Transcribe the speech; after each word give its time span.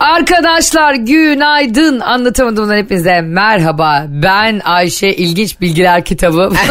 Arkadaşlar 0.00 0.94
günaydın 0.94 2.00
anlatamadığımdan 2.00 2.76
hepinize 2.76 3.20
merhaba. 3.20 4.06
Ben 4.08 4.60
Ayşe 4.64 5.08
İlginç 5.08 5.60
Bilgiler 5.60 6.04
kitabı. 6.04 6.52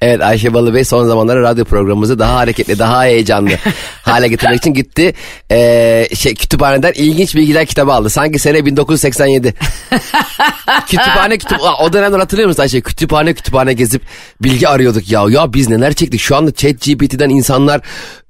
Evet 0.00 0.22
Ayşe 0.22 0.54
Balıbey 0.54 0.84
son 0.84 1.06
zamanlarda 1.06 1.40
radyo 1.40 1.64
programımızı 1.64 2.18
daha 2.18 2.34
hareketli, 2.36 2.78
daha 2.78 3.04
heyecanlı 3.04 3.50
hale 4.02 4.28
getirmek 4.28 4.56
için 4.56 4.74
gitti. 4.74 5.14
Ee, 5.50 6.08
şey 6.14 6.34
kütüphaneden 6.34 6.92
ilginç 6.92 7.34
bilgiler 7.36 7.66
kitabı 7.66 7.92
aldı. 7.92 8.10
Sanki 8.10 8.38
sene 8.38 8.64
1987. 8.64 9.54
kütüphane 10.86 11.38
kütüp 11.38 11.58
o 11.80 11.92
dönemden 11.92 12.18
hatırlıyor 12.18 12.48
musun 12.48 12.62
Ayşe? 12.62 12.80
Kütüphane 12.80 13.34
kütüphane 13.34 13.72
gezip 13.72 14.02
bilgi 14.42 14.68
arıyorduk 14.68 15.10
ya. 15.10 15.24
Ya 15.28 15.52
biz 15.52 15.68
neler 15.68 15.92
çektik? 15.92 16.20
Şu 16.20 16.36
anda 16.36 16.52
Chat 16.52 16.80
GPT'den 16.80 17.30
insanlar 17.30 17.80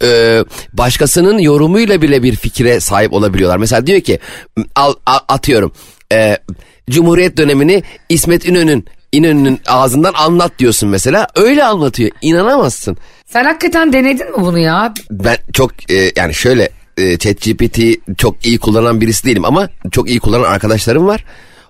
e, 0.02 0.40
başkasının 0.72 1.38
yorumuyla 1.38 2.02
bile 2.02 2.22
bir 2.22 2.36
fikre 2.36 2.80
sahip 2.80 3.12
olabiliyorlar. 3.12 3.56
Mesela 3.56 3.79
diyor 3.86 4.00
ki 4.00 4.18
al, 4.74 4.94
al 5.06 5.18
atıyorum. 5.28 5.72
E, 6.12 6.38
Cumhuriyet 6.90 7.36
dönemini 7.36 7.82
İsmet 8.08 8.46
İnönü'nün 8.46 8.84
İnönü'nün 9.12 9.60
ağzından 9.66 10.12
anlat 10.14 10.52
diyorsun 10.58 10.88
mesela. 10.88 11.26
Öyle 11.36 11.64
anlatıyor. 11.64 12.10
İnanamazsın. 12.22 12.96
Sen 13.26 13.44
hakikaten 13.44 13.92
denedin 13.92 14.30
mi 14.30 14.36
bunu 14.36 14.58
ya? 14.58 14.94
Ben 15.10 15.36
çok 15.52 15.90
e, 15.90 16.12
yani 16.16 16.34
şöyle 16.34 16.68
e, 16.96 17.18
ChatGPT 17.18 17.80
çok 18.18 18.46
iyi 18.46 18.58
kullanan 18.58 19.00
birisi 19.00 19.24
değilim 19.24 19.44
ama 19.44 19.68
çok 19.90 20.08
iyi 20.10 20.20
kullanan 20.20 20.44
arkadaşlarım 20.52 21.06
var. 21.06 21.24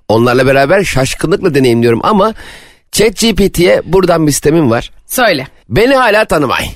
Onlarla 0.09 0.46
beraber 0.46 0.85
şaşkınlıkla 0.85 1.54
deneyimliyorum 1.54 2.01
ama 2.02 2.35
ChatGPT'ye 2.92 3.82
buradan 3.85 4.26
bir 4.26 4.32
sistemim 4.32 4.70
var. 4.70 4.90
Söyle. 5.07 5.46
Beni 5.68 5.95
hala 5.95 6.24
tanımay. 6.24 6.68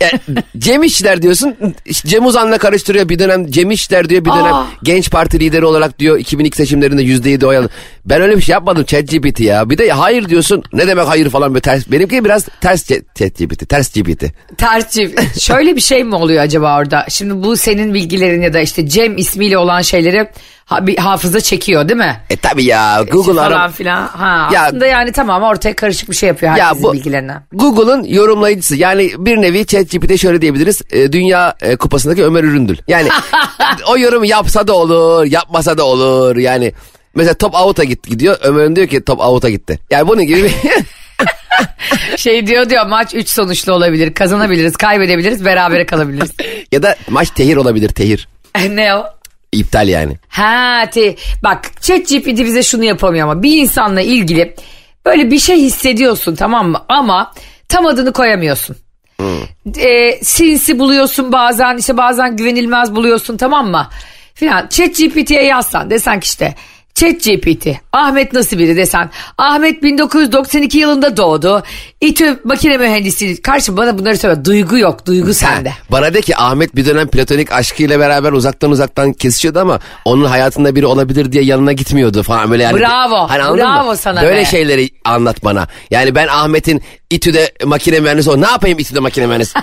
Yani 0.00 0.42
Cem 0.58 0.82
İşler 0.82 1.22
diyorsun. 1.22 1.54
Cem 1.92 2.26
Uzan'la 2.26 2.58
karıştırıyor 2.58 3.08
bir 3.08 3.18
dönem 3.18 3.50
Cem 3.50 3.70
İşler 3.70 4.08
diyor 4.08 4.24
bir 4.24 4.30
dönem 4.30 4.54
Aa. 4.54 4.66
genç 4.82 5.10
parti 5.10 5.40
lideri 5.40 5.64
olarak 5.64 5.98
diyor 5.98 6.18
2002 6.18 6.56
seçimlerinde 6.56 7.02
%7 7.02 7.46
oy 7.46 7.56
aldı. 7.56 7.70
Ben 8.04 8.20
öyle 8.22 8.36
bir 8.36 8.42
şey 8.42 8.52
yapmadım 8.52 8.84
ChatGPT 8.84 9.40
ya. 9.40 9.70
Bir 9.70 9.78
de 9.78 9.90
hayır 9.90 10.28
diyorsun. 10.28 10.62
Ne 10.72 10.86
demek 10.86 11.08
hayır 11.08 11.30
falan 11.30 11.54
böyle 11.54 11.60
ters. 11.62 11.90
Benimki 11.90 12.24
biraz 12.24 12.46
ters 12.60 12.88
ChatGPT. 13.14 13.68
Ters 13.68 13.94
GPT. 13.94 14.24
Tercih. 14.58 15.08
Şöyle 15.40 15.76
bir 15.76 15.80
şey 15.80 16.04
mi 16.04 16.14
oluyor 16.14 16.42
acaba 16.42 16.78
orada? 16.78 17.06
Şimdi 17.08 17.42
bu 17.44 17.56
senin 17.56 17.94
bilgilerin 17.94 18.42
ya 18.42 18.54
da 18.54 18.60
işte 18.60 18.88
Cem 18.88 19.16
ismiyle 19.16 19.58
olan 19.58 19.82
şeyleri 19.82 20.28
ha- 20.68 20.86
bir 20.86 20.96
hafıza 20.98 21.40
çekiyor 21.40 21.88
değil 21.88 21.98
mi? 21.98 22.20
E 22.30 22.36
tabi 22.36 22.64
ya 22.64 23.02
Google 23.10 23.32
falan 23.34 23.52
ara. 23.52 23.68
filan. 23.68 24.06
Ha, 24.06 24.50
Ya- 24.52 24.62
aslında 24.62 24.86
yani 24.86 25.12
tamam 25.12 25.42
ortaya 25.42 25.76
karışık 25.76 26.10
bir 26.10 26.14
şey 26.16 26.26
yapıyor 26.28 26.52
herkesin 26.52 26.92
bilgilerinden. 26.92 27.42
Google'ın 27.52 28.04
yorumlayıcısı. 28.04 28.76
Yani 28.76 29.10
bir 29.18 29.36
nevi 29.36 29.66
ChatGPT 29.66 30.20
şöyle 30.20 30.40
diyebiliriz. 30.42 30.82
e, 30.90 31.12
Dünya 31.12 31.54
e, 31.60 31.76
kupasındaki 31.76 32.24
Ömer 32.24 32.44
Üründül. 32.44 32.78
Yani 32.88 33.08
o 33.88 33.98
yorumu 33.98 34.26
yapsa 34.26 34.66
da 34.68 34.72
olur, 34.72 35.24
yapmasa 35.24 35.78
da 35.78 35.84
olur. 35.84 36.36
Yani 36.36 36.72
mesela 37.14 37.34
top 37.34 37.54
out'a 37.54 37.84
git 37.84 38.06
gidiyor. 38.08 38.36
Ömer'in 38.42 38.76
diyor 38.76 38.86
ki 38.88 39.04
top 39.04 39.20
out'a 39.20 39.50
gitti. 39.50 39.78
Yani 39.90 40.08
bunun 40.08 40.26
gibi 40.26 40.44
bir... 40.44 40.52
Şey 42.16 42.46
diyor 42.46 42.70
diyor 42.70 42.86
maç 42.86 43.14
3 43.14 43.28
sonuçlu 43.28 43.72
olabilir. 43.72 44.14
Kazanabiliriz, 44.14 44.76
kaybedebiliriz, 44.76 45.44
berabere 45.44 45.86
kalabiliriz. 45.86 46.30
ya 46.72 46.82
da 46.82 46.96
maç 47.08 47.30
tehir 47.30 47.56
olabilir 47.56 47.88
tehir. 47.88 48.28
ne 48.70 48.94
o? 48.94 49.04
İptal 49.52 49.88
yani. 49.88 50.16
Ha 50.28 50.84
te, 50.92 51.16
bak 51.42 51.82
ChatGPT 51.82 52.38
bize 52.38 52.62
şunu 52.62 52.84
yapamıyor 52.84 53.28
ama 53.28 53.42
bir 53.42 53.62
insanla 53.62 54.00
ilgili 54.00 54.54
böyle 55.06 55.30
bir 55.30 55.38
şey 55.38 55.56
hissediyorsun 55.56 56.34
tamam 56.34 56.68
mı 56.68 56.84
ama 56.88 57.32
tam 57.68 57.86
adını 57.86 58.12
koyamıyorsun. 58.12 58.76
Ee, 59.78 60.18
sinsi 60.22 60.78
buluyorsun 60.78 61.32
bazen 61.32 61.76
işte 61.76 61.96
bazen 61.96 62.36
güvenilmez 62.36 62.94
buluyorsun 62.94 63.36
tamam 63.36 63.70
mı? 63.70 63.88
Filan 64.34 64.68
ChatGPT'ye 64.68 65.42
yazsan 65.44 65.90
desen 65.90 66.20
ki 66.20 66.26
işte 66.26 66.54
ChatGPT 66.98 67.66
Ahmet 67.92 68.32
nasıl 68.32 68.58
biri 68.58 68.76
desen 68.76 69.10
Ahmet 69.38 69.82
1992 69.82 70.78
yılında 70.78 71.16
doğdu 71.16 71.62
İTÜ 72.00 72.40
makine 72.44 72.76
mühendisi 72.76 73.42
karşı 73.42 73.76
bana 73.76 73.98
bunları 73.98 74.16
söyle 74.16 74.44
duygu 74.44 74.78
yok 74.78 75.06
duygu 75.06 75.34
sende. 75.34 75.72
Bana 75.90 76.14
de 76.14 76.20
ki 76.20 76.36
Ahmet 76.36 76.76
bir 76.76 76.86
dönem 76.86 77.08
platonik 77.08 77.52
aşkıyla 77.52 77.98
beraber 78.00 78.32
uzaktan 78.32 78.70
uzaktan 78.70 79.12
kesişiyordu 79.12 79.58
ama 79.60 79.78
onun 80.04 80.24
hayatında 80.24 80.74
biri 80.74 80.86
olabilir 80.86 81.32
diye 81.32 81.44
yanına 81.44 81.72
gitmiyordu 81.72 82.22
falan 82.22 82.50
böyle 82.50 82.62
yani. 82.62 82.78
Bravo, 82.80 83.28
Hani 83.28 83.42
anladın 83.42 83.58
bravo 83.64 83.88
mı? 83.90 83.96
sana 83.96 84.22
Böyle 84.22 84.40
be. 84.40 84.44
şeyleri 84.44 84.90
anlat 85.04 85.44
bana. 85.44 85.68
Yani 85.90 86.14
ben 86.14 86.26
Ahmet'in 86.28 86.82
İTÜ'de 87.10 87.52
makine 87.64 88.00
mühendisi 88.00 88.30
ol. 88.30 88.36
Ne 88.36 88.46
yapayım 88.46 88.78
İTÜ'de 88.78 89.00
makine 89.00 89.26
mühendisi? 89.26 89.58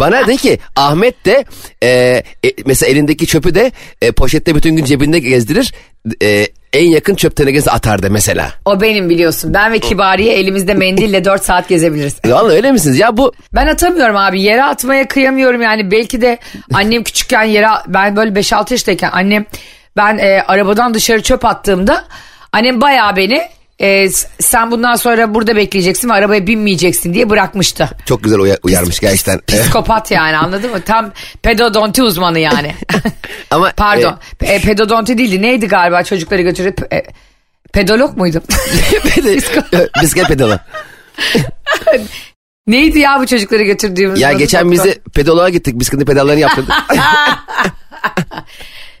bana 0.00 0.26
de 0.26 0.36
ki 0.36 0.58
Ahmet 0.76 1.24
de 1.24 1.44
e, 1.82 1.88
e, 1.88 2.52
mesela 2.66 2.92
elindeki 2.92 3.26
çöpü 3.26 3.54
de 3.54 3.72
e, 4.02 4.12
poşette 4.12 4.54
bütün 4.54 4.76
gün 4.76 4.84
cebinde 4.84 5.18
gezdirir. 5.18 5.74
E, 6.22 6.46
en 6.72 6.84
yakın 6.84 7.14
çöp 7.14 7.36
tenekesi 7.36 7.70
atar 7.70 8.02
de 8.02 8.08
mesela. 8.08 8.52
O 8.64 8.80
benim 8.80 9.10
biliyorsun 9.10 9.54
ben 9.54 9.72
ve 9.72 9.78
Kibariye 9.78 10.34
elimizde 10.34 10.74
mendille 10.74 11.24
4 11.24 11.44
saat 11.44 11.68
gezebiliriz. 11.68 12.16
Vallahi 12.26 12.54
öyle 12.54 12.72
misiniz? 12.72 12.98
Ya 12.98 13.16
bu 13.16 13.32
Ben 13.54 13.66
atamıyorum 13.66 14.16
abi 14.16 14.42
yere 14.42 14.64
atmaya 14.64 15.08
kıyamıyorum 15.08 15.62
yani 15.62 15.90
belki 15.90 16.20
de 16.22 16.38
annem 16.74 17.02
küçükken 17.04 17.42
yere 17.42 17.66
ben 17.86 18.16
böyle 18.16 18.40
5-6 18.40 18.72
yaşındayken 18.72 19.10
annem 19.12 19.46
ben 19.96 20.18
e, 20.18 20.42
arabadan 20.48 20.94
dışarı 20.94 21.22
çöp 21.22 21.44
attığımda 21.44 22.04
annem 22.52 22.80
bayağı 22.80 23.16
beni 23.16 23.42
e, 23.80 24.08
sen 24.40 24.70
bundan 24.70 24.94
sonra 24.96 25.34
burada 25.34 25.56
bekleyeceksin 25.56 26.08
ve 26.08 26.12
arabaya 26.12 26.46
binmeyeceksin 26.46 27.14
diye 27.14 27.30
bırakmıştı. 27.30 27.88
çok 28.06 28.24
güzel 28.24 28.38
uya- 28.38 28.58
uyarmış 28.62 29.00
gerçekten. 29.00 29.40
Psikopat 29.46 30.10
yani 30.10 30.36
anladın 30.36 30.70
mı? 30.70 30.80
Tam 30.82 31.12
pedodonti 31.42 32.02
uzmanı 32.02 32.38
yani. 32.38 32.74
Ama 33.50 33.72
Pardon 33.76 34.18
e, 34.42 34.60
pedodonti 34.60 35.18
değildi 35.18 35.42
neydi 35.42 35.68
galiba 35.68 36.02
çocukları 36.02 36.42
götürüp 36.42 36.92
e, 36.92 37.02
pedolog 37.72 38.16
muydu? 38.16 38.42
e, 39.72 39.88
bisiklet 40.02 40.28
pedalı. 40.28 40.60
neydi 42.66 42.98
ya 42.98 43.20
bu 43.20 43.26
çocukları 43.26 43.62
götürdüğümüz? 43.62 44.20
Ya 44.20 44.32
geçen 44.32 44.70
doktor? 44.70 44.84
bizi 44.84 45.00
pedoloğa 45.14 45.48
gittik. 45.48 45.80
Bisiklet 45.80 46.06
pedallarını 46.06 46.40
yaptırdık. 46.40 46.74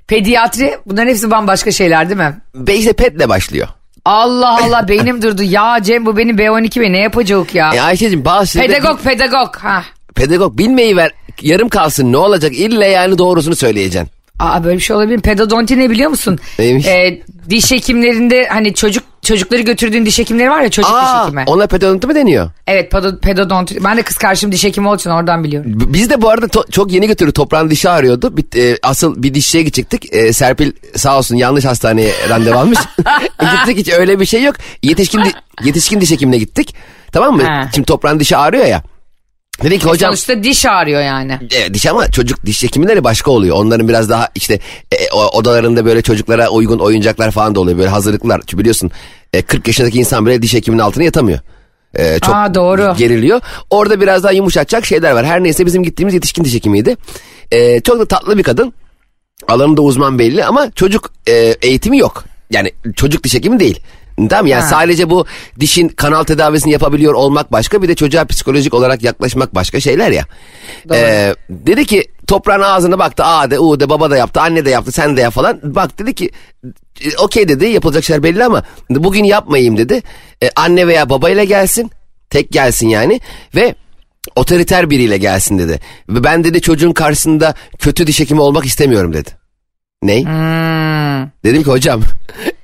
Pediatri 0.06 0.78
bunların 0.86 1.08
hepsi 1.10 1.30
bambaşka 1.30 1.70
şeyler 1.72 2.08
değil 2.08 2.18
mi? 2.20 2.40
Ve 2.54 2.76
işte 2.76 2.92
petle 2.92 3.28
başlıyor. 3.28 3.68
Allah 4.04 4.58
Allah 4.64 4.88
beynim 4.88 5.22
durdu. 5.22 5.42
Ya 5.42 5.78
Cem 5.82 6.06
bu 6.06 6.16
benim 6.16 6.36
B12 6.36 6.80
ve 6.80 6.92
ne 6.92 6.98
yapacak 6.98 7.54
ya? 7.54 7.74
E 7.74 7.80
Ayşe'cim 7.80 8.24
bazı 8.24 8.58
pedagog 8.58 9.00
pedagog. 9.02 9.56
Ha. 9.56 9.84
pedagog 10.14 10.58
bilmeyi 10.58 10.96
ver 10.96 11.10
yarım 11.42 11.68
kalsın 11.68 12.12
ne 12.12 12.16
olacak 12.16 12.52
ille 12.52 12.86
yani 12.86 13.18
doğrusunu 13.18 13.56
söyleyeceksin. 13.56 14.10
Aa 14.38 14.64
böyle 14.64 14.76
bir 14.76 14.82
şey 14.82 14.96
olabilir 14.96 15.16
mi? 15.16 15.22
Pedodonti 15.22 15.78
ne 15.78 15.90
biliyor 15.90 16.10
musun? 16.10 16.38
Neymiş? 16.58 16.86
Ee, 16.86 17.22
diş 17.50 17.70
hekimlerinde 17.72 18.46
hani 18.48 18.74
çocuk 18.74 19.04
çocukları 19.22 19.62
götürdüğün 19.62 20.06
diş 20.06 20.18
hekimleri 20.18 20.50
var 20.50 20.60
ya 20.62 20.70
çocuk 20.70 20.90
diş 20.90 20.96
Aa, 20.98 21.24
hekimi. 21.24 21.44
ona 21.46 21.66
pedodonti 21.66 22.06
mi 22.06 22.14
deniyor? 22.14 22.50
Evet 22.66 22.90
pedo, 22.90 23.18
pedodonti. 23.18 23.84
Ben 23.84 23.96
de 23.96 24.02
kız 24.02 24.16
kardeşim 24.16 24.52
diş 24.52 24.64
hekimi 24.64 24.88
olduğu 24.88 24.96
için 24.96 25.10
oradan 25.10 25.44
biliyorum. 25.44 25.80
B- 25.80 25.92
Biz 25.92 26.10
de 26.10 26.22
bu 26.22 26.28
arada 26.28 26.46
to- 26.46 26.70
çok 26.70 26.92
yeni 26.92 27.06
götürdük. 27.06 27.34
Toprağın 27.34 27.70
dişi 27.70 27.88
ağrıyordu. 27.90 28.36
Bir, 28.36 28.44
e, 28.72 28.78
asıl 28.82 29.22
bir 29.22 29.34
dişçiye 29.34 29.62
gidecektik. 29.62 30.14
E, 30.14 30.32
Serpil 30.32 30.72
sağ 30.96 31.18
olsun 31.18 31.36
yanlış 31.36 31.64
hastaneye 31.64 32.12
randevu 32.28 32.58
almış. 32.58 32.78
gittik 33.40 33.78
hiç 33.78 33.88
öyle 33.88 34.20
bir 34.20 34.26
şey 34.26 34.42
yok. 34.42 34.54
Yetişkin 34.82 35.24
di- 35.24 35.32
yetişkin 35.64 36.00
diş 36.00 36.10
hekimine 36.10 36.38
gittik. 36.38 36.74
Tamam 37.12 37.36
mı? 37.36 37.42
Ha. 37.42 37.68
Şimdi 37.74 37.86
toprağın 37.86 38.20
dişi 38.20 38.36
ağrıyor 38.36 38.64
ya. 38.66 38.82
Dedi 39.62 39.78
ki 39.78 39.84
hocam 39.86 40.08
Sonuçta 40.16 40.42
diş 40.44 40.66
ağrıyor 40.66 41.00
yani. 41.02 41.38
Evet, 41.56 41.74
diş 41.74 41.86
ama 41.86 42.10
çocuk 42.10 42.46
diş 42.46 42.62
hekimleri 42.62 43.04
başka 43.04 43.30
oluyor. 43.30 43.56
Onların 43.56 43.88
biraz 43.88 44.10
daha 44.10 44.28
işte 44.34 44.54
e, 44.92 44.96
o- 45.12 45.38
odalarında 45.38 45.84
böyle 45.84 46.02
çocuklara 46.02 46.48
uygun 46.48 46.78
oyuncaklar 46.78 47.30
falan 47.30 47.54
da 47.54 47.60
oluyor. 47.60 47.78
Böyle 47.78 47.88
hazırlıklar. 47.88 48.40
Çünkü 48.46 48.58
biliyorsun 48.58 48.90
e, 49.32 49.42
40 49.42 49.66
yaşındaki 49.66 49.98
insan 49.98 50.26
bile 50.26 50.42
diş 50.42 50.54
hekiminin 50.54 50.82
altına 50.82 51.04
yatamıyor. 51.04 51.38
E, 51.94 52.18
çok 52.18 52.34
Aa, 52.34 52.54
doğru. 52.54 52.94
geriliyor. 52.98 53.40
Orada 53.70 54.00
biraz 54.00 54.22
daha 54.24 54.32
yumuşatacak 54.32 54.86
şeyler 54.86 55.12
var. 55.12 55.26
Her 55.26 55.42
neyse 55.42 55.66
bizim 55.66 55.82
gittiğimiz 55.82 56.14
yetişkin 56.14 56.44
diş 56.44 56.54
hekimiydi. 56.54 56.96
E, 57.50 57.80
çok 57.80 57.98
da 58.00 58.06
tatlı 58.06 58.38
bir 58.38 58.42
kadın. 58.42 58.72
Alanında 59.48 59.82
uzman 59.82 60.18
belli 60.18 60.44
ama 60.44 60.70
çocuk 60.70 61.12
e, 61.28 61.32
eğitimi 61.62 61.98
yok. 61.98 62.24
Yani 62.50 62.72
çocuk 62.96 63.24
diş 63.24 63.34
hekimi 63.34 63.60
değil. 63.60 63.80
Tamam 64.28 64.46
yani 64.46 64.62
Ha. 64.62 64.68
sadece 64.68 65.10
bu 65.10 65.26
dişin 65.60 65.88
kanal 65.88 66.24
tedavisini 66.24 66.72
yapabiliyor 66.72 67.14
olmak 67.14 67.52
başka 67.52 67.82
bir 67.82 67.88
de 67.88 67.94
çocuğa 67.94 68.24
psikolojik 68.24 68.74
olarak 68.74 69.02
yaklaşmak 69.02 69.54
başka 69.54 69.80
şeyler 69.80 70.10
ya. 70.10 70.24
Ee, 70.92 71.34
dedi 71.48 71.86
ki 71.86 72.04
toprağın 72.26 72.60
ağzına 72.60 72.98
baktı 72.98 73.24
A 73.24 73.50
de 73.50 73.58
U 73.58 73.80
de 73.80 73.88
baba 73.88 74.10
da 74.10 74.16
yaptı 74.16 74.40
anne 74.40 74.64
de 74.64 74.70
yaptı 74.70 74.92
sen 74.92 75.16
de 75.16 75.20
yap 75.20 75.34
falan. 75.34 75.60
Bak 75.62 75.98
dedi 75.98 76.14
ki 76.14 76.30
e, 77.04 77.16
okey 77.18 77.48
dedi 77.48 77.66
yapılacak 77.66 78.04
şeyler 78.04 78.22
belli 78.22 78.44
ama 78.44 78.62
bugün 78.90 79.24
yapmayayım 79.24 79.78
dedi. 79.78 80.02
E, 80.42 80.50
anne 80.56 80.86
veya 80.86 81.10
babayla 81.10 81.44
gelsin 81.44 81.90
tek 82.30 82.52
gelsin 82.52 82.88
yani 82.88 83.20
ve 83.54 83.74
otoriter 84.36 84.90
biriyle 84.90 85.18
gelsin 85.18 85.58
dedi. 85.58 85.80
Ve 86.08 86.24
ben 86.24 86.44
dedi 86.44 86.60
çocuğun 86.60 86.92
karşısında 86.92 87.54
kötü 87.78 88.06
diş 88.06 88.20
hekimi 88.20 88.40
olmak 88.40 88.64
istemiyorum 88.64 89.12
dedi. 89.12 89.41
Ney? 90.02 90.24
Hmm. 90.24 91.28
Dedim 91.44 91.62
ki 91.62 91.70
hocam. 91.70 92.02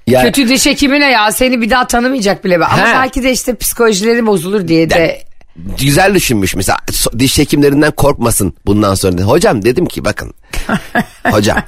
Ya, 0.06 0.22
Kötü 0.22 0.48
diş 0.48 0.66
hekimi 0.66 1.00
ne 1.00 1.10
ya 1.10 1.32
seni 1.32 1.60
bir 1.60 1.70
daha 1.70 1.86
tanımayacak 1.86 2.44
bile. 2.44 2.56
Ama 2.56 2.78
He. 2.78 2.94
belki 2.94 3.22
de 3.22 3.32
işte 3.32 3.54
psikolojileri 3.56 4.26
bozulur 4.26 4.68
diye 4.68 4.90
de. 4.90 5.22
güzel 5.78 6.14
düşünmüş 6.14 6.54
mesela 6.54 6.78
diş 7.18 7.38
hekimlerinden 7.38 7.90
korkmasın 7.90 8.54
bundan 8.66 8.94
sonra. 8.94 9.22
Hocam 9.22 9.64
dedim 9.64 9.86
ki 9.86 10.04
bakın. 10.04 10.34
hocam. 11.30 11.58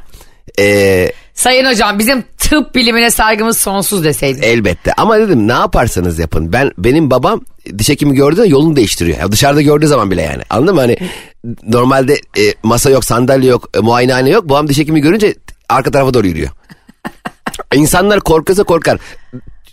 eee 0.59 1.13
Sayın 1.35 1.67
hocam 1.67 1.99
bizim 1.99 2.25
tıp 2.39 2.75
bilimine 2.75 3.11
saygımız 3.11 3.59
sonsuz 3.59 4.05
deseydin. 4.05 4.43
Elbette 4.43 4.93
ama 4.93 5.19
dedim 5.19 5.49
ne 5.49 5.53
yaparsanız 5.53 6.19
yapın. 6.19 6.53
Ben 6.53 6.71
benim 6.79 7.11
babam 7.11 7.41
diş 7.79 7.89
hekimi 7.89 8.15
gördüğünde 8.15 8.47
yolunu 8.49 8.77
değiştiriyor. 8.77 9.19
Ya 9.19 9.33
dışarıda 9.33 9.63
gördüğü 9.63 9.87
zaman 9.87 10.11
bile 10.11 10.23
yani. 10.23 10.43
Anladın 10.51 10.75
mı? 10.75 10.81
Hani 10.81 10.97
normalde 11.69 12.15
e, 12.15 12.55
masa 12.63 12.91
yok, 12.91 13.05
sandalye 13.05 13.51
yok, 13.51 13.69
e, 13.77 13.79
muayenehane 13.79 14.31
yok. 14.31 14.49
Babam 14.49 14.69
diş 14.69 14.79
hekimi 14.79 15.01
görünce 15.01 15.35
arka 15.71 15.91
tarafa 15.91 16.15
doğru 16.15 16.27
yürüyor. 16.27 16.51
İnsanlar 17.75 18.21
korkarsa 18.21 18.63
korkar. 18.63 18.99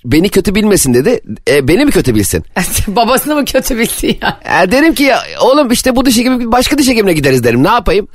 Beni 0.06 0.30
kötü 0.30 0.56
bilmesin 0.56 0.94
dedi. 0.94 1.22
E, 1.50 1.68
beni 1.68 1.86
mi 1.86 1.92
kötü 1.92 2.16
bilsin? 2.16 2.44
Babasını 2.88 3.36
mı 3.36 3.46
kötü 3.46 3.78
bildi 3.78 4.20
ya? 4.22 4.40
E, 4.64 4.72
derim 4.72 4.94
ki 4.94 5.04
ya, 5.04 5.24
oğlum 5.42 5.72
işte 5.72 5.96
bu 5.96 6.06
diş 6.06 6.18
hekimi 6.18 6.52
başka 6.52 6.78
diş 6.78 6.88
hekimine 6.88 7.14
gideriz 7.14 7.44
derim. 7.44 7.64
Ne 7.64 7.68
yapayım? 7.70 8.08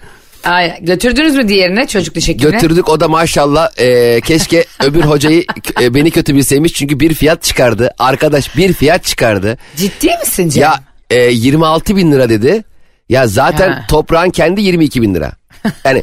Ay, 0.44 0.78
götürdünüz 0.80 1.34
mü 1.36 1.48
diğerine 1.48 1.86
çocuk 1.86 2.14
diş 2.14 2.28
hekimine? 2.28 2.54
Götürdük 2.56 2.88
o 2.88 3.00
da 3.00 3.08
maşallah 3.08 3.68
e, 3.78 4.20
keşke 4.20 4.64
öbür 4.84 5.02
hocayı 5.02 5.44
e, 5.80 5.94
beni 5.94 6.10
kötü 6.10 6.34
bilseymiş. 6.34 6.72
Çünkü 6.72 7.00
bir 7.00 7.14
fiyat 7.14 7.42
çıkardı. 7.42 7.90
Arkadaş 7.98 8.56
bir 8.56 8.72
fiyat 8.72 9.04
çıkardı. 9.04 9.58
Ciddi 9.76 10.06
misin 10.20 10.48
Cem? 10.48 10.62
Ya 10.62 10.80
e, 11.10 11.16
26 11.30 11.96
bin 11.96 12.12
lira 12.12 12.28
dedi. 12.28 12.64
Ya 13.08 13.26
zaten 13.26 13.72
Ha. 13.72 13.84
toprağın 13.88 14.30
kendi 14.30 14.60
22 14.62 15.02
bin 15.02 15.14
lira. 15.14 15.32
Yani 15.84 16.02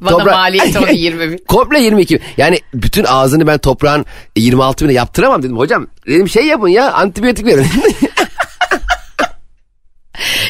Bana 0.00 0.24
maliyeti 0.24 0.78
onu 0.78 0.90
20 0.90 1.30
bin. 1.30 1.38
Komple 1.48 1.80
22 1.80 2.14
bin. 2.14 2.22
Yani 2.36 2.60
bütün 2.74 3.04
ağzını 3.04 3.46
ben 3.46 3.58
toprağın 3.58 4.06
26 4.36 4.84
bine 4.84 4.92
yaptıramam 4.92 5.42
dedim. 5.42 5.58
Hocam 5.58 5.86
dedim 6.06 6.28
şey 6.28 6.46
yapın 6.46 6.68
ya 6.68 6.92
antibiyotik 6.92 7.46
verin. 7.46 7.66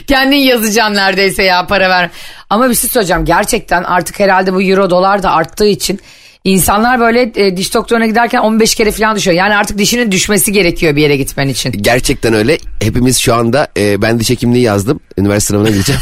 Kendin 0.06 0.36
yazacaksın 0.36 0.94
neredeyse 0.94 1.42
ya 1.42 1.66
para 1.66 1.90
ver. 1.90 2.10
Ama 2.50 2.70
bir 2.70 2.74
şey 2.74 2.90
söyleyeceğim. 2.90 3.24
Gerçekten 3.24 3.82
artık 3.82 4.20
herhalde 4.20 4.54
bu 4.54 4.62
euro 4.62 4.90
dolar 4.90 5.22
da 5.22 5.30
arttığı 5.30 5.66
için 5.66 6.00
insanlar 6.44 7.00
böyle 7.00 7.32
e, 7.34 7.56
diş 7.56 7.74
doktoruna 7.74 8.06
giderken 8.06 8.38
15 8.38 8.74
kere 8.74 8.92
falan 8.92 9.16
düşüyor. 9.16 9.36
Yani 9.36 9.56
artık 9.56 9.78
dişinin 9.78 10.12
düşmesi 10.12 10.52
gerekiyor 10.52 10.96
bir 10.96 11.02
yere 11.02 11.16
gitmen 11.16 11.48
için. 11.48 11.72
Gerçekten 11.72 12.34
öyle. 12.34 12.58
Hepimiz 12.82 13.18
şu 13.18 13.34
anda 13.34 13.68
e, 13.76 14.02
ben 14.02 14.20
diş 14.20 14.30
hekimliği 14.30 14.64
yazdım. 14.64 15.00
Üniversite 15.18 15.48
sınavına 15.48 15.70
gireceğim. 15.70 16.00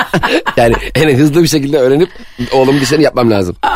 yani 0.56 0.74
en 0.94 1.18
hızlı 1.18 1.42
bir 1.42 1.48
şekilde 1.48 1.78
öğrenip 1.78 2.08
oğlumun 2.52 2.80
dişlerini 2.80 3.04
yapmam 3.04 3.30
lazım. 3.30 3.56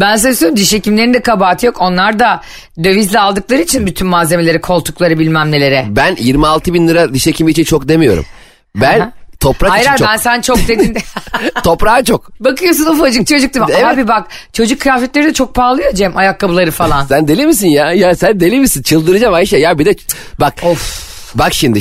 Ben 0.00 0.16
size 0.16 0.34
söyleyeyim 0.34 0.56
diş 0.56 0.72
hekimlerinin 0.72 1.14
de 1.14 1.22
kabahati 1.22 1.66
yok. 1.66 1.76
Onlar 1.80 2.18
da 2.18 2.40
dövizle 2.84 3.20
aldıkları 3.20 3.62
için 3.62 3.86
bütün 3.86 4.06
malzemeleri, 4.06 4.60
koltukları 4.60 5.18
bilmem 5.18 5.50
nelere. 5.50 5.86
Ben 5.88 6.16
26 6.20 6.74
bin 6.74 6.88
lira 6.88 7.14
diş 7.14 7.26
hekimi 7.26 7.50
için 7.50 7.64
çok 7.64 7.88
demiyorum. 7.88 8.24
Ben 8.76 9.00
Aha. 9.00 9.12
Toprak 9.44 9.70
Hayır 9.70 9.82
için 9.82 9.88
hayır 9.88 9.98
çok. 9.98 10.08
ben 10.08 10.16
sen 10.16 10.40
çok 10.40 10.68
dedin 10.68 10.94
de. 10.94 10.98
Toprağa 11.64 12.04
çok. 12.04 12.40
Bakıyorsun 12.40 12.86
ufacık 12.86 13.26
çocuk 13.26 13.54
değil 13.54 13.66
mi? 13.66 13.72
Evet. 13.74 13.84
Abi 13.84 14.08
bak 14.08 14.26
çocuk 14.52 14.80
kıyafetleri 14.80 15.26
de 15.26 15.32
çok 15.32 15.54
pahalı 15.54 15.82
ya 15.82 15.94
Cem 15.94 16.16
ayakkabıları 16.16 16.70
falan. 16.70 17.04
Sen 17.06 17.28
deli 17.28 17.46
misin 17.46 17.68
ya? 17.68 17.92
Ya 17.92 18.14
sen 18.14 18.40
deli 18.40 18.60
misin? 18.60 18.82
Çıldıracağım 18.82 19.34
Ayşe. 19.34 19.56
Ya 19.56 19.78
bir 19.78 19.84
de 19.84 19.96
bak. 20.40 20.54
Of. 20.62 21.04
Bak 21.34 21.54
şimdi 21.54 21.78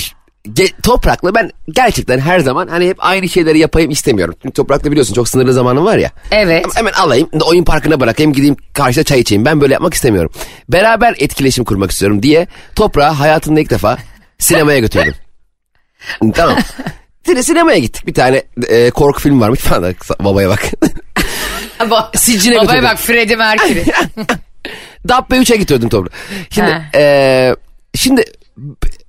ge- 0.47 0.81
toprakla 0.81 1.35
ben 1.35 1.51
gerçekten 1.69 2.19
her 2.19 2.39
zaman 2.39 2.67
hani 2.67 2.87
hep 2.87 2.97
aynı 2.99 3.29
şeyleri 3.29 3.59
yapayım 3.59 3.91
istemiyorum. 3.91 4.35
Çünkü 4.41 4.53
toprakla 4.53 4.91
biliyorsun 4.91 5.13
çok 5.13 5.29
sınırlı 5.29 5.53
zamanım 5.53 5.85
var 5.85 5.97
ya. 5.97 6.11
Evet. 6.31 6.65
Hemen 6.75 6.91
alayım 6.91 7.29
oyun 7.41 7.63
parkına 7.63 7.99
bırakayım 7.99 8.33
gideyim 8.33 8.55
karşıda 8.73 9.03
çay 9.03 9.19
içeyim. 9.19 9.45
Ben 9.45 9.61
böyle 9.61 9.73
yapmak 9.73 9.93
istemiyorum. 9.93 10.31
Beraber 10.69 11.15
etkileşim 11.19 11.63
kurmak 11.63 11.91
istiyorum 11.91 12.23
diye 12.23 12.47
toprağı 12.75 13.11
hayatımda 13.11 13.59
ilk 13.59 13.69
defa 13.69 13.97
sinemaya 14.39 14.79
götürdüm. 14.79 15.15
tamam. 16.35 16.57
Sine- 17.25 17.43
Sinemaya 17.43 17.77
gittik. 17.79 18.07
Bir 18.07 18.13
tane 18.13 18.43
e, 18.67 18.89
korku 18.89 19.19
film 19.21 19.41
varmış 19.41 19.59
falan. 19.63 19.95
Babaya 20.19 20.49
bak. 20.49 20.63
Ba- 21.79 22.17
Sicile 22.17 22.55
Babaya 22.55 22.65
götürdüm. 22.65 22.83
bak 22.83 22.99
Freddie 22.99 23.35
Mercury. 23.35 23.83
Dabbe 25.07 25.35
3'e 25.35 25.57
götürdüm 25.57 25.89
toprağı. 25.89 26.09
Şimdi 26.49 26.71
Ha. 26.71 26.81
e, 26.95 27.55
şimdi 27.95 28.23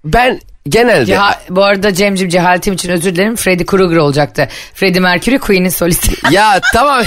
ben 0.04 0.40
genelde 0.68 1.12
Ceha- 1.12 1.38
bu 1.50 1.64
arada 1.64 1.94
Cem'cim 1.94 2.28
cehaletim 2.28 2.74
için 2.74 2.88
özür 2.90 3.14
dilerim. 3.14 3.36
Freddie 3.36 3.66
Krueger 3.66 3.96
olacaktı. 3.96 4.48
Freddie 4.74 5.00
Mercury 5.00 5.38
Queen'in 5.38 5.68
solisti. 5.68 6.12
Ya 6.34 6.60
tamam. 6.72 7.02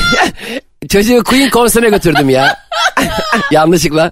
Çocuğu 0.89 1.24
Queen 1.24 1.50
konserine 1.50 1.89
götürdüm 1.89 2.30
ya. 2.30 2.56
Yanlışlıkla. 3.51 4.12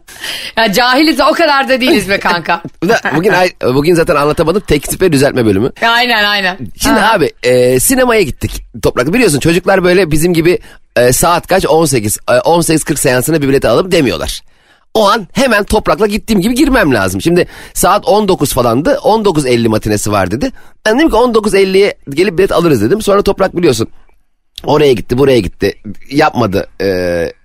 ya 0.57 0.73
cahiliz 0.73 1.19
o 1.19 1.33
kadar 1.33 1.69
da 1.69 1.81
değiliz 1.81 2.09
be 2.09 2.19
kanka. 2.19 2.61
Bugün 3.15 3.33
bugün 3.63 3.95
zaten 3.95 4.15
anlatamadım. 4.15 4.61
Tekstif 4.67 5.01
ve 5.01 5.11
düzeltme 5.11 5.45
bölümü. 5.45 5.71
aynen 5.87 6.23
aynen. 6.23 6.57
Şimdi 6.81 6.99
Ha. 6.99 7.13
abi 7.13 7.31
e, 7.43 7.79
sinemaya 7.79 8.21
gittik. 8.21 8.51
Toprak 8.83 9.13
biliyorsun 9.13 9.39
çocuklar 9.39 9.83
böyle 9.83 10.11
bizim 10.11 10.33
gibi 10.33 10.59
e, 10.95 11.13
saat 11.13 11.47
kaç 11.47 11.65
18 11.65 12.17
e, 12.29 12.31
18.40 12.31 12.95
seansına 12.97 13.41
bir 13.41 13.47
bilet 13.47 13.65
alalım 13.65 13.91
demiyorlar. 13.91 14.41
O 14.93 15.09
an 15.09 15.27
hemen 15.33 15.63
toprakla 15.63 16.07
gittiğim 16.07 16.41
gibi 16.41 16.55
girmem 16.55 16.93
lazım. 16.93 17.21
Şimdi 17.21 17.47
saat 17.73 18.05
19 18.05 18.53
falandı. 18.53 18.99
19.50 19.03 19.67
matinesi 19.67 20.11
var 20.11 20.31
dedi. 20.31 20.51
Ben 20.85 20.97
dedim 20.99 21.09
ki 21.09 21.15
19.50'ye 21.15 21.93
gelip 22.09 22.37
bilet 22.37 22.51
alırız 22.51 22.81
dedim. 22.81 23.01
Sonra 23.01 23.21
toprak 23.21 23.57
biliyorsun 23.57 23.87
Oraya 24.67 24.93
gitti 24.93 25.17
buraya 25.17 25.39
gitti 25.39 25.73
yapmadı 26.11 26.67
e, 26.81 26.87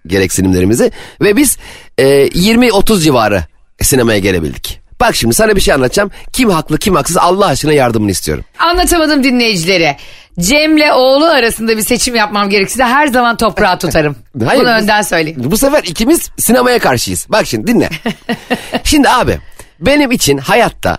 gereksinimlerimizi 0.07 0.93
ve 1.21 1.37
biz 1.37 1.59
e, 1.99 2.05
20-30 2.29 3.01
civarı 3.01 3.45
sinemaya 3.83 4.19
gelebildik. 4.19 4.81
Bak 5.01 5.17
şimdi 5.17 5.35
sana 5.35 5.57
bir 5.57 5.61
şey 5.61 5.75
anlatacağım. 5.75 6.11
Kim 6.33 6.51
haklı 6.51 6.79
kim 6.79 6.95
haksız 6.95 7.17
Allah 7.17 7.47
aşkına 7.47 7.73
yardımını 7.73 8.11
istiyorum. 8.11 8.45
Anlatamadım 8.59 9.25
dinleyicilere. 9.25 9.97
Cem'le 10.41 10.91
oğlu 10.95 11.25
arasında 11.27 11.77
bir 11.77 11.83
seçim 11.83 12.15
yapmam 12.15 12.51
gerekirse 12.51 12.85
her 12.85 13.07
zaman 13.07 13.37
toprağı 13.37 13.79
tutarım. 13.79 14.17
Hayır, 14.47 14.61
Bunu 14.61 14.77
biz- 14.77 14.83
önden 14.83 15.03
söyleyeyim. 15.03 15.41
Bu 15.45 15.57
sefer 15.57 15.83
ikimiz 15.85 16.29
sinemaya 16.39 16.79
karşıyız. 16.79 17.27
Bak 17.29 17.47
şimdi 17.47 17.67
dinle. 17.67 17.89
şimdi 18.85 19.09
abi 19.09 19.39
benim 19.81 20.11
için 20.13 20.39
hayatta 20.39 20.99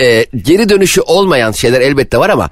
e, 0.00 0.24
geri 0.42 0.68
dönüşü 0.68 1.00
olmayan 1.00 1.52
şeyler 1.52 1.80
elbette 1.80 2.18
var 2.18 2.30
ama 2.30 2.50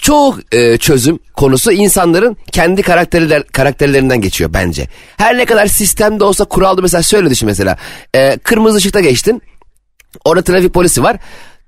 çok 0.00 0.54
e, 0.54 0.76
çözüm 0.78 1.18
konusu 1.36 1.72
insanların 1.72 2.36
kendi 2.52 2.82
karakterler 2.82 3.42
karakterlerinden 3.42 4.20
geçiyor 4.20 4.50
bence. 4.54 4.86
Her 5.16 5.38
ne 5.38 5.44
kadar 5.44 5.66
sistemde 5.66 6.24
olsa 6.24 6.44
kuralda 6.44 6.82
mesela 6.82 7.02
şöyle 7.02 7.30
düşün 7.30 7.46
mesela. 7.46 7.76
E, 8.14 8.38
kırmızı 8.38 8.76
ışıkta 8.76 9.00
geçtin. 9.00 9.42
Orada 10.24 10.42
trafik 10.42 10.74
polisi 10.74 11.02
var. 11.02 11.16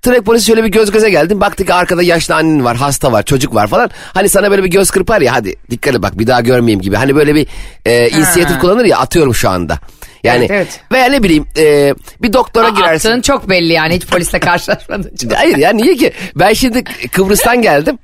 Trafik 0.01 0.25
polisi 0.25 0.45
şöyle 0.45 0.63
bir 0.63 0.69
göz 0.69 0.91
göze 0.91 1.09
geldin. 1.09 1.41
Baktı 1.41 1.65
ki 1.65 1.73
arkada 1.73 2.03
yaşlı 2.03 2.35
annen 2.35 2.63
var, 2.65 2.77
hasta 2.77 3.11
var, 3.11 3.23
çocuk 3.23 3.55
var 3.55 3.67
falan. 3.67 3.89
Hani 4.13 4.29
sana 4.29 4.51
böyle 4.51 4.63
bir 4.63 4.69
göz 4.69 4.91
kırpar 4.91 5.21
ya 5.21 5.33
hadi 5.33 5.55
dikkat 5.69 5.95
et 5.95 6.01
bak 6.01 6.19
bir 6.19 6.27
daha 6.27 6.41
görmeyeyim 6.41 6.81
gibi. 6.81 6.95
Hani 6.95 7.15
böyle 7.15 7.35
bir 7.35 7.47
e, 7.85 8.09
inisiyatif 8.09 8.59
kullanır 8.59 8.85
ya 8.85 8.97
atıyorum 8.97 9.35
şu 9.35 9.49
anda. 9.49 9.79
Yani 10.23 10.47
Evet, 10.49 10.51
evet. 10.51 10.81
veya 10.91 11.05
ne 11.05 11.23
bileyim 11.23 11.45
e, 11.57 11.93
bir 12.21 12.33
doktora 12.33 12.69
girersin. 12.69 13.09
Attığın 13.09 13.21
çok 13.21 13.49
belli 13.49 13.73
yani 13.73 13.95
hiç 13.95 14.05
polisle 14.05 14.39
karşılaşmadığın 14.39 15.11
için. 15.13 15.29
Hayır 15.35 15.57
ya 15.57 15.69
niye 15.71 15.95
ki? 15.95 16.13
Ben 16.35 16.53
şimdi 16.53 16.83
Kıbrıs'tan 17.11 17.61
geldim. 17.61 17.99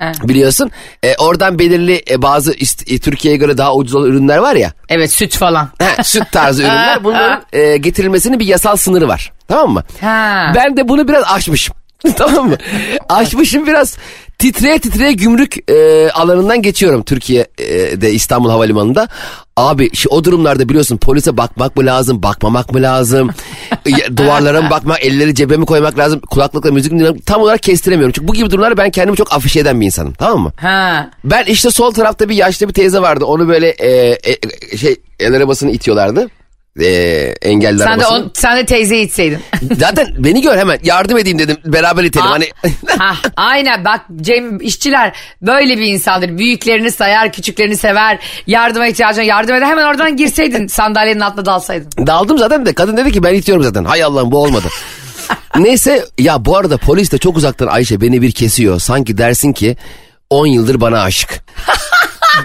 Ha. 0.00 0.12
Biliyorsun 0.24 0.70
e, 1.02 1.14
oradan 1.16 1.58
belirli 1.58 2.02
e, 2.10 2.22
bazı 2.22 2.52
e, 2.86 2.98
Türkiye'ye 2.98 3.38
göre 3.38 3.58
daha 3.58 3.74
ucuz 3.74 3.94
olan 3.94 4.08
ürünler 4.08 4.38
var 4.38 4.54
ya. 4.54 4.72
Evet 4.88 5.12
süt 5.12 5.36
falan. 5.36 5.68
Ha, 5.78 6.04
süt 6.04 6.32
tarzı 6.32 6.62
ürünler 6.66 7.04
bunların 7.04 7.42
e, 7.52 7.76
getirilmesinin 7.76 8.40
bir 8.40 8.46
yasal 8.46 8.76
sınırı 8.76 9.08
var. 9.08 9.32
Tamam 9.48 9.70
mı? 9.70 9.84
Ha. 10.00 10.52
Ben 10.54 10.76
de 10.76 10.88
bunu 10.88 11.08
biraz 11.08 11.24
aşmışım. 11.24 11.76
tamam 12.16 12.48
mı? 12.48 12.56
Aşmışım 13.08 13.66
biraz 13.66 13.98
titreye 14.40 14.78
titreye 14.78 15.12
gümrük 15.12 15.70
e, 15.70 16.10
alanından 16.10 16.62
geçiyorum 16.62 17.02
Türkiye'de 17.02 18.12
İstanbul 18.12 18.50
Havalimanı'nda. 18.50 19.08
Abi 19.56 19.96
şu, 19.96 20.08
o 20.08 20.24
durumlarda 20.24 20.68
biliyorsun 20.68 20.96
polise 20.96 21.36
bakmak 21.36 21.76
mı 21.76 21.86
lazım, 21.86 22.22
bakmamak 22.22 22.72
mı 22.72 22.82
lazım? 22.82 23.30
Duvarlara 24.16 24.62
mı 24.62 24.70
bakmak, 24.70 25.04
elleri 25.04 25.34
cebe 25.34 25.56
mi 25.56 25.66
koymak 25.66 25.98
lazım? 25.98 26.20
Kulaklıkla 26.20 26.70
müzik 26.70 26.92
mi 26.92 26.98
dinlemek 26.98 27.26
tam 27.26 27.42
olarak 27.42 27.62
kestiremiyorum. 27.62 28.12
Çünkü 28.12 28.28
bu 28.28 28.32
gibi 28.32 28.50
durumlarda 28.50 28.76
ben 28.76 28.90
kendimi 28.90 29.16
çok 29.16 29.32
afişe 29.32 29.60
eden 29.60 29.80
bir 29.80 29.86
insanım 29.86 30.12
tamam 30.12 30.40
mı? 30.40 30.52
Ha. 30.56 31.10
Ben 31.24 31.44
işte 31.44 31.70
sol 31.70 31.90
tarafta 31.90 32.28
bir 32.28 32.34
yaşlı 32.34 32.68
bir 32.68 32.74
teyze 32.74 33.00
vardı. 33.00 33.24
Onu 33.24 33.48
böyle 33.48 33.68
e, 33.68 34.18
e, 34.72 34.76
şey 34.76 34.96
el 35.20 35.34
arabasını 35.34 35.70
itiyorlardı. 35.70 36.28
E, 36.80 36.86
engelli 37.42 37.78
Sen 37.78 37.86
de, 37.88 37.92
arabasını. 37.92 38.18
on, 38.24 38.30
sen 38.34 38.56
de 38.56 38.66
teyzeyi 38.66 39.06
itseydin. 39.06 39.38
Zaten 39.78 40.06
beni 40.18 40.42
gör 40.42 40.58
hemen 40.58 40.78
yardım 40.82 41.18
edeyim 41.18 41.38
dedim. 41.38 41.56
Beraber 41.64 42.04
itelim 42.04 42.26
Aa, 42.26 42.30
hani. 42.30 42.48
ha, 42.98 43.14
aynen 43.36 43.84
bak 43.84 44.00
Cem 44.20 44.60
işçiler 44.60 45.16
böyle 45.42 45.78
bir 45.78 45.86
insandır. 45.86 46.38
Büyüklerini 46.38 46.90
sayar, 46.90 47.32
küçüklerini 47.32 47.76
sever. 47.76 48.18
Yardıma 48.46 48.86
ihtiyacına 48.86 49.24
yardım 49.24 49.54
eder. 49.56 49.66
Hemen 49.66 49.84
oradan 49.84 50.16
girseydin 50.16 50.66
sandalyenin 50.66 51.20
altına 51.20 51.46
dalsaydın. 51.46 52.06
Daldım 52.06 52.38
zaten 52.38 52.66
de 52.66 52.72
kadın 52.74 52.96
dedi 52.96 53.12
ki 53.12 53.22
ben 53.22 53.34
itiyorum 53.34 53.64
zaten. 53.64 53.84
Hay 53.84 54.02
Allah'ım 54.02 54.30
bu 54.32 54.38
olmadı. 54.42 54.66
Neyse 55.58 56.04
ya 56.18 56.44
bu 56.44 56.56
arada 56.56 56.76
polis 56.76 57.12
de 57.12 57.18
çok 57.18 57.36
uzaktan 57.36 57.66
Ayşe 57.66 58.00
beni 58.00 58.22
bir 58.22 58.32
kesiyor. 58.32 58.80
Sanki 58.80 59.18
dersin 59.18 59.52
ki 59.52 59.76
10 60.30 60.46
yıldır 60.46 60.80
bana 60.80 61.02
aşık. 61.02 61.44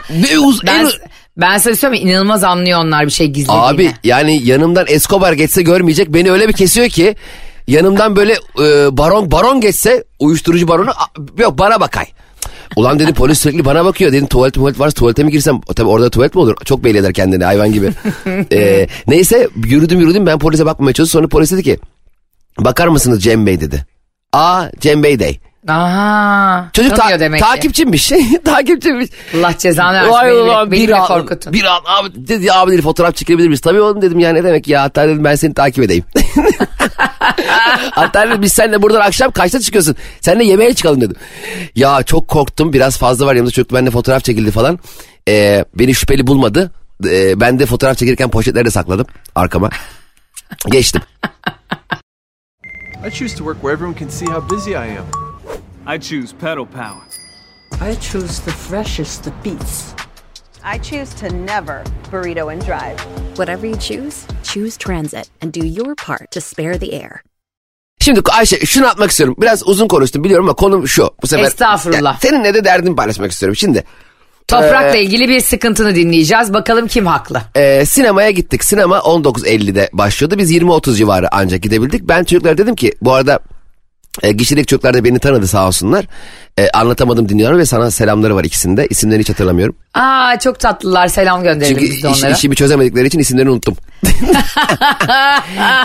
ne 0.10 0.40
uz 0.40 0.60
Ben, 0.68 0.80
en- 0.80 0.92
Ben 1.38 1.58
sana 1.58 1.76
söyleyeyim 1.76 2.08
inanılmaz 2.08 2.44
anlıyor 2.44 2.80
onlar 2.80 3.06
bir 3.06 3.12
şey 3.12 3.28
gizlediğini. 3.28 3.62
Abi 3.62 3.92
yani 4.04 4.48
yanımdan 4.48 4.86
Escobar 4.90 5.34
geçse 5.34 5.62
görmeyecek 5.62 6.14
beni 6.14 6.32
öyle 6.32 6.48
bir 6.48 6.54
kesiyor 6.54 6.90
ki 6.90 7.16
yanımdan 7.68 8.16
böyle 8.16 8.34
e, 8.34 8.98
baron 8.98 9.32
baron 9.32 9.62
geçse 9.62 10.04
uyuşturucu 10.20 10.68
baronu 10.68 10.90
a- 10.92 11.42
yok 11.42 11.60
bana 11.60 11.80
bakay. 11.80 12.06
Ulan 12.76 13.00
dedi 13.00 13.14
polis 13.14 13.40
sürekli 13.40 13.66
bana 13.66 13.86
bakıyor. 13.86 14.12
Dedim 14.14 14.28
tuvalet 14.28 14.54
tuvalet 14.54 14.80
varsa 14.80 14.94
tuvalete 14.96 15.24
mi 15.24 15.32
girsem? 15.32 15.62
Tabii 15.76 15.88
orada 15.90 16.10
tuvalet 16.10 16.36
mi 16.36 16.42
olur? 16.42 16.56
Çok 16.66 16.84
belli 16.84 16.98
eder 16.98 17.14
kendini 17.14 17.44
hayvan 17.44 17.72
gibi. 17.74 17.92
Ee, 18.52 18.88
neyse 19.08 19.50
yürüdüm 19.66 20.00
yürüdüm 20.00 20.26
ben 20.26 20.40
polise 20.40 20.66
bakmamaya 20.66 20.94
çalıştım. 20.94 21.20
Sonra 21.20 21.28
polis 21.28 21.52
dedi 21.52 21.64
ki 21.64 21.80
bakar 22.60 22.88
mısınız 22.88 23.24
Cem 23.24 23.46
Bey 23.46 23.62
dedi. 23.62 23.86
Aa 24.34 24.66
Cem 24.80 25.04
Bey 25.04 25.20
dey. 25.20 25.40
Aha. 25.68 26.70
Çocuk 26.74 26.96
ta- 26.96 27.20
demek 27.20 27.40
ki. 27.42 27.46
takipçiymiş. 27.46 28.12
takipçiymiş. 28.46 29.10
Allah 29.36 29.58
cezanı 29.58 29.94
versin. 29.98 30.12
Vay 30.12 30.28
Beni, 30.32 30.36
ulan 30.38 30.72
beni 30.72 30.82
bir 30.84 30.88
de 30.88 30.96
an, 30.96 31.08
korkutun. 31.08 31.54
bir 31.54 31.64
an 31.64 31.80
abi 31.86 32.28
dedi 32.28 32.54
abi 32.54 32.72
dedi 32.72 32.82
fotoğraf 32.82 33.16
çekebilir 33.16 33.48
miyiz? 33.48 33.62
Tabii 33.62 33.82
oğlum 33.82 34.02
dedim 34.02 34.20
ya 34.20 34.34
ne 34.34 34.44
demek 34.44 34.68
ya 34.68 34.82
hatta 34.84 35.08
dedim 35.08 35.24
ben 35.24 35.36
seni 35.36 35.54
takip 35.54 35.84
edeyim. 35.84 36.04
hatta 37.92 38.28
dedim 38.30 38.42
biz 38.42 38.54
seninle 38.54 38.82
buradan 38.82 39.02
akşam 39.02 39.32
kaçta 39.32 39.60
çıkıyorsun? 39.60 39.96
Seninle 40.22 40.44
yemeğe 40.46 40.74
çıkalım 40.74 41.02
dedim. 41.02 41.16
Ya 41.76 42.04
çok 42.04 42.28
korktum 42.28 42.74
biraz 42.74 42.98
fazla 42.98 43.26
var 43.26 43.36
yanımda 43.36 43.52
çocuk 43.52 43.74
benimle 43.74 43.92
fotoğraf 43.92 44.24
çekildi 44.24 44.52
falan. 44.52 44.80
Ee, 45.30 45.66
beni 45.76 45.96
şüpheli 45.96 46.28
bulmadı. 46.28 46.72
Ee, 47.06 47.40
ben 47.40 47.60
de 47.60 47.66
fotoğraf 47.66 47.98
çekilirken 47.98 48.30
poşetleri 48.30 48.66
de 48.66 48.72
sakladım 48.72 49.06
arkama. 49.36 49.70
Geçtim. 50.72 51.02
I 53.08 53.12
choose 53.12 53.36
to 53.36 53.44
work 53.44 53.56
where 53.62 53.74
everyone 53.74 53.96
can 54.00 54.10
see 54.10 54.26
how 54.26 54.56
busy 54.56 54.72
I 54.72 54.76
am. 54.76 55.25
I 55.88 56.00
choose 56.00 56.34
pedal 56.42 56.66
power. 56.66 57.04
I 57.92 57.96
choose 57.96 58.40
the 58.40 58.52
freshest 58.52 59.28
of 59.28 59.34
beets. 59.44 59.94
I 60.64 60.80
choose 60.80 61.14
to 61.20 61.28
never 61.46 61.84
burrito 62.12 62.52
and 62.54 62.62
drive. 62.66 63.00
Whatever 63.38 63.68
you 63.68 63.76
choose, 63.76 64.16
choose 64.44 64.78
transit 64.78 65.30
and 65.42 65.54
do 65.54 65.66
your 65.66 65.96
part 65.96 66.32
to 66.32 66.42
spare 66.42 66.78
the 66.80 66.92
air. 66.96 67.22
Şimdi 68.00 68.22
Ayşe 68.32 68.66
şunu 68.66 68.88
atmak 68.88 69.12
istiyorum. 69.12 69.36
Biraz 69.42 69.68
uzun 69.68 69.88
konuştum 69.88 70.24
biliyorum 70.24 70.46
ama 70.46 70.54
konum 70.56 70.88
şu. 70.88 71.10
Bu 71.22 71.28
sefer, 71.28 71.44
Estağfurullah. 71.44 72.14
Ya, 72.14 72.18
seninle 72.22 72.54
de 72.54 72.66
derdimi 72.66 72.96
paylaşmak 72.96 73.32
istiyorum. 73.32 73.56
Şimdi 73.56 73.84
Toprakla 74.48 74.98
Ee, 74.98 75.04
ilgili 75.04 75.30
bir 75.30 75.40
sıkıntını 75.42 75.96
dinleyeceğiz. 75.96 76.54
Bakalım 76.54 76.88
kim 76.88 77.06
haklı. 77.06 77.42
Ee, 77.56 77.86
sinemaya 77.86 78.32
gittik. 78.32 78.64
Sinema 78.64 78.98
19.50'de 78.98 79.90
başlıyordu. 79.94 80.38
Biz 80.38 80.52
20.30 80.52 80.96
civarı 80.96 81.28
ancak 81.32 81.62
gidebildik. 81.64 82.04
Ben 82.08 82.24
çocuklara 82.24 82.58
dedim 82.58 82.76
ki 82.76 82.94
bu 83.02 83.14
arada 83.14 83.40
e, 84.24 84.32
gişedeki 84.32 84.66
çocuklar 84.66 84.94
da 84.94 85.04
beni 85.04 85.20
tanıdı 85.20 85.48
sağ 85.48 85.68
olsunlar. 85.68 86.06
E, 86.60 86.70
anlatamadım 86.70 87.30
dinliyorlar 87.30 87.60
ve 87.60 87.66
sana 87.66 87.92
selamları 87.92 88.36
var 88.36 88.44
ikisinde. 88.44 88.88
İsimlerini 88.88 89.22
hiç 89.22 89.30
hatırlamıyorum. 89.30 89.76
Aa 89.94 90.40
çok 90.40 90.60
tatlılar. 90.60 91.08
Selam 91.08 91.44
gönderelim 91.44 91.78
Çünkü 91.78 91.92
biz 91.94 92.04
de 92.04 92.12
iş, 92.12 92.24
onlara. 92.24 92.36
işimi 92.36 92.56
çözemedikleri 92.56 93.08
için 93.08 93.20
isimlerini 93.20 93.52
unuttum. 93.52 93.78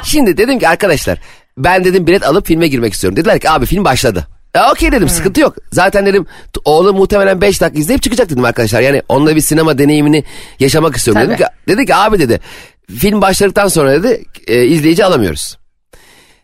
Şimdi 0.04 0.36
dedim 0.36 0.58
ki 0.58 0.68
arkadaşlar 0.68 1.18
ben 1.58 1.84
dedim 1.84 2.06
bilet 2.06 2.26
alıp 2.26 2.46
filme 2.46 2.68
girmek 2.68 2.92
istiyorum. 2.92 3.16
Dediler 3.16 3.40
ki 3.40 3.50
abi 3.50 3.66
film 3.66 3.84
başladı. 3.84 4.26
E, 4.54 4.60
Okey 4.72 4.92
dedim 4.92 5.08
sıkıntı 5.08 5.40
yok. 5.40 5.56
Zaten 5.72 6.06
dedim 6.06 6.26
oğlum 6.64 6.96
muhtemelen 6.96 7.40
5 7.40 7.60
dakika 7.60 7.80
izleyip 7.80 8.02
çıkacak 8.02 8.30
dedim 8.30 8.44
arkadaşlar. 8.44 8.80
Yani 8.80 9.02
onunla 9.08 9.36
bir 9.36 9.40
sinema 9.40 9.78
deneyimini 9.78 10.24
yaşamak 10.60 10.96
istiyorum. 10.96 11.22
Dedim 11.22 11.36
ki, 11.36 11.44
dedi 11.68 11.86
ki 11.86 11.94
abi 11.94 12.18
dedi 12.18 12.40
film 12.98 13.20
başladıktan 13.20 13.68
sonra 13.68 14.02
dedi 14.02 14.24
e, 14.46 14.64
izleyici 14.66 15.04
alamıyoruz. 15.04 15.58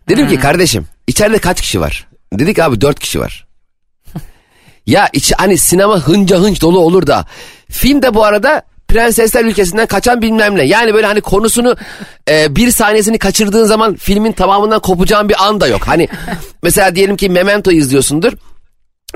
Dedim 0.08 0.28
ki 0.28 0.40
kardeşim 0.40 0.86
içeride 1.06 1.38
kaç 1.38 1.60
kişi 1.60 1.80
var? 1.80 2.06
Dedi 2.32 2.54
ki 2.54 2.64
abi 2.64 2.80
4 2.80 3.00
kişi 3.00 3.20
var. 3.20 3.46
Ya 4.86 5.08
içi 5.12 5.34
hani 5.34 5.58
sinema 5.58 6.00
hınca 6.00 6.38
hınç 6.38 6.62
dolu 6.62 6.78
olur 6.78 7.06
da 7.06 7.26
film 7.70 8.02
de 8.02 8.14
bu 8.14 8.24
arada 8.24 8.62
prensesler 8.88 9.44
ülkesinden 9.44 9.86
kaçan 9.86 10.22
bilmem 10.22 10.56
ne. 10.56 10.62
Yani 10.62 10.94
böyle 10.94 11.06
hani 11.06 11.20
konusunu 11.20 11.76
e, 12.30 12.56
bir 12.56 12.70
sahnesini 12.70 13.18
kaçırdığın 13.18 13.64
zaman 13.64 13.94
filmin 13.94 14.32
tamamından 14.32 14.80
kopacağın 14.80 15.28
bir 15.28 15.44
an 15.46 15.60
da 15.60 15.66
yok. 15.66 15.88
Hani 15.88 16.08
mesela 16.62 16.94
diyelim 16.96 17.16
ki 17.16 17.28
Memento 17.28 17.72
izliyorsundur. 17.72 18.32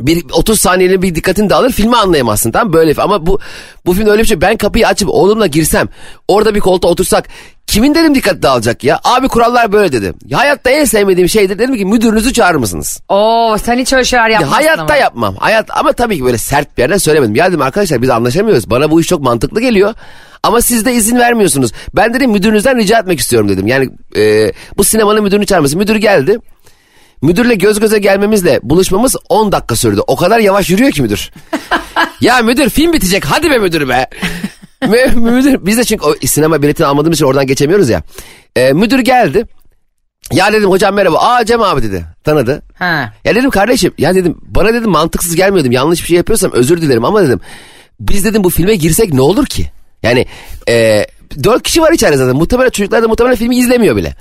Bir 0.07 0.25
30 0.33 0.61
saniyeli 0.61 1.03
bir 1.03 1.15
dikkatin 1.15 1.51
dağılır 1.51 1.73
filmi 1.73 1.97
anlayamazsın 1.97 2.53
tamam 2.53 2.73
böyle 2.73 3.03
ama 3.03 3.27
bu 3.27 3.41
bu 3.87 3.93
filmde 3.95 4.11
öyle 4.11 4.23
bir 4.23 4.29
şey 4.29 4.41
ben 4.41 4.57
kapıyı 4.57 4.87
açıp 4.87 5.09
oğlumla 5.09 5.47
girsem 5.47 5.89
orada 6.29 6.55
bir 6.55 6.61
koltuğa 6.61 6.91
otursak 6.91 7.29
kimin 7.67 7.95
dedim 7.95 8.15
dikkat 8.15 8.43
dağılacak 8.43 8.85
ya 8.85 9.01
abi 9.05 9.29
kurallar 9.29 9.73
böyle 9.73 9.93
dedi 9.93 10.13
hayatta 10.33 10.71
en 10.71 10.85
sevmediğim 10.85 11.29
şeydir 11.29 11.59
dedim 11.59 11.77
ki 11.77 11.85
müdürünüzü 11.85 12.33
çağırır 12.33 12.59
mısınız 12.59 13.01
Oo 13.09 13.57
sen 13.65 13.79
hiç 13.79 13.93
öyle 13.93 14.05
şeyler 14.05 14.25
ya 14.29 14.33
yapmazsın 14.33 14.55
hayatta 14.55 14.83
ama. 14.83 14.97
yapmam. 14.97 15.37
Hayat 15.37 15.79
ama 15.79 15.93
tabii 15.93 16.17
ki 16.17 16.25
böyle 16.25 16.39
sert 16.39 16.77
bir 16.77 16.83
yerden 16.83 16.97
söylemedim. 16.99 17.35
Ya 17.35 17.49
dedim 17.49 17.63
arkadaşlar 17.63 18.03
biz 18.03 18.11
anlaşamıyoruz. 18.11 18.71
Bana 18.71 18.91
bu 18.91 19.01
iş 19.01 19.07
çok 19.07 19.23
mantıklı 19.23 19.61
geliyor. 19.61 19.95
Ama 20.43 20.61
siz 20.61 20.85
de 20.85 20.93
izin 20.95 21.19
vermiyorsunuz. 21.19 21.73
Ben 21.97 22.15
dedim 22.15 22.31
müdürünüzden 22.31 22.77
rica 22.77 22.99
etmek 22.99 23.21
istiyorum 23.21 23.49
dedim. 23.49 23.67
Yani 23.67 23.91
e, 24.17 24.53
bu 24.77 24.85
sinemanın 24.85 25.23
müdürünü 25.23 25.47
çağırması. 25.47 25.77
Müdür 25.77 25.97
geldi. 25.97 26.39
Müdürle 27.23 27.55
göz 27.55 27.81
göze 27.81 27.99
gelmemizle 27.99 28.61
buluşmamız 28.63 29.17
10 29.29 29.53
dakika 29.53 29.77
sürdü. 29.77 30.01
O 30.07 30.17
kadar 30.17 30.39
yavaş 30.39 30.71
yürüyor 30.71 30.91
ki 30.91 31.03
müdür. 31.03 31.31
ya 32.21 32.43
müdür 32.43 32.71
film 32.71 32.93
bitecek 32.93 33.25
hadi 33.25 33.51
be 33.51 33.59
müdür 33.59 33.89
be. 33.89 34.07
Mü- 34.87 35.15
müdür 35.31 35.67
biz 35.67 35.79
de 35.79 35.85
çünkü 35.85 36.05
o 36.07 36.15
sinema 36.27 36.63
biletini 36.63 36.87
almadığımız 36.87 37.19
için 37.19 37.27
oradan 37.27 37.47
geçemiyoruz 37.47 37.89
ya. 37.89 38.03
E, 38.57 38.73
müdür 38.73 38.99
geldi. 38.99 39.47
Ya 40.33 40.53
dedim 40.53 40.71
hocam 40.71 40.95
merhaba. 40.95 41.19
Aa 41.19 41.45
Cem 41.45 41.63
abi 41.63 41.83
dedi. 41.83 42.05
Tanıdı. 42.25 42.63
Ha. 42.79 43.13
Ya 43.25 43.35
dedim 43.35 43.51
kardeşim 43.51 43.93
ya 43.99 44.15
dedim 44.15 44.39
bana 44.43 44.75
dedim 44.75 44.91
mantıksız 44.91 45.37
gelmiyor 45.37 45.61
dedim. 45.61 45.73
Yanlış 45.73 46.03
bir 46.03 46.07
şey 46.07 46.17
yapıyorsam 46.17 46.53
özür 46.53 46.83
dilerim 46.83 47.05
ama 47.05 47.23
dedim. 47.23 47.41
Biz 48.01 48.25
dedim 48.25 48.45
bu 48.45 48.51
filme 48.51 48.75
girsek 48.75 49.13
ne 49.13 49.21
olur 49.21 49.47
ki? 49.47 49.71
Yani 50.03 50.27
e, 50.69 51.07
dört 51.45 51.63
kişi 51.63 51.83
var 51.83 51.93
içeride 51.93 52.17
zaten. 52.17 52.37
Muhtemelen 52.37 52.71
çocuklar 52.71 53.03
da 53.03 53.09
muhtemelen 53.09 53.37
filmi 53.37 53.57
izlemiyor 53.57 53.97
bile. 53.97 54.15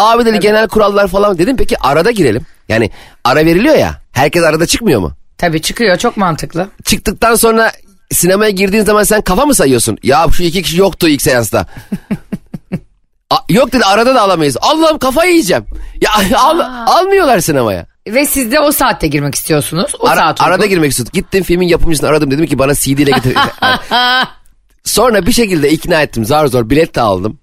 Abi 0.00 0.24
dedi 0.24 0.40
genel 0.40 0.68
kurallar 0.68 1.08
falan 1.08 1.38
dedim 1.38 1.56
peki 1.56 1.78
arada 1.78 2.10
girelim. 2.10 2.46
Yani 2.68 2.90
ara 3.24 3.46
veriliyor 3.46 3.74
ya. 3.74 4.00
Herkes 4.12 4.42
arada 4.42 4.66
çıkmıyor 4.66 5.00
mu? 5.00 5.12
Tabii 5.38 5.62
çıkıyor 5.62 5.96
çok 5.98 6.16
mantıklı. 6.16 6.68
Çıktıktan 6.84 7.34
sonra 7.34 7.72
sinemaya 8.12 8.50
girdiğin 8.50 8.84
zaman 8.84 9.02
sen 9.02 9.20
kafa 9.20 9.46
mı 9.46 9.54
sayıyorsun? 9.54 9.98
Ya 10.02 10.26
şu 10.32 10.42
iki 10.42 10.62
kişi 10.62 10.78
yoktu 10.78 11.08
ilk 11.08 11.22
seansta. 11.22 11.66
A- 13.30 13.44
yok 13.48 13.72
dedi 13.72 13.84
arada 13.84 14.14
da 14.14 14.20
alamayız. 14.22 14.56
Allah'ım 14.60 14.98
kafayı 14.98 15.30
yiyeceğim. 15.30 15.64
Ya 16.00 16.10
al- 16.38 16.60
almıyorlar 16.86 17.40
sinemaya. 17.40 17.86
Ve 18.08 18.26
siz 18.26 18.52
de 18.52 18.60
o 18.60 18.72
saatte 18.72 19.06
girmek 19.06 19.34
istiyorsunuz. 19.34 19.92
O 20.00 20.06
Ara- 20.08 20.16
saat 20.16 20.40
uygun. 20.40 20.50
arada 20.52 20.66
girmek 20.66 20.90
istedim. 20.90 21.10
Gittim 21.14 21.42
filmin 21.44 21.68
yapımcısını 21.68 22.08
aradım 22.08 22.30
dedim 22.30 22.46
ki 22.46 22.58
bana 22.58 22.74
CD 22.74 22.86
ile 22.98 23.10
getir. 23.10 23.34
Sonra 24.84 25.26
bir 25.26 25.32
şekilde 25.32 25.70
ikna 25.70 26.02
ettim 26.02 26.24
zar 26.24 26.46
zor 26.46 26.70
bilet 26.70 26.94
de 26.94 27.00
aldım. 27.00 27.38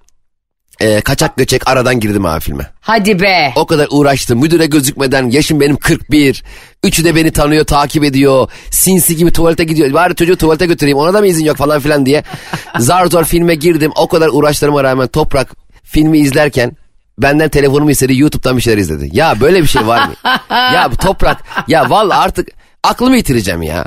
Ee, 0.82 1.02
kaçak 1.02 1.38
göçek 1.38 1.68
aradan 1.68 2.00
girdim 2.00 2.26
abi 2.26 2.40
filme. 2.40 2.72
Hadi 2.82 3.20
be. 3.20 3.54
O 3.56 3.66
kadar 3.66 3.88
uğraştım 3.92 4.40
müdüre 4.40 4.66
gözükmeden 4.66 5.30
yaşım 5.30 5.60
benim 5.60 5.78
41. 5.78 6.44
Üçü 6.84 7.04
de 7.04 7.16
beni 7.16 7.32
tanıyor 7.32 7.66
takip 7.66 8.04
ediyor. 8.04 8.52
Sinsi 8.72 9.16
gibi 9.16 9.32
tuvalete 9.32 9.64
gidiyor. 9.64 9.94
Bari 9.94 10.16
çocuğu 10.16 10.38
tuvalete 10.38 10.66
götüreyim 10.66 10.98
ona 10.98 11.14
da 11.14 11.20
mı 11.20 11.28
izin 11.28 11.46
yok 11.46 11.58
falan 11.58 11.80
filan 11.80 12.06
diye. 12.06 12.24
Zar 12.80 13.06
zor 13.06 13.24
filme 13.24 13.56
girdim. 13.56 13.92
O 13.96 14.08
kadar 14.08 14.30
uğraşlarıma 14.34 14.84
rağmen 14.84 15.08
Toprak 15.08 15.52
filmi 15.84 16.18
izlerken 16.20 16.78
benden 17.18 17.50
telefonumu 17.50 17.92
istedi 17.92 18.18
YouTube'dan 18.18 18.58
bir 18.58 18.62
şeyler 18.62 18.78
izledi. 18.78 19.10
Ya 19.12 19.40
böyle 19.42 19.62
bir 19.62 19.68
şey 19.68 19.88
var 19.88 20.08
mı? 20.08 20.14
ya 20.50 20.90
bu 20.92 20.98
Toprak 20.98 21.44
ya 21.68 21.90
vallahi 21.90 22.18
artık 22.18 22.48
aklımı 22.84 23.18
yitireceğim 23.18 23.62
ya. 23.62 23.86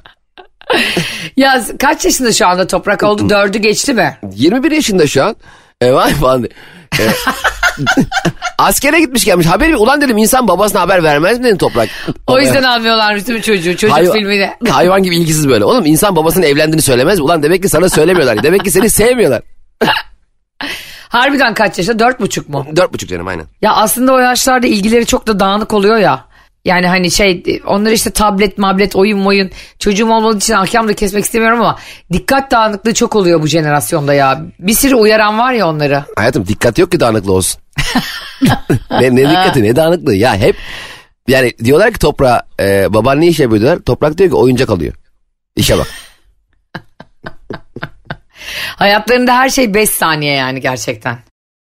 Ya 1.37 1.65
kaç 1.79 2.05
yaşında 2.05 2.33
şu 2.33 2.47
anda 2.47 2.67
toprak 2.67 3.03
oldu? 3.03 3.29
Dördü 3.31 3.59
geçti 3.59 3.95
mi? 3.95 4.19
21 4.35 4.71
yaşında 4.71 5.07
şu 5.07 5.25
an. 5.25 5.37
E, 5.81 5.93
vay 5.93 6.15
falan. 6.15 6.45
E, 6.45 6.49
askere 8.59 9.01
gitmiş 9.01 9.25
gelmiş. 9.25 9.47
Haberi 9.47 9.77
ulan 9.77 10.01
dedim 10.01 10.19
insan 10.19 10.49
babasına 10.49 10.81
haber 10.81 11.03
vermez 11.03 11.39
mi 11.39 11.45
dedim 11.45 11.59
Toprak. 11.59 11.89
O 12.27 12.41
yüzden 12.41 12.63
almıyorlar 12.63 13.27
değil 13.27 13.39
mi 13.39 13.43
çocuğu? 13.43 13.77
Çocuk 13.77 13.97
Hayvan- 13.97 14.13
filmine. 14.13 14.57
Hayvan 14.69 15.03
gibi 15.03 15.17
ilgisiz 15.17 15.49
böyle. 15.49 15.65
Oğlum 15.65 15.87
insan 15.87 16.17
babasının 16.17 16.47
evlendiğini 16.47 16.83
söylemez 16.83 17.19
mi? 17.19 17.25
Ulan 17.25 17.43
demek 17.43 17.63
ki 17.63 17.69
sana 17.69 17.89
söylemiyorlar. 17.89 18.43
Demek 18.43 18.65
ki 18.65 18.71
seni 18.71 18.91
sevmiyorlar. 18.91 19.43
Harbiden 21.09 21.55
kaç 21.55 21.79
yaşında? 21.79 21.99
Dört 21.99 22.21
buçuk 22.21 22.49
mu? 22.49 22.67
Dört 22.77 22.93
buçuk 22.93 23.09
canım 23.11 23.27
aynen. 23.29 23.47
Ya 23.63 23.73
aslında 23.73 24.13
o 24.13 24.19
yaşlarda 24.19 24.67
ilgileri 24.67 25.07
çok 25.07 25.27
da 25.27 25.41
dağınık 25.41 25.73
oluyor 25.75 25.97
ya. 25.97 26.25
Yani 26.65 26.87
hani 26.87 27.11
şey 27.11 27.43
onlar 27.67 27.91
işte 27.91 28.11
tablet 28.11 28.59
mablet 28.59 28.97
oyun 28.97 29.27
oyun 29.27 29.51
çocuğum 29.79 30.11
olmadığı 30.11 30.37
için 30.37 30.55
ahkam 30.55 30.89
da 30.89 30.95
kesmek 30.95 31.25
istemiyorum 31.25 31.61
ama 31.61 31.79
dikkat 32.13 32.51
dağınıklığı 32.51 32.95
çok 32.95 33.17
oluyor 33.17 33.43
bu 33.43 33.47
jenerasyonda 33.47 34.15
ya. 34.15 34.43
Bir 34.59 34.75
sürü 34.75 34.95
uyaran 34.95 35.39
var 35.39 35.53
ya 35.53 35.69
onları. 35.69 36.05
Hayatım 36.17 36.47
dikkat 36.47 36.79
yok 36.79 36.93
ki 36.93 37.01
dağınıklı 37.01 37.33
olsun. 37.33 37.61
ne, 38.91 39.17
ne 39.17 39.31
dikkati 39.31 39.63
ne 39.63 39.77
dağınıklığı 39.77 40.15
ya 40.15 40.37
hep 40.37 40.57
yani 41.29 41.53
diyorlar 41.65 41.93
ki 41.93 41.99
toprağa 41.99 42.43
e, 42.61 42.95
baban 42.95 43.21
ne 43.21 43.27
iş 43.27 43.41
yapıyor 43.41 43.61
diyorlar. 43.61 43.83
Toprak 43.83 44.19
diyor 44.19 44.31
ki 44.31 44.37
oyuncak 44.37 44.71
alıyor. 44.71 44.95
İşe 45.57 45.79
bak. 45.79 45.87
Hayatlarında 48.77 49.37
her 49.37 49.49
şey 49.49 49.75
5 49.75 49.91
saniye 49.91 50.35
yani 50.35 50.61
gerçekten. 50.61 51.19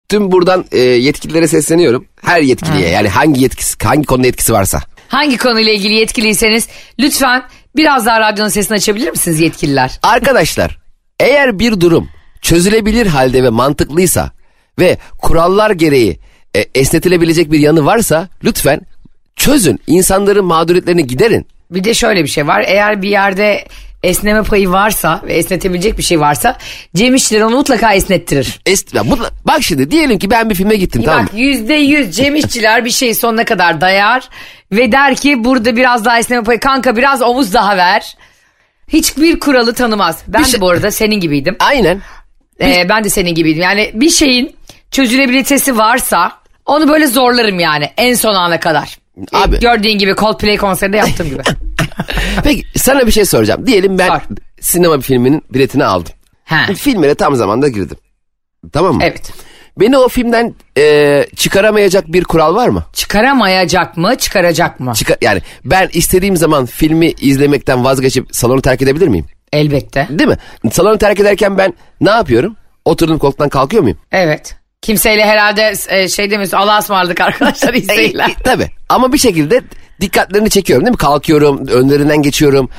Tüm 0.09 0.31
buradan 0.31 0.65
e, 0.71 0.79
yetkililere 0.79 1.47
sesleniyorum. 1.47 2.05
Her 2.21 2.41
yetkiliye 2.41 2.89
yani 2.89 3.09
hangi 3.09 3.41
yetkisi 3.41 3.75
hangi 3.83 4.05
konuda 4.05 4.27
yetkisi 4.27 4.53
varsa. 4.53 4.81
Hangi 5.07 5.37
konuyla 5.37 5.73
ilgili 5.73 5.93
yetkiliyseniz 5.93 6.67
lütfen 6.99 7.43
biraz 7.75 8.05
daha 8.05 8.19
radyonun 8.19 8.49
sesini 8.49 8.75
açabilir 8.75 9.09
misiniz 9.09 9.39
yetkililer? 9.39 9.99
Arkadaşlar 10.03 10.77
eğer 11.19 11.59
bir 11.59 11.81
durum 11.81 12.09
çözülebilir 12.41 13.07
halde 13.07 13.43
ve 13.43 13.49
mantıklıysa 13.49 14.31
ve 14.79 14.97
kurallar 15.17 15.71
gereği 15.71 16.19
e, 16.55 16.65
esnetilebilecek 16.75 17.51
bir 17.51 17.59
yanı 17.59 17.85
varsa 17.85 18.29
lütfen 18.43 18.81
çözün. 19.35 19.79
İnsanların 19.87 20.45
mağduriyetlerini 20.45 21.07
giderin. 21.07 21.47
Bir 21.71 21.83
de 21.83 21.93
şöyle 21.93 22.23
bir 22.23 22.29
şey 22.29 22.47
var. 22.47 22.63
Eğer 22.67 23.01
bir 23.01 23.09
yerde 23.09 23.67
esneme 24.07 24.43
payı 24.43 24.69
varsa 24.71 25.21
ve 25.27 25.33
esnetebilecek 25.33 25.97
bir 25.97 26.03
şey 26.03 26.19
varsa 26.19 26.57
Cem 26.95 27.15
İşçiler 27.15 27.41
onu 27.41 27.55
mutlaka 27.55 27.93
esnettirir. 27.93 28.59
Es, 28.65 28.85
ya 28.93 29.01
mutla- 29.01 29.31
bak 29.45 29.63
şimdi 29.63 29.91
diyelim 29.91 30.19
ki 30.19 30.29
ben 30.29 30.49
bir 30.49 30.55
filme 30.55 30.75
gittim 30.75 31.03
tamam? 31.05 31.25
Bak 31.25 31.33
yüzde 31.33 31.73
yüz 31.73 32.15
Cem 32.15 32.35
İşçiler 32.35 32.85
bir 32.85 32.89
şeyi 32.89 33.15
sonuna 33.15 33.45
kadar 33.45 33.81
dayar 33.81 34.29
ve 34.71 34.91
der 34.91 35.15
ki 35.15 35.43
burada 35.43 35.75
biraz 35.75 36.05
daha 36.05 36.19
esneme 36.19 36.43
payı 36.43 36.59
kanka 36.59 36.95
biraz 36.95 37.21
omuz 37.21 37.53
daha 37.53 37.77
ver. 37.77 38.15
Hiçbir 38.87 39.39
kuralı 39.39 39.73
tanımaz. 39.73 40.19
Ben 40.27 40.43
şey- 40.43 40.53
de 40.53 40.61
bu 40.61 40.69
arada 40.69 40.91
senin 40.91 41.19
gibiydim. 41.19 41.55
Aynen. 41.59 42.01
Ee, 42.61 42.89
ben 42.89 43.03
de 43.03 43.09
senin 43.09 43.35
gibiydim. 43.35 43.61
Yani 43.61 43.91
bir 43.93 44.09
şeyin 44.09 44.55
çözülebilitesi 44.91 45.77
varsa 45.77 46.31
onu 46.65 46.89
böyle 46.89 47.07
zorlarım 47.07 47.59
yani 47.59 47.89
en 47.97 48.13
son 48.13 48.35
ana 48.35 48.59
kadar. 48.59 48.97
Abi. 49.33 49.59
gördüğün 49.59 49.97
gibi 49.97 50.15
Coldplay 50.15 50.57
konserinde 50.57 50.97
yaptığım 50.97 51.29
gibi. 51.29 51.41
Peki 52.43 52.63
sana 52.75 53.07
bir 53.07 53.11
şey 53.11 53.25
soracağım. 53.25 53.67
Diyelim 53.67 53.97
ben 53.97 54.07
Sor. 54.07 54.21
sinema 54.59 54.99
filminin 54.99 55.43
biletini 55.53 55.85
aldım. 55.85 56.13
Ha. 56.45 56.65
Filmine 56.75 57.15
tam 57.15 57.35
zamanda 57.35 57.67
girdim. 57.67 57.97
Tamam 58.73 58.95
mı? 58.95 59.01
Evet. 59.03 59.31
Beni 59.79 59.97
o 59.97 60.07
filmden 60.09 60.55
e, 60.77 61.25
çıkaramayacak 61.35 62.07
bir 62.13 62.23
kural 62.23 62.55
var 62.55 62.67
mı? 62.67 62.83
Çıkaramayacak 62.93 63.97
mı 63.97 64.15
çıkaracak 64.17 64.79
mı? 64.79 64.93
Çıkar, 64.93 65.17
yani 65.21 65.41
ben 65.65 65.89
istediğim 65.93 66.37
zaman 66.37 66.65
filmi 66.65 67.07
izlemekten 67.11 67.83
vazgeçip 67.83 68.27
salonu 68.31 68.61
terk 68.61 68.81
edebilir 68.81 69.07
miyim? 69.07 69.25
Elbette. 69.53 70.07
Değil 70.09 70.29
mi? 70.29 70.37
Salonu 70.71 70.97
terk 70.97 71.19
ederken 71.19 71.57
ben 71.57 71.73
ne 72.01 72.09
yapıyorum? 72.09 72.55
Oturduğum 72.85 73.17
koltuktan 73.19 73.49
kalkıyor 73.49 73.83
muyum? 73.83 73.97
Evet. 74.11 74.55
Kimseyle 74.81 75.25
herhalde 75.25 75.73
e, 75.89 76.07
şey 76.07 76.31
demiyorsun 76.31 76.57
Allah'a 76.57 76.79
ısmarladık 76.79 77.21
arkadaşlar 77.21 77.73
izleyin. 77.73 78.19
E, 78.19 78.33
tabii. 78.43 78.69
Ama 78.89 79.13
bir 79.13 79.17
şekilde 79.17 79.61
dikkatlerini 80.01 80.49
çekiyorum 80.49 80.85
değil 80.85 80.91
mi? 80.91 80.97
Kalkıyorum, 80.97 81.67
önlerinden 81.67 82.21
geçiyorum. 82.21 82.69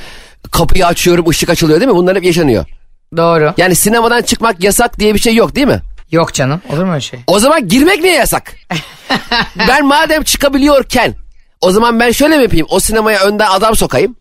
Kapıyı 0.50 0.86
açıyorum, 0.86 1.28
ışık 1.28 1.50
açılıyor 1.50 1.80
değil 1.80 1.90
mi? 1.90 1.96
Bunlar 1.96 2.16
hep 2.16 2.24
yaşanıyor. 2.24 2.64
Doğru. 3.16 3.54
Yani 3.56 3.74
sinemadan 3.74 4.22
çıkmak 4.22 4.62
yasak 4.64 4.98
diye 4.98 5.14
bir 5.14 5.18
şey 5.18 5.34
yok 5.34 5.54
değil 5.54 5.66
mi? 5.66 5.80
Yok 6.10 6.34
canım 6.34 6.60
olur 6.72 6.84
mu 6.84 6.90
öyle 6.90 7.00
şey? 7.00 7.20
O 7.26 7.38
zaman 7.38 7.68
girmek 7.68 8.02
niye 8.02 8.14
yasak? 8.14 8.52
ben 9.68 9.86
madem 9.86 10.22
çıkabiliyorken 10.22 11.14
o 11.60 11.70
zaman 11.70 12.00
ben 12.00 12.10
şöyle 12.10 12.36
mi 12.36 12.42
yapayım? 12.42 12.66
O 12.70 12.80
sinemaya 12.80 13.24
önden 13.24 13.46
adam 13.50 13.76
sokayım. 13.76 14.16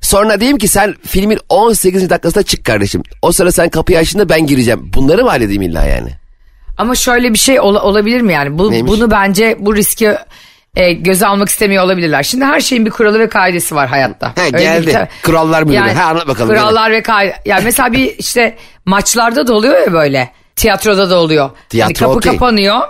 Sonra 0.00 0.40
diyeyim 0.40 0.58
ki 0.58 0.68
sen 0.68 0.94
filmin 1.06 1.38
18. 1.48 2.10
dakikasında 2.10 2.42
çık 2.44 2.64
kardeşim. 2.64 3.02
O 3.22 3.32
sıra 3.32 3.52
sen 3.52 3.68
kapıyı 3.68 3.98
açtığında 3.98 4.28
ben 4.28 4.46
gireceğim. 4.46 4.90
Bunları 4.94 5.24
mı 5.24 5.30
halledeyim 5.30 5.62
illa 5.62 5.84
yani? 5.84 6.10
Ama 6.78 6.94
şöyle 6.94 7.32
bir 7.32 7.38
şey 7.38 7.60
ola- 7.60 7.82
olabilir 7.82 8.20
mi 8.20 8.32
yani? 8.32 8.58
Bu, 8.58 8.70
Neymiş? 8.70 8.92
bunu 8.92 9.10
bence 9.10 9.56
bu 9.60 9.76
riski 9.76 10.14
e, 10.76 10.92
göze 10.92 11.26
almak 11.26 11.48
istemiyor 11.48 11.84
olabilirler. 11.84 12.22
Şimdi 12.22 12.44
her 12.44 12.60
şeyin 12.60 12.86
bir 12.86 12.90
kuralı 12.90 13.18
ve 13.18 13.28
kaidesi 13.28 13.74
var 13.74 13.88
hayatta. 13.88 14.32
He, 14.36 14.42
Öyle 14.44 14.58
geldi. 14.58 14.86
değil. 14.86 14.98
Kurallar 15.24 15.62
müdürü. 15.62 15.78
He, 15.78 16.02
anlat 16.02 16.28
bakalım, 16.28 16.48
Kurallar 16.48 16.90
ve 16.90 17.02
kaide. 17.02 17.36
Yani 17.44 17.64
mesela 17.64 17.92
bir 17.92 18.14
işte 18.18 18.56
maçlarda 18.84 19.46
da 19.46 19.54
oluyor 19.54 19.80
ya 19.80 19.92
böyle. 19.92 20.30
Tiyatroda 20.56 21.10
da 21.10 21.16
oluyor. 21.18 21.50
Tiyatro 21.68 21.88
Hani 21.88 21.94
kapı 21.94 22.18
okey. 22.18 22.32
kapanıyor. 22.32 22.80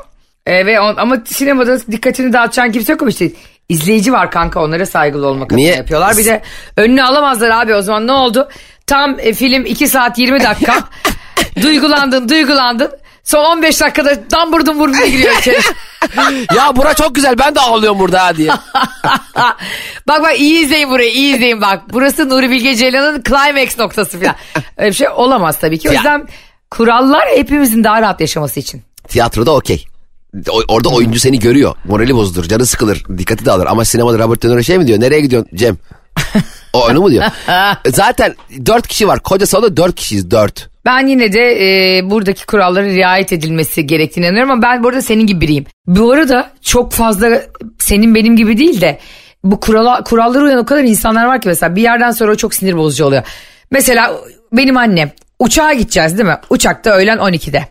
E, 0.46 0.66
ve 0.66 0.80
on, 0.80 0.96
ama 0.96 1.16
sinemada 1.26 1.78
dikkatini 1.90 2.32
dağıtacağın 2.32 2.72
kimse 2.72 2.92
yok 2.92 3.02
ama 3.02 3.10
işte 3.10 3.30
izleyici 3.68 4.12
var 4.12 4.30
kanka 4.30 4.62
onlara 4.62 4.86
saygılı 4.86 5.26
olmak 5.26 5.46
adına 5.46 5.56
Niye? 5.56 5.74
yapıyorlar. 5.74 6.16
Bir 6.16 6.24
de 6.24 6.42
önünü 6.76 7.02
alamazlar 7.02 7.50
abi 7.50 7.74
o 7.74 7.82
zaman 7.82 8.06
ne 8.06 8.12
oldu? 8.12 8.48
Tam 8.86 9.16
e, 9.20 9.32
film 9.34 9.66
2 9.66 9.88
saat 9.88 10.18
20 10.18 10.42
dakika. 10.42 10.74
duygulandın 11.62 12.28
duygulandın. 12.28 12.90
Son 13.24 13.44
15 13.44 13.80
dakikada 13.80 14.30
dambur 14.30 14.66
dumbur 14.66 14.88
giriyor 14.88 15.34
içeri. 15.38 15.56
ya 16.56 16.76
bura 16.76 16.94
çok 16.94 17.14
güzel 17.14 17.38
ben 17.38 17.54
de 17.54 17.60
ağlıyorum 17.60 17.98
burada 17.98 18.24
ha 18.24 18.36
diye. 18.36 18.50
bak 20.08 20.22
bak 20.22 20.40
iyi 20.40 20.64
izleyin 20.64 20.90
burayı 20.90 21.12
iyi 21.12 21.34
izleyin 21.34 21.60
bak. 21.60 21.82
Burası 21.92 22.28
Nuri 22.28 22.50
Bilge 22.50 22.74
Ceylan'ın 22.76 23.22
climax 23.28 23.78
noktası 23.78 24.20
falan. 24.20 24.34
Öyle 24.76 24.90
bir 24.90 24.94
şey 24.96 25.08
olamaz 25.08 25.58
tabii 25.60 25.78
ki. 25.78 25.88
O 25.88 25.92
Ya. 25.92 25.98
yüzden 25.98 26.28
kurallar 26.70 27.28
hepimizin 27.34 27.84
daha 27.84 28.02
rahat 28.02 28.20
yaşaması 28.20 28.60
için. 28.60 28.82
Tiyatroda 29.08 29.54
okey. 29.54 29.84
Orada 30.68 30.88
oyuncu 30.88 31.20
seni 31.20 31.38
görüyor. 31.38 31.74
Morali 31.84 32.14
bozulur, 32.16 32.44
canı 32.48 32.66
sıkılır, 32.66 33.04
dikkati 33.18 33.44
dağılır. 33.44 33.66
Ama 33.66 33.84
sinemada 33.84 34.18
Robert 34.18 34.42
De 34.42 34.48
Niro 34.48 34.62
şey 34.62 34.78
mi 34.78 34.86
diyor? 34.86 35.00
Nereye 35.00 35.20
gidiyorsun 35.20 35.50
Cem? 35.56 35.76
O 36.72 36.84
onu 36.86 37.00
mu 37.00 37.10
diyor? 37.10 37.24
Zaten 37.94 38.34
dört 38.66 38.86
kişi 38.86 39.08
var. 39.08 39.20
Koca 39.22 39.46
salonda 39.46 39.76
dört 39.76 39.94
kişiyiz. 39.94 40.30
Dört. 40.30 40.68
Ben 40.86 41.06
yine 41.06 41.32
de 41.32 41.40
e, 41.98 42.10
buradaki 42.10 42.46
kurallara 42.46 42.84
riayet 42.84 43.32
edilmesi 43.32 43.86
gerektiğine 43.86 44.26
inanıyorum 44.26 44.50
ama 44.50 44.62
ben 44.62 44.82
burada 44.84 45.02
senin 45.02 45.26
gibi 45.26 45.40
biriyim. 45.40 45.64
Bu 45.86 46.12
arada 46.12 46.50
çok 46.62 46.92
fazla 46.92 47.42
senin 47.78 48.14
benim 48.14 48.36
gibi 48.36 48.58
değil 48.58 48.80
de 48.80 48.98
bu 49.44 49.60
kurala, 49.60 50.04
kurallara 50.04 50.44
uyan 50.44 50.58
o 50.58 50.64
kadar 50.64 50.84
insanlar 50.84 51.26
var 51.26 51.40
ki 51.40 51.48
mesela 51.48 51.76
bir 51.76 51.82
yerden 51.82 52.10
sonra 52.10 52.32
o 52.32 52.36
çok 52.36 52.54
sinir 52.54 52.76
bozucu 52.76 53.04
oluyor. 53.04 53.22
Mesela 53.70 54.12
benim 54.52 54.76
annem 54.76 55.10
uçağa 55.38 55.72
gideceğiz 55.72 56.18
değil 56.18 56.28
mi? 56.28 56.38
Uçakta 56.50 56.90
öğlen 56.90 57.18
12'de. 57.18 57.64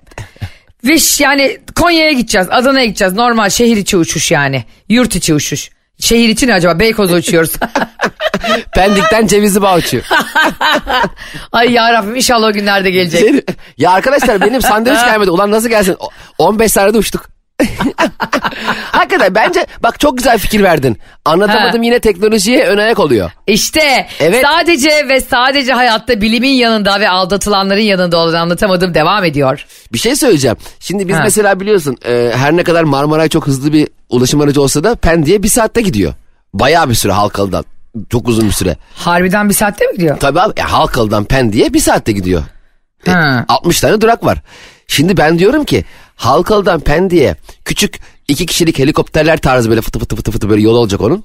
Ve 0.83 0.95
yani 1.19 1.57
Konya'ya 1.75 2.11
gideceğiz, 2.11 2.47
Adana'ya 2.51 2.85
gideceğiz. 2.85 3.13
Normal 3.13 3.49
şehir 3.49 3.77
içi 3.77 3.97
uçuş 3.97 4.31
yani. 4.31 4.63
Yurt 4.89 5.15
içi 5.15 5.33
uçuş. 5.33 5.69
Şehir 5.99 6.29
için 6.29 6.49
acaba 6.49 6.79
Beykoz'a 6.79 7.15
uçuyoruz. 7.15 7.51
Pendik'ten 8.75 9.27
Cevizli 9.27 9.61
Bağ 9.61 9.75
uçuyor. 9.75 10.03
Ay 11.51 11.71
yarabbim 11.71 12.15
inşallah 12.15 12.47
o 12.47 12.53
günlerde 12.53 12.91
gelecek. 12.91 13.49
Ya 13.77 13.91
arkadaşlar 13.91 14.41
benim 14.41 14.61
sandviç 14.61 14.99
gelmedi. 15.05 15.31
Ulan 15.31 15.51
nasıl 15.51 15.69
gelsin? 15.69 15.95
O- 15.99 16.09
15 16.37 16.71
saniyede 16.71 16.97
uçtuk. 16.97 17.29
Hakikaten 18.91 19.35
bence 19.35 19.65
bak 19.83 19.99
çok 19.99 20.17
güzel 20.17 20.37
fikir 20.37 20.63
verdin. 20.63 20.97
Anlatamadım 21.25 21.79
Ha. 21.79 21.85
yine 21.85 21.99
teknolojiye 21.99 22.65
ön 22.65 22.77
ayak 22.77 22.99
oluyor. 22.99 23.31
İşte 23.47 24.07
Evet. 24.19 24.45
sadece 24.45 24.89
ve 25.09 25.21
sadece 25.21 25.73
hayatta 25.73 26.21
bilimin 26.21 26.49
yanında 26.49 26.99
ve 26.99 27.09
aldatılanların 27.09 27.81
yanında 27.81 28.17
olan 28.17 28.33
anlatamadım 28.33 28.93
devam 28.93 29.23
ediyor. 29.23 29.65
Bir 29.93 29.97
şey 29.99 30.15
söyleyeceğim. 30.15 30.57
Şimdi 30.79 31.07
biz 31.07 31.15
Ha. 31.15 31.21
mesela 31.23 31.59
biliyorsun 31.59 31.97
e, 32.07 32.31
her 32.35 32.55
ne 32.55 32.63
kadar 32.63 32.83
Marmaray 32.83 33.29
çok 33.29 33.47
hızlı 33.47 33.73
bir 33.73 33.87
ulaşım 34.09 34.41
aracı 34.41 34.61
olsa 34.61 34.83
da 34.83 34.95
Pendik'e 34.95 35.43
bir 35.43 35.47
saatte 35.47 35.81
gidiyor. 35.81 36.13
Bayağı 36.53 36.89
bir 36.89 36.95
süre 36.95 37.11
Halkalı'dan. 37.11 37.65
Çok 38.09 38.27
uzun 38.27 38.45
bir 38.47 38.51
süre. 38.53 38.77
Harbiden 38.95 39.49
bir 39.49 39.53
saatte 39.53 39.85
mi 39.87 39.93
gidiyor? 39.93 40.17
Tabii 40.19 40.41
abi 40.41 40.53
ya 40.59 40.71
Halkalı'dan 40.71 41.23
Pendik'e 41.25 41.73
bir 41.73 41.79
saatte 41.79 42.11
gidiyor. 42.11 42.43
E, 43.07 43.11
Ha. 43.11 43.45
60 43.47 43.79
tane 43.79 44.01
durak 44.01 44.25
var. 44.25 44.37
Şimdi 44.87 45.17
ben 45.17 45.39
diyorum 45.39 45.65
ki 45.65 45.85
Halkalı'dan 46.15 46.79
Pendik'e 46.79 47.35
küçük 47.65 47.99
iki 48.27 48.45
kişilik 48.45 48.79
helikopterler 48.79 49.37
tarzı 49.37 49.69
böyle 49.69 49.81
fıtı 49.81 49.99
fıtı 49.99 50.15
fıtı 50.15 50.31
fıtı 50.31 50.49
böyle 50.49 50.61
yol 50.61 50.75
olacak 50.75 51.01
onun. 51.01 51.23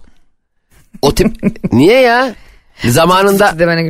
O 1.02 1.14
tip 1.14 1.32
niye 1.72 2.00
ya? 2.00 2.34
Zamanında 2.84 3.58
De 3.58 3.66
bana 3.66 3.80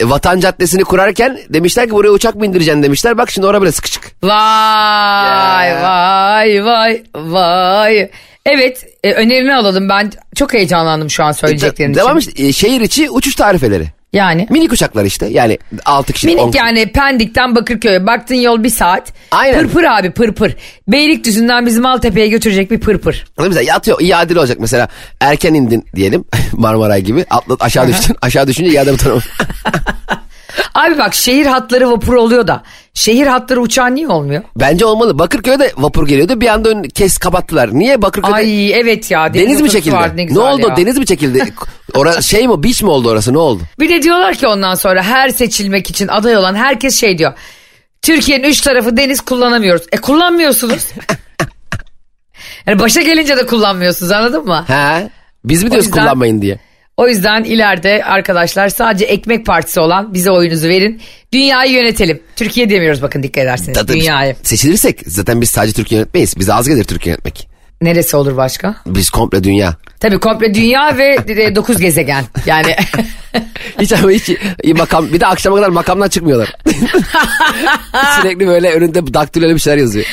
e, 0.00 0.08
Vatan 0.08 0.40
Caddesi'ni 0.40 0.84
kurarken 0.84 1.38
demişler 1.48 1.86
ki 1.86 1.92
buraya 1.92 2.10
uçak 2.10 2.34
mı 2.34 2.46
indireceksin 2.46 2.82
demişler. 2.82 3.18
Bak 3.18 3.30
şimdi 3.30 3.46
oraya 3.46 3.60
böyle 3.60 3.72
sıkışık. 3.72 4.12
Vay 4.22 5.68
Ya. 5.68 5.82
vay 5.82 6.64
vay 6.64 7.02
vay. 7.14 8.10
Evet 8.46 8.86
e, 9.04 9.12
önerini 9.12 9.54
alalım 9.54 9.88
ben 9.88 10.12
çok 10.34 10.52
heyecanlandım 10.54 11.10
şu 11.10 11.24
an 11.24 11.32
söyleyeceklerin 11.32 11.90
için. 11.90 12.00
Devam 12.00 12.18
işte 12.18 12.46
e, 12.46 12.52
şehir 12.52 12.80
içi 12.80 13.10
uçuş 13.10 13.34
tarifeleri. 13.34 13.86
Yani 14.12 14.46
Minik 14.50 14.72
uçaklar 14.72 15.04
işte 15.04 15.26
yani 15.26 15.58
6 15.84 16.12
kişi. 16.12 16.26
minik 16.26 16.42
10 16.42 16.52
yani 16.52 16.92
Pendik'ten 16.92 17.56
Bakırköy'e 17.56 18.06
baktığın 18.06 18.34
yol 18.34 18.62
bir 18.64 18.70
saat. 18.70 19.12
Aynen. 19.30 19.58
Pırpır 19.60 19.84
abi 19.84 20.10
pırpır. 20.10 20.56
Beylikdüzü'nden 20.88 21.66
bizi 21.66 21.80
Maltepe'ye 21.80 22.28
götürecek 22.28 22.70
bir 22.70 22.80
pırpır. 22.80 23.26
Mesela 23.38 23.62
yatıyor 23.62 23.98
adil 24.14 24.36
olacak 24.36 24.58
mesela 24.60 24.88
erken 25.20 25.54
indin 25.54 25.86
diyelim 25.94 26.24
Marmaray 26.52 27.00
gibi 27.00 27.24
atlat 27.30 27.62
aşağı 27.62 27.88
düştün 27.88 28.16
aşağı 28.22 28.46
düşünce 28.46 28.70
iade 28.70 28.92
butonu. 28.92 29.20
Abi 30.74 30.98
bak 30.98 31.14
şehir 31.14 31.46
hatları 31.46 31.90
vapur 31.90 32.14
oluyor 32.14 32.46
da 32.46 32.62
şehir 32.98 33.26
hatları 33.26 33.60
uçağı 33.60 33.94
niye 33.94 34.08
olmuyor? 34.08 34.42
Bence 34.56 34.84
olmalı 34.84 35.18
Bakırköy'de 35.18 35.72
vapur 35.76 36.08
geliyordu 36.08 36.40
bir 36.40 36.46
anda 36.46 36.68
ön 36.68 36.82
kes 36.82 37.18
kapattılar. 37.18 37.74
Niye 37.78 38.02
Bakırköy'de 38.02 38.36
Ay 38.36 38.80
evet 38.80 39.10
ya. 39.10 39.34
deniz, 39.34 39.48
mi 39.48 39.54
otobüsü 39.54 39.72
çekildi? 39.76 39.94
vardı, 39.94 40.16
ne 40.16 40.34
ne, 40.34 40.38
oldu 40.38 40.68
ya. 40.68 40.76
deniz 40.76 40.98
mi 40.98 41.06
çekildi? 41.06 41.54
Orası 41.94 42.22
şey 42.22 42.48
mi 42.48 42.62
beach 42.62 42.82
mi 42.82 42.90
oldu 42.90 43.10
orası 43.10 43.32
ne 43.32 43.38
oldu? 43.38 43.62
Bir 43.80 43.88
de 43.88 44.02
diyorlar 44.02 44.34
ki 44.34 44.46
ondan 44.46 44.74
sonra 44.74 45.02
her 45.02 45.28
seçilmek 45.28 45.90
için 45.90 46.08
aday 46.08 46.36
olan 46.36 46.54
herkes 46.54 47.00
şey 47.00 47.18
diyor. 47.18 47.32
Türkiye'nin 48.02 48.44
üç 48.44 48.60
tarafı 48.60 48.96
deniz 48.96 49.20
kullanamıyoruz. 49.20 49.86
E 49.92 49.96
kullanmıyorsunuz. 49.96 50.86
yani 52.66 52.78
başa 52.78 53.02
gelince 53.02 53.36
de 53.36 53.46
kullanmıyorsunuz 53.46 54.12
anladın 54.12 54.44
mı? 54.44 54.64
He? 54.66 55.10
Biz 55.44 55.62
mi 55.62 55.70
diyoruz 55.70 55.86
yüzden- 55.86 56.00
kullanmayın 56.00 56.42
diye? 56.42 56.58
O 56.98 57.08
yüzden 57.08 57.44
ileride 57.44 58.04
arkadaşlar 58.04 58.68
sadece 58.68 59.04
ekmek 59.04 59.46
partisi 59.46 59.80
olan 59.80 60.14
bize 60.14 60.30
oyunuzu 60.30 60.68
verin. 60.68 61.00
Dünyayı 61.32 61.72
yönetelim. 61.72 62.20
Türkiye 62.36 62.70
demiyoruz 62.70 63.02
bakın 63.02 63.22
dikkat 63.22 63.44
ederseniz. 63.44 63.78
Tabii 63.78 63.92
Dünyayı. 63.92 64.36
Seçilirsek 64.42 65.00
zaten 65.06 65.40
biz 65.40 65.50
sadece 65.50 65.72
Türkiye 65.72 66.00
yönetmeyiz. 66.00 66.38
Bize 66.38 66.54
az 66.54 66.68
gelir 66.68 66.84
Türkiye 66.84 67.12
yönetmek. 67.12 67.48
Neresi 67.80 68.16
olur 68.16 68.36
başka? 68.36 68.74
Biz 68.86 69.10
komple 69.10 69.44
dünya. 69.44 69.74
Tabii 70.00 70.18
komple 70.18 70.54
dünya 70.54 70.96
ve 70.98 71.54
9 71.54 71.78
gezegen. 71.78 72.24
Yani 72.46 72.76
Hiç 73.80 73.92
ama 73.92 74.10
hiç 74.10 74.30
iyi 74.62 74.74
makam 74.74 75.12
bir 75.12 75.20
de 75.20 75.26
akşama 75.26 75.56
kadar 75.56 75.68
makamdan 75.68 76.08
çıkmıyorlar. 76.08 76.56
Sürekli 78.20 78.46
böyle 78.46 78.72
önünde 78.72 79.14
daktiloyla 79.14 79.54
bir 79.54 79.60
şeyler 79.60 79.78
yazıyor. 79.78 80.06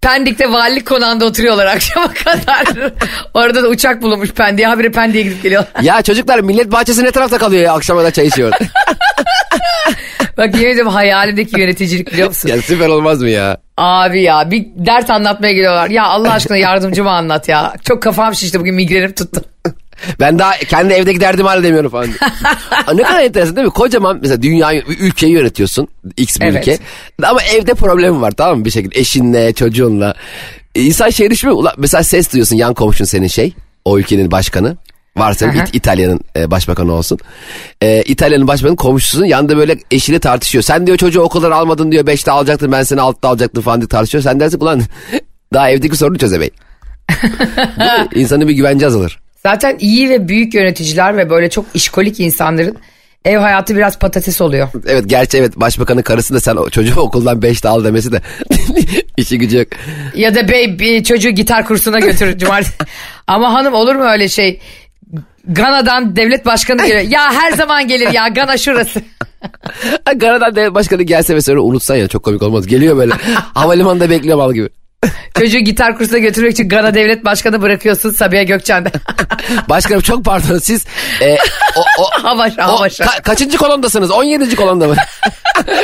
Pendik'te 0.00 0.52
valilik 0.52 0.86
konağında 0.86 1.24
oturuyorlar 1.24 1.66
akşama 1.66 2.12
kadar. 2.14 2.66
Orada 3.34 3.62
da 3.62 3.68
uçak 3.68 4.02
bulunmuş 4.02 4.30
Pendik'e. 4.30 4.66
Habire 4.66 4.90
Pendik'e 4.92 5.22
gidip 5.22 5.42
geliyorlar. 5.42 5.82
Ya 5.82 6.02
çocuklar 6.02 6.38
millet 6.40 6.72
bahçesi 6.72 7.04
ne 7.04 7.10
tarafta 7.10 7.38
kalıyor 7.38 7.62
ya 7.62 7.72
akşama 7.72 8.00
kadar 8.00 8.10
çay 8.10 8.26
içiyor. 8.26 8.52
Bak 10.38 10.54
yemin 10.54 10.70
ediyorum 10.70 10.92
hayalimdeki 10.92 11.60
yöneticilik 11.60 12.12
biliyor 12.12 12.28
musun? 12.28 12.48
ya 12.52 12.62
süper 12.62 12.88
olmaz 12.88 13.22
mı 13.22 13.28
ya? 13.28 13.56
Abi 13.76 14.22
ya 14.22 14.50
bir 14.50 14.66
dert 14.76 15.10
anlatmaya 15.10 15.52
geliyorlar. 15.52 15.90
Ya 15.90 16.04
Allah 16.04 16.32
aşkına 16.32 16.56
yardımcımı 16.56 17.10
anlat 17.10 17.48
ya. 17.48 17.74
Çok 17.84 18.02
kafam 18.02 18.34
şişti 18.34 18.60
bugün 18.60 18.74
migrenim 18.74 19.12
tuttu. 19.12 19.42
Ben 20.20 20.38
daha 20.38 20.52
kendi 20.52 20.92
evdeki 20.94 21.20
derdimi 21.20 21.48
halledemiyorum 21.48 21.90
falan. 21.90 22.08
Aa, 22.86 22.92
ne 22.94 23.02
kadar 23.02 23.22
enteresan 23.22 23.56
değil 23.56 23.64
mi? 23.66 23.72
Kocaman 23.72 24.18
mesela 24.22 24.42
dünyayı, 24.42 24.84
ülkeyi 25.00 25.32
yönetiyorsun. 25.32 25.88
X 26.16 26.40
bir 26.40 26.46
Evet. 26.46 26.68
ülke. 26.68 26.78
Ama 27.22 27.42
evde 27.42 27.74
problem 27.74 28.22
var 28.22 28.30
tamam 28.30 28.58
mı 28.58 28.64
bir 28.64 28.70
şekilde. 28.70 28.98
Eşinle, 29.00 29.52
çocuğunla. 29.52 30.14
E, 30.74 30.82
İnsan 30.82 31.10
şey 31.10 31.30
düşünmüyor. 31.30 31.60
Ulan 31.62 31.74
mesela 31.78 32.02
ses 32.02 32.32
duyuyorsun 32.32 32.56
yan 32.56 32.74
komşun 32.74 33.04
senin 33.04 33.26
şey. 33.26 33.52
O 33.84 33.98
ülkenin 33.98 34.30
başkanı. 34.30 34.76
Varsa 35.16 35.46
Aha. 35.46 35.52
İt- 35.52 35.70
İtalya'nın 35.76 36.20
e, 36.36 36.50
başbakanı 36.50 36.92
olsun. 36.92 37.18
E, 37.82 38.02
İtalya'nın 38.02 38.48
başbakanı 38.48 38.76
komşusun 38.76 39.24
yanında 39.24 39.56
böyle 39.56 39.76
eşiyle 39.90 40.18
tartışıyor. 40.18 40.62
Sen 40.64 40.86
diyor 40.86 40.98
çocuğu 40.98 41.20
okuldan 41.20 41.50
almadın 41.50 41.92
diyor. 41.92 42.06
Beşte 42.06 42.30
alacaktın 42.30 42.72
ben 42.72 42.82
seni 42.82 43.00
altta 43.00 43.28
alacaktım 43.28 43.62
falan 43.62 43.80
diye 43.80 43.88
tartışıyor. 43.88 44.24
Sen 44.24 44.40
dersin 44.40 44.60
ulan 44.60 44.82
daha 45.54 45.70
evdeki 45.70 45.96
sorunu 45.96 46.18
çözemeyin. 46.18 46.54
İnsanın 48.14 48.48
bir 48.48 48.54
güvence 48.54 48.86
azalır. 48.86 49.18
Zaten 49.42 49.76
iyi 49.80 50.10
ve 50.10 50.28
büyük 50.28 50.54
yöneticiler 50.54 51.16
ve 51.16 51.30
böyle 51.30 51.50
çok 51.50 51.64
işkolik 51.74 52.20
insanların 52.20 52.76
ev 53.24 53.38
hayatı 53.38 53.76
biraz 53.76 53.98
patates 53.98 54.40
oluyor. 54.40 54.68
Evet 54.86 55.04
gerçi 55.08 55.38
evet 55.38 55.56
başbakanın 55.56 56.02
karısı 56.02 56.34
da 56.34 56.40
sen 56.40 56.56
o 56.56 56.70
çocuğu 56.70 56.94
okuldan 57.00 57.38
5'te 57.40 57.68
al 57.68 57.84
demesi 57.84 58.12
de 58.12 58.20
işi 59.16 59.38
gücü 59.38 59.58
yok. 59.58 59.66
Ya 60.14 60.34
da 60.34 60.48
bey 60.48 60.78
bir 60.78 61.04
çocuğu 61.04 61.30
gitar 61.30 61.66
kursuna 61.66 61.98
götür 61.98 62.38
cumartesi. 62.38 62.74
Ama 63.26 63.52
hanım 63.52 63.74
olur 63.74 63.94
mu 63.94 64.04
öyle 64.04 64.28
şey? 64.28 64.60
Gana'dan 65.48 66.16
devlet 66.16 66.46
başkanı 66.46 66.86
geliyor. 66.86 67.00
Ya 67.00 67.32
her 67.32 67.52
zaman 67.52 67.88
gelir 67.88 68.12
ya 68.12 68.28
Gana 68.28 68.56
şurası. 68.58 69.00
Karadan 70.20 70.56
devlet 70.56 70.74
başkanı 70.74 71.02
gelse 71.02 71.40
sonra 71.40 71.60
unutsan 71.60 71.96
ya 71.96 72.08
çok 72.08 72.22
komik 72.22 72.42
olmaz. 72.42 72.66
Geliyor 72.66 72.96
böyle 72.96 73.12
havalimanında 73.54 74.10
bekliyor 74.10 74.36
mal 74.36 74.52
gibi. 74.52 74.68
Çocuğu 75.38 75.58
gitar 75.58 75.98
kursuna 75.98 76.18
götürmek 76.18 76.52
için 76.52 76.68
Gana 76.68 76.94
devlet 76.94 77.24
başkanı 77.24 77.62
bırakıyorsun 77.62 78.10
Sabiha 78.10 78.42
Gökçen'de. 78.42 78.90
Başkanım 79.68 80.00
çok 80.00 80.24
pardon 80.24 80.58
siz 80.58 80.84
e, 81.22 81.34
o, 81.76 81.80
o, 82.02 82.22
Havaşa 82.22 82.68
o- 82.68 82.78
havaşa. 82.78 83.04
ka- 83.04 83.22
kaçıncı 83.22 83.58
kolondasınız? 83.58 84.10
17. 84.10 84.56
kolonda 84.56 84.88
mı? 84.88 84.96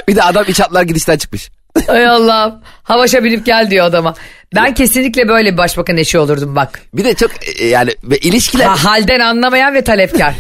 bir 0.09 0.17
de 0.17 0.23
adam 0.23 0.45
iç 0.49 0.61
hatlar 0.61 0.83
gidişten 0.83 1.19
çıkmış. 1.19 1.51
Ay 1.89 2.07
Allah'ım. 2.07 2.55
Havaşa 2.83 3.25
binip 3.25 3.47
gel 3.47 3.71
diyor 3.71 3.87
adama. 3.87 4.15
Ben 4.55 4.75
kesinlikle 4.75 5.29
böyle 5.29 5.53
bir 5.53 5.59
başbakan 5.59 5.97
eşi 5.97 6.19
olurdum 6.19 6.57
bak. 6.57 6.81
Bir 6.95 7.05
de 7.05 7.15
çok 7.15 7.31
e, 7.61 7.67
yani 7.67 7.91
ve 8.05 8.19
ilişkiler 8.19 8.67
Ha, 8.67 8.85
halden 8.85 9.21
anlamayan 9.21 9.75
ve 9.75 9.85
talepkar. 9.85 10.35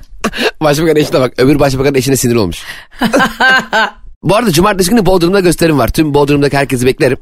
başbakan 0.60 0.96
eşine 0.96 1.20
bak 1.20 1.32
öbür 1.38 1.58
başbakan 1.58 1.94
eşine 1.94 2.16
sinir 2.16 2.34
olmuş. 2.34 2.62
Bu 4.22 4.36
arada 4.36 4.50
cumartesi 4.52 4.90
günü 4.90 5.06
Bodrum'da 5.06 5.40
gösterim 5.40 5.78
var. 5.78 5.88
Tüm 5.88 6.14
Bodrum'daki 6.14 6.56
herkesi 6.56 6.86
beklerim. 6.86 7.18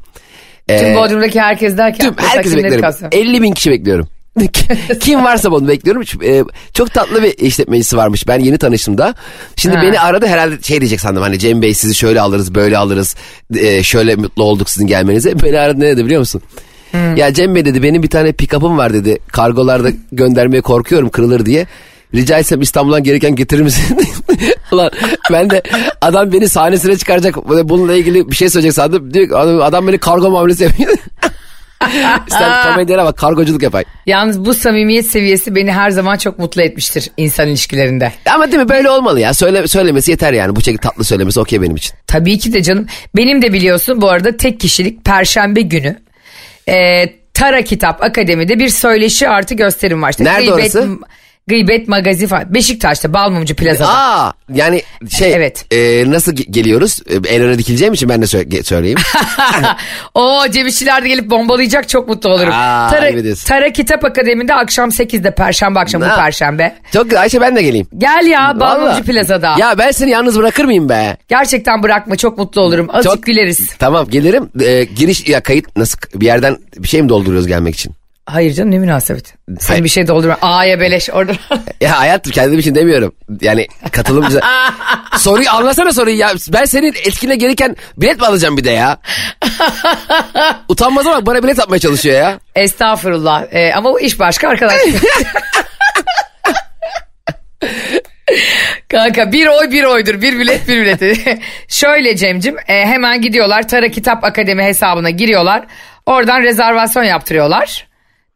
Tüm 0.67 0.77
Ee, 0.77 0.95
Bodrum'daki 0.95 1.41
herkes 1.41 1.77
derken. 1.77 2.05
Tüm 2.15 2.25
herkesi 2.27 2.57
beklerim. 2.57 2.81
kastediyorsun? 2.81 3.29
50 3.29 3.41
bin 3.41 3.51
kişi 3.51 3.71
bekliyorum. 3.71 4.07
Kim 4.99 5.23
varsa 5.23 5.51
bunu 5.51 5.67
bekliyorum. 5.67 6.03
Ee, 6.23 6.43
çok 6.73 6.93
tatlı 6.93 7.23
bir 7.23 7.37
işletmecisi 7.37 7.97
varmış. 7.97 8.27
Ben 8.27 8.39
yeni 8.39 8.57
tanıştım 8.57 8.97
da. 8.97 9.15
Şimdi 9.55 9.75
Ha. 9.75 9.81
beni 9.81 9.99
aradı 9.99 10.27
herhalde 10.27 10.61
şey 10.61 10.79
diyecek 10.81 11.01
sandım. 11.01 11.23
Hani 11.23 11.39
Cem 11.39 11.61
Bey 11.61 11.73
sizi 11.73 11.95
şöyle 11.95 12.21
alırız 12.21 12.55
böyle 12.55 12.77
alırız. 12.77 13.15
Ee, 13.55 13.83
şöyle 13.83 14.15
mutlu 14.15 14.43
olduk 14.43 14.69
sizin 14.69 14.87
gelmenize. 14.87 15.41
Beni 15.43 15.59
aradı 15.59 15.79
ne 15.79 15.87
dedi 15.87 16.05
biliyor 16.05 16.19
musun? 16.19 16.41
Ya 17.15 17.33
Cem 17.33 17.55
Bey 17.55 17.65
dedi 17.65 17.83
benim 17.83 18.03
bir 18.03 18.09
tane 18.09 18.29
pick-up'ım 18.29 18.77
var 18.77 18.93
dedi. 18.93 19.19
Kargolarda 19.31 19.89
göndermeye 20.11 20.61
korkuyorum 20.61 21.09
kırılır 21.09 21.45
diye. 21.45 21.67
Rica 22.15 22.39
etsem 22.39 22.61
İstanbul'dan 22.61 23.03
gereken 23.03 23.35
getirir 23.35 23.61
misin? 23.61 23.97
Ulan 24.71 24.91
ben 25.31 25.49
de 25.49 25.63
adam 26.01 26.31
beni 26.33 26.49
sahnesine 26.49 26.97
çıkaracak. 26.97 27.49
Bununla 27.69 27.93
ilgili 27.95 28.31
bir 28.31 28.35
şey 28.35 28.49
söyleyecek 28.49 28.75
sandım. 28.75 29.13
Diyor 29.13 29.39
adam, 29.39 29.61
adam 29.61 29.87
beni 29.87 29.97
kargo 29.97 30.29
muamelesi 30.29 30.63
yapıyor. 30.63 30.93
Sen 32.29 32.63
komedyene 32.63 33.03
bak 33.03 33.17
kargoculuk 33.17 33.63
yapay. 33.63 33.83
Yalnız 34.05 34.45
bu 34.45 34.53
samimiyet 34.53 35.05
seviyesi 35.05 35.55
beni 35.55 35.71
her 35.71 35.91
zaman 35.91 36.17
çok 36.17 36.39
mutlu 36.39 36.61
etmiştir 36.61 37.11
insan 37.17 37.47
ilişkilerinde. 37.47 38.11
Ama 38.33 38.51
değil 38.51 38.63
mi 38.63 38.69
böyle 38.69 38.89
olmalı 38.89 39.19
ya. 39.19 39.33
Söyle, 39.33 39.67
söylemesi 39.67 40.11
yeter 40.11 40.33
yani. 40.33 40.55
Bu 40.55 40.61
şekilde 40.61 40.81
tatlı 40.81 41.03
söylemesi 41.03 41.39
okey 41.39 41.61
benim 41.61 41.75
için. 41.75 41.93
Tabii 42.07 42.39
ki 42.39 42.53
de 42.53 42.63
canım. 42.63 42.85
Benim 43.15 43.41
de 43.41 43.53
biliyorsun 43.53 44.01
bu 44.01 44.09
arada 44.09 44.37
tek 44.37 44.59
kişilik 44.59 45.05
perşembe 45.05 45.61
günü. 45.61 45.95
e, 46.69 47.05
Tara 47.33 47.61
Kitap 47.61 48.03
Akademi'de 48.03 48.59
bir 48.59 48.69
söyleşi 48.69 49.29
artı 49.29 49.55
gösterim 49.55 50.01
var. 50.01 50.09
İşte 50.09 50.23
Nerede 50.23 50.53
orası? 50.53 50.89
Gıybet 51.49 51.87
Magazin 51.87 52.27
falan. 52.27 52.53
Beşiktaş'ta 52.53 53.13
Balmumcu 53.13 53.55
Plaza'da. 53.55 53.89
Aa 53.89 54.33
yani 54.53 54.83
şey 55.17 55.33
Evet. 55.33 55.65
e, 55.73 56.03
nasıl 56.11 56.31
ge- 56.31 56.51
geliyoruz? 56.51 56.99
E, 57.09 57.35
El 57.35 57.43
öne 57.43 57.57
dikileceğim 57.57 57.93
için 57.93 58.09
ben 58.09 58.21
de 58.21 58.25
sö- 58.25 58.63
söyleyeyim. 58.63 58.97
Oo 60.13 60.47
Cem 60.51 60.67
İşçiler 60.67 61.03
de 61.03 61.07
gelip 61.07 61.29
bombalayacak 61.29 61.89
çok 61.89 62.07
mutlu 62.07 62.29
olurum. 62.29 62.53
Aa, 62.53 62.89
Tara. 62.89 63.11
Tara 63.47 63.71
Kitap 63.73 64.05
Akademi'de 64.05 64.53
akşam 64.53 64.89
8'de 64.89 65.35
Perşembe 65.35 65.79
akşamı 65.79 66.05
bu. 66.05 66.15
Perşembe. 66.15 66.75
Çok 66.93 67.13
Ayşe 67.13 67.41
ben 67.41 67.55
de 67.55 67.61
geleyim. 67.61 67.87
Gel 67.97 68.25
ya 68.27 68.59
Balmumcu. 68.59 69.03
Plaza'da. 69.03 69.55
Ya 69.59 69.77
ben 69.77 69.91
seni 69.91 70.09
yalnız 70.09 70.37
bırakır 70.39 70.65
mıyım 70.65 70.89
be? 70.89 71.17
Gerçekten 71.27 71.83
bırakma 71.83 72.15
çok 72.15 72.37
mutlu 72.37 72.61
olurum. 72.61 72.87
Azıcık 72.89 73.13
Çok- 73.15 73.23
güleriz. 73.23 73.69
Tamam 73.79 74.09
gelirim. 74.09 74.49
E, 74.61 74.83
giriş 74.83 75.27
ya 75.27 75.43
kayıt 75.43 75.77
nasıl 75.77 75.97
bir 76.15 76.25
yerden 76.25 76.57
bir 76.77 76.87
şey 76.87 77.01
mi 77.01 77.09
dolduruyoruz 77.09 77.47
gelmek 77.47 77.75
için? 77.75 77.93
Hayır 78.31 78.53
canım 78.53 78.71
ne 78.71 78.77
münasebet. 78.77 79.33
Seni 79.47 79.67
Hayır. 79.67 79.83
bir 79.83 79.89
şey 79.89 80.07
doldurma. 80.07 80.37
A'ya 80.41 80.79
beleş 80.79 81.09
orada. 81.09 81.31
Ya 81.81 81.99
hayat 81.99 82.31
kendim 82.31 82.59
için 82.59 82.75
demiyorum. 82.75 83.15
Yani 83.41 83.67
katılım 83.91 84.25
güzel. 84.27 84.41
soruyu 85.17 85.49
anlasana 85.51 85.93
soruyu 85.93 86.17
ya. 86.17 86.31
Ben 86.49 86.65
senin 86.65 86.93
etkine 86.93 87.35
gelirken 87.35 87.75
bilet 87.97 88.19
mi 88.19 88.27
alacağım 88.27 88.57
bir 88.57 88.63
de 88.63 88.71
ya? 88.71 88.97
Utanmaz 90.69 91.07
ama 91.07 91.25
bana 91.25 91.43
bilet 91.43 91.59
atmaya 91.59 91.79
çalışıyor 91.79 92.15
ya. 92.15 92.39
Estağfurullah. 92.55 93.43
Ee, 93.51 93.73
ama 93.73 93.93
bu 93.93 93.99
iş 93.99 94.19
başka 94.19 94.49
arkadaş. 94.49 94.75
Kanka 98.89 99.31
bir 99.31 99.47
oy 99.47 99.71
bir 99.71 99.83
oydur. 99.83 100.21
Bir 100.21 100.39
bilet 100.39 100.67
bir 100.67 100.81
bilet. 100.81 101.17
Şöyle 101.67 102.15
Cemcim 102.15 102.55
e, 102.67 102.85
hemen 102.85 103.21
gidiyorlar 103.21 103.67
Tara 103.67 103.87
Kitap 103.87 104.23
Akademi 104.23 104.63
hesabına 104.63 105.09
giriyorlar. 105.09 105.63
Oradan 106.05 106.41
rezervasyon 106.41 107.03
yaptırıyorlar. 107.03 107.88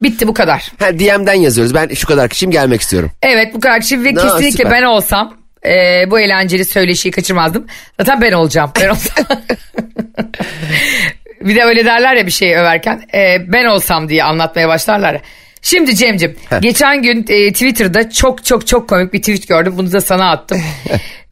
Bitti 0.03 0.27
bu 0.27 0.33
kadar. 0.33 0.71
Ha, 0.79 0.99
DM'den 0.99 1.33
yazıyoruz. 1.33 1.73
Ben 1.73 1.87
şu 1.93 2.07
kadar 2.07 2.29
kişiyim 2.29 2.51
gelmek 2.51 2.81
istiyorum. 2.81 3.11
Evet 3.21 3.53
bu 3.53 3.59
kadar 3.59 3.81
kişi 3.81 4.03
ve 4.03 4.13
No, 4.15 4.21
kesinlikle 4.21 4.51
süper. 4.51 4.71
ben 4.71 4.83
olsam 4.83 5.37
e, 5.65 6.03
bu 6.11 6.19
eğlenceli 6.19 6.65
söyleşiyi 6.65 7.11
kaçırmazdım. 7.11 7.67
Zaten 7.99 8.21
ben 8.21 8.31
olacağım. 8.31 8.71
Ben 8.81 8.89
olsam. 8.89 9.25
bir 11.41 11.55
de 11.55 11.63
öyle 11.63 11.85
derler 11.85 12.15
ya 12.15 12.25
bir 12.27 12.31
şey 12.31 12.55
överken 12.55 13.01
e, 13.13 13.37
ben 13.47 13.65
olsam 13.65 14.09
diye 14.09 14.23
anlatmaya 14.23 14.67
başlarlar. 14.67 15.13
ya. 15.13 15.21
Şimdi 15.61 15.95
Cem'cim 15.95 16.35
geçen 16.61 17.01
gün 17.01 17.25
e, 17.29 17.51
Twitter'da 17.53 18.09
çok 18.09 18.45
çok 18.45 18.67
çok 18.67 18.89
komik 18.89 19.13
bir 19.13 19.19
tweet 19.19 19.47
gördüm. 19.47 19.73
Bunu 19.77 19.91
da 19.91 20.01
sana 20.01 20.31
attım. 20.31 20.61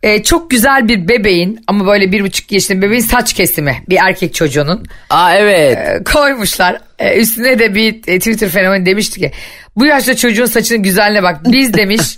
E, 0.03 0.23
çok 0.23 0.51
güzel 0.51 0.87
bir 0.87 1.07
bebeğin 1.07 1.63
ama 1.67 1.87
böyle 1.87 2.11
bir 2.11 2.23
buçuk 2.23 2.51
yaşında 2.51 2.81
bebeğin 2.81 3.01
saç 3.01 3.33
kesimi 3.33 3.83
bir 3.89 3.97
erkek 4.01 4.33
çocuğunun 4.33 4.85
Aa 5.09 5.35
evet. 5.35 5.77
e, 5.77 6.03
koymuşlar. 6.03 6.81
E, 7.01 7.19
üstüne 7.21 7.59
de 7.59 7.75
bir 7.75 7.95
e, 8.07 8.19
Twitter 8.19 8.49
fenomeni 8.49 8.85
demişti 8.85 9.19
ki 9.19 9.31
bu 9.75 9.85
yaşta 9.85 10.15
çocuğun 10.15 10.45
saçının 10.45 10.83
güzelliğine 10.83 11.23
bak. 11.23 11.37
Biz 11.45 11.73
demiş 11.73 12.01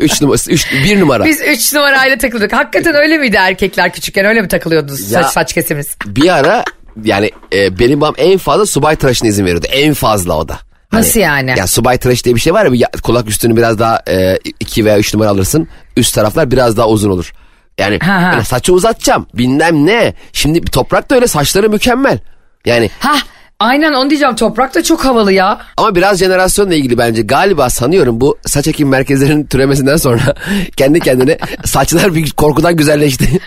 üç 0.00 0.22
numara, 0.22 0.38
üç, 0.48 0.72
bir 0.72 1.00
numara. 1.00 1.24
biz 1.24 1.40
3 1.40 1.72
numarayla 1.72 2.18
takıldık. 2.18 2.52
Hakikaten 2.52 2.94
öyle 2.94 3.18
miydi 3.18 3.36
erkekler 3.40 3.92
küçükken 3.92 4.24
öyle 4.26 4.40
mi 4.40 4.48
takılıyordunuz 4.48 5.10
Ya- 5.12 5.22
saç, 5.22 5.32
saç 5.32 5.52
kesimiz? 5.52 5.96
Bir 6.06 6.28
ara 6.38 6.64
yani 7.04 7.30
e, 7.52 7.78
benim 7.78 8.00
babam 8.00 8.14
en 8.18 8.38
fazla 8.38 8.66
subay 8.66 8.96
tıraşına 8.96 9.28
izin 9.28 9.44
veriyordu. 9.44 9.66
En 9.72 9.94
fazla 9.94 10.36
o 10.38 10.48
da. 10.48 10.58
Hani, 10.90 11.00
Nasıl 11.00 11.20
yani? 11.20 11.54
Ya 11.58 11.66
subay 11.66 11.98
tıraşı 11.98 12.24
diye 12.24 12.34
bir 12.34 12.40
şey 12.40 12.54
var 12.54 12.66
ya, 12.66 12.70
ya- 12.74 12.90
kulak 13.02 13.28
üstünü 13.28 13.56
biraz 13.56 13.78
daha 13.78 14.02
e, 14.08 14.38
iki 14.60 14.84
veya 14.84 14.98
üç 14.98 15.14
numara 15.14 15.28
alırsın. 15.28 15.68
Üst 15.96 16.14
taraflar 16.14 16.50
biraz 16.50 16.76
daha 16.76 16.88
uzun 16.88 17.10
olur. 17.10 17.32
Yani 17.78 17.98
Ha, 17.98 18.22
ha. 18.36 18.44
saçı 18.44 18.72
uzatacağım 18.72 19.26
bilmem 19.34 19.86
ne. 19.86 20.14
Şimdi 20.32 20.60
toprak 20.60 21.10
da 21.10 21.14
öyle 21.14 21.26
saçları 21.26 21.70
mükemmel. 21.70 22.18
Yani 22.66 22.90
Ha 22.98 23.14
aynen 23.62 23.92
onu 23.92 24.10
diyeceğim 24.10 24.36
toprak 24.36 24.74
da 24.74 24.82
çok 24.82 25.04
havalı 25.04 25.32
ya. 25.32 25.60
ama 25.76 25.94
biraz 25.94 26.18
jenerasyonla 26.18 26.74
ilgili 26.74 26.98
bence 26.98 27.22
galiba 27.22 27.70
sanıyorum 27.70 28.20
bu 28.20 28.38
saç 28.46 28.68
ekim 28.68 28.88
merkezlerinin 28.88 29.46
türemesinden 29.50 29.96
sonra 29.96 30.34
kendi 30.76 31.00
kendine 31.00 31.38
saçlar 31.64 32.14
bir 32.14 32.30
korkudan 32.30 32.76
güzelleşti. 32.76 33.40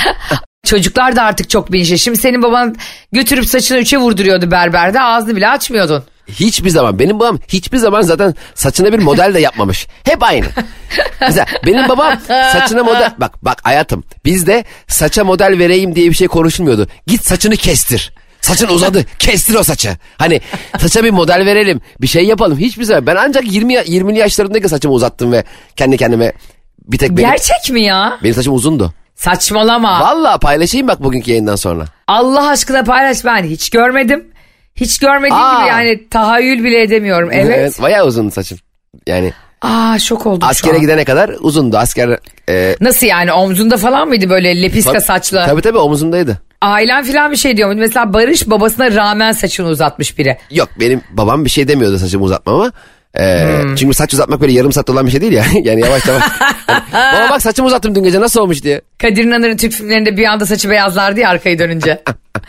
Çocuklar 0.66 1.16
da 1.16 1.22
artık 1.22 1.50
çok 1.50 1.72
bilinçli. 1.72 1.98
Şimdi 1.98 2.18
senin 2.18 2.42
baban 2.42 2.76
götürüp 3.12 3.46
saçını 3.46 3.78
üçe 3.78 3.98
vurduruyordu 3.98 4.50
berberde 4.50 5.00
ağzını 5.00 5.36
bile 5.36 5.48
açmıyordun. 5.48 6.04
Hiçbir 6.28 6.70
zaman 6.70 6.98
benim 6.98 7.20
babam 7.20 7.38
hiçbir 7.48 7.78
zaman 7.78 8.00
zaten 8.00 8.34
saçına 8.54 8.92
bir 8.92 8.98
model 8.98 9.34
de 9.34 9.40
yapmamış. 9.40 9.86
Hep 10.04 10.22
aynı. 10.22 10.46
Mesela 11.20 11.46
benim 11.66 11.88
babam 11.88 12.18
saçına 12.52 12.84
model 12.84 13.12
bak 13.18 13.44
bak 13.44 13.58
hayatım 13.62 14.04
bizde 14.24 14.64
saça 14.88 15.24
model 15.24 15.58
vereyim 15.58 15.94
diye 15.94 16.10
bir 16.10 16.14
şey 16.14 16.28
konuşulmuyordu. 16.28 16.88
Git 17.06 17.26
saçını 17.26 17.56
kestir. 17.56 18.12
Saçın 18.40 18.68
uzadı. 18.68 19.04
Kestir 19.18 19.54
o 19.54 19.62
saçı. 19.62 19.90
Hani 20.16 20.40
saça 20.78 21.04
bir 21.04 21.10
model 21.10 21.46
verelim. 21.46 21.80
Bir 22.00 22.06
şey 22.06 22.24
yapalım. 22.24 22.58
Hiçbir 22.58 22.84
zaman. 22.84 23.06
Ben 23.06 23.16
ancak 23.16 23.52
20 23.52 23.74
ya- 23.74 23.82
20'li 23.82 24.18
yaşlarındaki 24.18 24.68
saçımı 24.68 24.94
uzattım 24.94 25.32
ve 25.32 25.44
kendi 25.76 25.96
kendime 25.96 26.32
bir 26.88 26.98
tek 26.98 27.10
benim, 27.10 27.30
Gerçek 27.30 27.70
mi 27.70 27.82
ya? 27.84 28.18
benim 28.22 28.34
saçım 28.34 28.54
uzundu. 28.54 28.92
Saçmalama. 29.14 30.00
Vallahi 30.00 30.40
paylaşayım 30.40 30.88
bak 30.88 31.02
bugünkü 31.02 31.30
yayından 31.30 31.56
sonra. 31.56 31.84
Allah 32.06 32.48
aşkına 32.48 32.84
paylaş 32.84 33.24
ben 33.24 33.44
hiç 33.44 33.70
görmedim. 33.70 34.26
Hiç 34.76 34.98
görmediğim 34.98 35.42
Aa. 35.42 35.58
gibi 35.60 35.68
yani 35.68 36.08
tahayyül 36.08 36.64
bile 36.64 36.82
edemiyorum. 36.82 37.28
Evet. 37.32 37.82
Bayağı 37.82 38.06
uzun 38.06 38.28
saçım. 38.30 38.58
Yani 39.06 39.32
Aa 39.62 39.98
şok 39.98 40.26
oldum 40.26 40.40
şu 40.42 40.46
askere 40.46 40.74
an. 40.74 40.80
gidene 40.80 41.04
kadar 41.04 41.30
uzundu. 41.40 41.76
Asker 41.78 42.18
e, 42.48 42.76
Nasıl 42.80 43.06
yani 43.06 43.32
omzunda 43.32 43.76
falan 43.76 44.08
mıydı 44.08 44.30
böyle 44.30 44.62
lepiska 44.62 45.00
saçlı? 45.00 45.42
Tabii 45.46 45.62
tabii 45.62 45.78
omuzundaydı. 45.78 46.38
Ailen 46.62 47.04
falan 47.04 47.30
bir 47.32 47.36
şey 47.36 47.56
diyor 47.56 47.68
muydu? 47.68 47.80
Mesela 47.80 48.12
Barış 48.12 48.50
babasına 48.50 48.94
rağmen 48.94 49.32
saçını 49.32 49.68
uzatmış 49.68 50.18
biri. 50.18 50.38
Yok 50.50 50.68
benim 50.80 51.00
babam 51.10 51.44
bir 51.44 51.50
şey 51.50 51.68
demiyordu 51.68 51.98
saçımı 51.98 52.24
uzatmama. 52.24 52.72
Ee, 53.18 53.58
Hmm. 53.62 53.74
Çünkü 53.74 53.94
saç 53.94 54.14
uzatmak 54.14 54.40
böyle 54.40 54.52
yarım 54.52 54.72
saatte 54.72 54.92
olan 54.92 55.06
bir 55.06 55.10
şey 55.10 55.20
değil 55.20 55.32
ya. 55.32 55.44
yani 55.62 55.80
yavaş 55.80 56.06
yavaş. 56.06 56.22
Yani, 56.68 56.82
Baba 56.92 57.30
bak 57.30 57.42
saçımı 57.42 57.68
uzattım 57.68 57.94
dün 57.94 58.02
gece 58.02 58.20
nasıl 58.20 58.40
olmuş 58.40 58.62
diye. 58.62 58.80
Kadir 58.98 59.24
İnanır'ın 59.24 59.56
Türk 59.56 59.72
filmlerinde 59.72 60.16
bir 60.16 60.24
anda 60.24 60.46
saçı 60.46 60.70
beyazlardı 60.70 61.20
ya 61.20 61.28
arkayı 61.28 61.58
dönünce. 61.58 62.02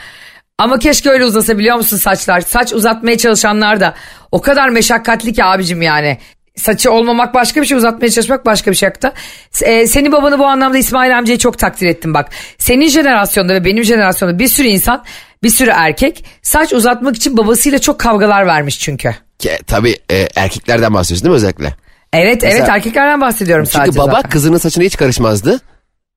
Ama 0.57 0.79
keşke 0.79 1.09
öyle 1.09 1.25
uzasa 1.25 1.57
biliyor 1.57 1.75
musun 1.75 1.97
saçlar? 1.97 2.41
Saç 2.41 2.73
uzatmaya 2.73 3.17
çalışanlar 3.17 3.79
da 3.79 3.93
o 4.31 4.41
kadar 4.41 4.69
meşakkatli 4.69 5.33
ki 5.33 5.43
abicim 5.43 5.81
yani. 5.81 6.17
Saçı 6.59 6.91
olmamak 6.91 7.33
başka 7.33 7.61
bir 7.61 7.65
şey 7.65 7.77
uzatmaya 7.77 8.09
çalışmak 8.11 8.45
başka 8.45 8.71
bir 8.71 8.75
şey 8.75 8.89
hatta. 8.89 9.13
Ee, 9.61 9.87
seni 9.87 10.11
babanı 10.11 10.39
bu 10.39 10.45
anlamda 10.45 10.77
İsmail 10.77 11.17
amcayı 11.17 11.39
çok 11.39 11.57
takdir 11.59 11.87
ettim 11.87 12.13
bak. 12.13 12.29
Senin 12.57 12.87
jenerasyonda 12.89 13.53
ve 13.53 13.65
benim 13.65 13.83
jenerasyonda 13.83 14.39
bir 14.39 14.47
sürü 14.47 14.67
insan 14.67 15.03
bir 15.43 15.49
sürü 15.49 15.69
erkek 15.69 16.25
saç 16.41 16.73
uzatmak 16.73 17.15
için 17.15 17.37
babasıyla 17.37 17.79
çok 17.79 17.99
kavgalar 17.99 18.47
vermiş 18.47 18.79
çünkü. 18.79 19.15
Ki, 19.39 19.51
tabii 19.67 19.95
e, 20.11 20.27
erkeklerden 20.35 20.93
bahsediyorsun 20.93 21.23
değil 21.25 21.31
mi 21.31 21.35
özellikle? 21.35 21.73
Evet 22.13 22.43
evet 22.43 22.53
Mesela- 22.59 22.75
erkeklerden 22.75 23.21
bahsediyorum 23.21 23.65
Çünkü 23.65 23.77
sadece 23.77 23.99
baba 23.99 24.11
zaten. 24.11 24.29
kızının 24.29 24.57
saçına 24.57 24.83
hiç 24.83 24.97
karışmazdı. 24.97 25.59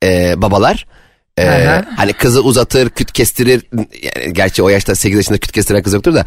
Ee, 0.05 0.35
babalar. 0.37 0.87
Hı. 1.41 1.85
hani 1.97 2.13
kızı 2.13 2.43
uzatır, 2.43 2.91
küt 2.91 3.13
kestirir. 3.13 3.63
Yani 4.03 4.33
gerçi 4.33 4.63
o 4.63 4.69
yaşta 4.69 4.95
8 4.95 5.17
yaşında 5.17 5.39
küt 5.39 5.53
kestiren 5.53 5.83
kız 5.83 5.93
yoktur 5.95 6.15
da. 6.15 6.25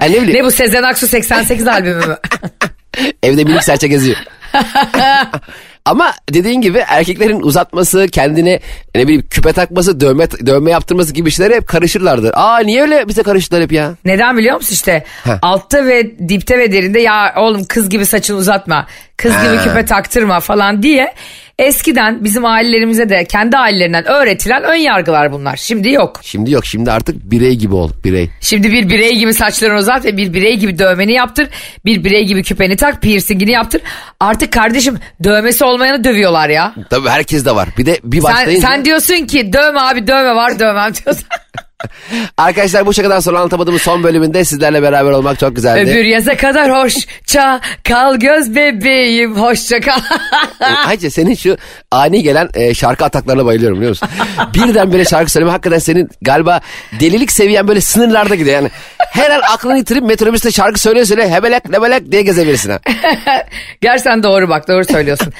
hani 0.00 0.12
ne 0.12 0.22
bileyim 0.22 0.40
Ne 0.40 0.44
bu 0.44 0.50
Sezen 0.50 0.82
Aksu 0.82 1.06
88 1.06 1.66
albümü 1.66 2.06
mü? 2.06 2.16
evde 3.22 3.44
minik 3.44 3.64
serçe 3.64 3.88
geziyor. 3.88 4.16
Ama 5.84 6.12
dediğin 6.32 6.60
gibi 6.60 6.78
erkeklerin 6.78 7.40
uzatması, 7.40 8.06
kendine 8.12 8.60
ne 8.94 9.02
bileyim 9.02 9.24
küpe 9.30 9.52
takması, 9.52 10.00
dövme 10.00 10.30
dövme 10.30 10.70
yaptırması 10.70 11.14
gibi 11.14 11.30
şeylere 11.30 11.56
hep 11.56 11.68
karışırlardı. 11.68 12.30
Aa 12.34 12.58
niye 12.58 12.82
öyle 12.82 13.08
bize 13.08 13.22
karıştılar 13.22 13.62
hep 13.62 13.72
ya? 13.72 13.94
Neden 14.04 14.36
biliyor 14.36 14.56
musun 14.56 14.72
işte 14.72 15.04
Heh. 15.24 15.38
altta 15.42 15.86
ve 15.86 16.28
dipte 16.28 16.58
ve 16.58 16.72
derinde 16.72 17.00
ya 17.00 17.34
oğlum 17.36 17.64
kız 17.64 17.88
gibi 17.88 18.06
saçını 18.06 18.36
uzatma 18.36 18.86
kız 19.18 19.32
gibi 19.32 19.56
Ha. 19.56 19.64
küpe 19.64 19.84
taktırma 19.84 20.40
falan 20.40 20.82
diye 20.82 21.14
eskiden 21.58 22.24
bizim 22.24 22.44
ailelerimize 22.44 23.08
de 23.08 23.24
kendi 23.24 23.56
ailelerinden 23.56 24.04
öğretilen 24.08 24.62
ön 24.62 24.74
yargılar 24.74 25.32
bunlar. 25.32 25.56
Şimdi 25.56 25.90
yok. 25.90 26.20
Şimdi 26.22 26.50
yok 26.50 26.66
şimdi 26.66 26.92
artık 26.92 27.30
birey 27.30 27.54
gibi 27.54 27.74
ol 27.74 27.90
birey. 28.04 28.30
Şimdi 28.40 28.72
bir 28.72 28.88
birey 28.88 29.16
gibi 29.18 29.34
saçlarını 29.34 29.78
uzat 29.78 30.04
ve 30.04 30.16
bir 30.16 30.34
birey 30.34 30.56
gibi 30.56 30.78
dövmeni 30.78 31.12
yaptır. 31.12 31.48
Bir 31.84 32.04
birey 32.04 32.24
gibi 32.24 32.42
küpeni 32.42 32.76
tak, 32.76 33.02
piercingini 33.02 33.50
yaptır. 33.50 33.80
Artık 34.20 34.52
kardeşim 34.52 34.98
dövmesi 35.24 35.64
olmayanı 35.64 36.04
dövüyorlar 36.04 36.48
ya. 36.48 36.74
Tabii 36.90 37.08
herkes 37.08 37.44
de 37.44 37.54
var. 37.54 37.68
Bir 37.78 37.86
de 37.86 37.98
bir 38.04 38.20
Sen, 38.20 38.32
başlayınca... 38.34 38.68
sen 38.68 38.84
diyorsun 38.84 39.26
ki 39.26 39.52
dövme 39.52 39.80
abi 39.80 40.06
dövme 40.06 40.34
var 40.34 40.58
dövmem 40.58 40.92
diyorsun. 41.04 41.24
Arkadaşlar 42.36 42.86
bu 42.86 42.94
şakadan 42.94 43.20
sonra 43.20 43.38
anlatamadığımız 43.38 43.82
son 43.82 44.02
bölümünde 44.02 44.44
sizlerle 44.44 44.82
beraber 44.82 45.10
olmak 45.10 45.38
çok 45.38 45.56
güzeldi. 45.56 45.90
Öbür 45.90 46.04
yaza 46.04 46.36
kadar 46.36 46.72
hoşça 46.72 47.60
kal 47.88 48.16
göz 48.16 48.54
bebeğim 48.54 49.36
hoşça 49.36 49.80
kal. 49.80 50.00
Ayrıca 50.86 51.10
senin 51.10 51.34
şu 51.34 51.56
ani 51.90 52.22
gelen 52.22 52.48
e, 52.54 52.74
şarkı 52.74 53.04
ataklarına 53.04 53.44
bayılıyorum 53.44 53.76
biliyor 53.76 53.90
musun? 53.90 54.08
Birden 54.54 54.92
böyle 54.92 55.04
şarkı 55.04 55.30
söyleme 55.30 55.50
hakikaten 55.50 55.78
senin 55.78 56.10
galiba 56.22 56.60
delilik 57.00 57.32
seviyen 57.32 57.68
böyle 57.68 57.80
sınırlarda 57.80 58.34
gidiyor 58.34 58.56
yani. 58.56 58.70
Her 58.98 59.30
an 59.30 59.40
aklını 59.40 59.78
yitirip 59.78 60.02
metrobüste 60.02 60.50
şarkı 60.50 60.80
söyle 60.80 61.04
söyle 61.04 61.30
hebelek 61.30 61.72
lebelek 61.72 62.12
diye 62.12 62.22
gezebilirsin 62.22 62.70
ha. 62.70 62.78
Gerçekten 63.80 64.22
doğru 64.22 64.48
bak 64.48 64.68
doğru 64.68 64.84
söylüyorsun. 64.84 65.32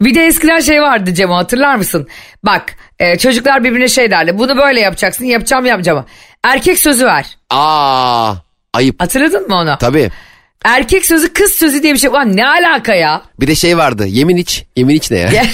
Bir 0.00 0.14
de 0.14 0.26
eskiden 0.26 0.60
şey 0.60 0.82
vardı 0.82 1.14
Cemo 1.14 1.36
hatırlar 1.36 1.76
mısın? 1.76 2.08
Bak 2.44 2.76
e, 3.02 3.18
çocuklar 3.18 3.64
birbirine 3.64 3.88
şey 3.88 4.10
derdi. 4.10 4.38
Bunu 4.38 4.56
böyle 4.56 4.80
yapacaksın 4.80 5.24
yapacağım 5.24 5.66
yapacağım. 5.66 6.04
Erkek 6.44 6.78
sözü 6.78 7.06
ver. 7.06 7.26
Aa 7.50 8.34
ayıp 8.74 9.00
Hatırladın 9.00 9.48
mı 9.48 9.54
onu? 9.54 9.76
tabii. 9.80 10.10
Erkek 10.64 11.06
sözü 11.06 11.32
kız 11.32 11.52
sözü 11.52 11.82
diye 11.82 11.94
bir 11.94 11.98
şey. 11.98 12.10
Ulan 12.10 12.36
ne 12.36 12.46
alaka 12.46 12.94
ya? 12.94 13.22
Bir 13.40 13.46
de 13.46 13.54
şey 13.54 13.78
vardı 13.78 14.06
yemin 14.06 14.36
iç. 14.36 14.64
Yemin 14.76 14.94
iç 14.94 15.10
ne 15.10 15.18
ya? 15.18 15.30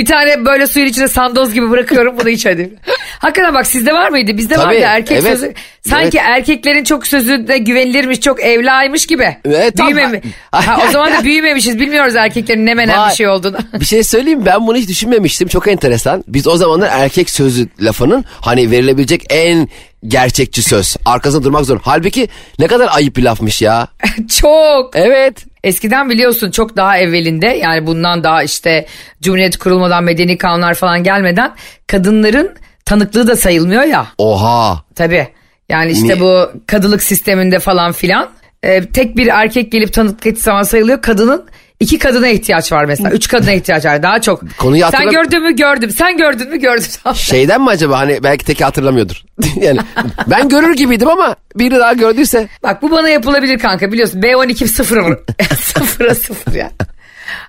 Bir 0.00 0.06
tane 0.06 0.44
böyle 0.44 0.66
suyun 0.66 0.86
içine 0.86 1.08
sandoz 1.08 1.54
gibi 1.54 1.70
bırakıyorum 1.70 2.18
bunu 2.20 2.28
iç 2.28 2.46
hadi. 2.46 2.74
Hakikaten 3.18 3.54
bak 3.54 3.66
sizde 3.66 3.92
var 3.92 4.10
mıydı? 4.10 4.36
Bizde 4.36 4.54
Tabii, 4.54 4.66
vardı 4.66 4.84
erkek 4.84 5.18
evet. 5.18 5.32
sözü. 5.32 5.54
Sanki 5.88 6.18
erkeklerin 6.18 6.84
çok 6.84 7.06
sözü 7.06 7.48
de 7.48 7.58
güvenilirmiş 7.58 8.20
çok 8.20 8.42
evlaymış 8.42 9.06
gibi. 9.06 9.36
Evet, 9.44 9.78
Büyümemi- 9.78 10.22
ha, 10.52 10.78
o 10.88 10.90
zaman 10.90 11.12
da 11.12 11.24
büyümemişiz 11.24 11.80
bilmiyoruz 11.80 12.16
erkeklerin 12.16 12.66
ne 12.66 12.74
menen 12.74 13.10
bir 13.10 13.14
şey 13.14 13.28
olduğunu. 13.28 13.56
bir 13.80 13.84
şey 13.84 14.04
söyleyeyim 14.04 14.46
ben 14.46 14.66
bunu 14.66 14.76
hiç 14.76 14.88
düşünmemiştim 14.88 15.48
çok 15.48 15.68
enteresan. 15.68 16.24
Biz 16.28 16.46
o 16.46 16.56
zamanlar 16.56 16.88
erkek 16.92 17.30
sözü 17.30 17.68
lafının 17.80 18.24
hani 18.40 18.70
verilebilecek 18.70 19.22
en 19.30 19.68
gerçekçi 20.06 20.62
söz. 20.62 20.96
Arkasında 21.04 21.44
durmak 21.44 21.64
zor. 21.64 21.80
Halbuki 21.82 22.28
ne 22.58 22.66
kadar 22.66 22.88
ayıp 22.92 23.16
bir 23.16 23.22
lafmış 23.22 23.62
ya. 23.62 23.88
çok. 24.40 24.96
Evet. 24.96 25.49
Eskiden 25.64 26.10
biliyorsun 26.10 26.50
çok 26.50 26.76
daha 26.76 26.98
evvelinde 26.98 27.46
yani 27.46 27.86
bundan 27.86 28.24
daha 28.24 28.42
işte 28.42 28.86
Cumhuriyet 29.22 29.56
kurulmadan 29.58 30.04
medeni 30.04 30.38
kanunlar 30.38 30.74
falan 30.74 31.02
gelmeden 31.02 31.52
kadınların 31.86 32.54
tanıklığı 32.84 33.26
da 33.26 33.36
sayılmıyor 33.36 33.82
ya. 33.82 34.06
Oha. 34.18 34.84
Tabii. 34.94 35.28
Yani 35.68 35.92
işte 35.92 36.14
Ni- 36.16 36.20
bu 36.20 36.50
kadılık 36.66 37.02
sisteminde 37.02 37.58
falan 37.58 37.92
filan 37.92 38.30
e, 38.62 38.86
tek 38.86 39.16
bir 39.16 39.26
erkek 39.26 39.72
gelip 39.72 39.92
tanıklık 39.92 40.26
ettiği 40.26 40.40
zaman 40.40 40.62
sayılıyor. 40.62 41.02
Kadının 41.02 41.46
iki 41.80 41.98
kadına 41.98 42.28
ihtiyaç 42.28 42.72
var 42.72 42.84
mesela. 42.84 43.10
Üç 43.10 43.28
kadına 43.28 43.52
ihtiyaç 43.52 43.84
var 43.84 44.02
daha 44.02 44.20
çok. 44.20 44.56
Konuyu 44.58 44.80
Sen 44.80 44.90
hatırlam- 44.90 45.12
gördün 45.12 45.42
mü 45.42 45.56
gördüm. 45.56 45.90
Sen 45.90 46.16
gördün 46.16 46.50
mü 46.50 46.58
gördüm. 46.58 46.84
Şeyden 47.14 47.60
mi 47.60 47.70
acaba 47.70 47.98
hani 47.98 48.22
belki 48.22 48.44
teki 48.44 48.64
hatırlamıyordur. 48.64 49.22
yani 49.60 49.78
ben 50.26 50.48
görür 50.48 50.74
gibiydim 50.74 51.08
ama 51.08 51.36
biri 51.56 51.78
daha 51.78 51.92
gördüyse. 51.92 52.48
Bak 52.62 52.82
bu 52.82 52.90
bana 52.90 53.08
yapılabilir 53.08 53.58
kanka 53.58 53.92
biliyorsun. 53.92 54.20
B12 54.20 54.66
sıfır 54.66 54.96
mı? 54.96 55.16
Sıfıra 55.60 56.14
sıfır 56.14 56.52
ya. 56.54 56.70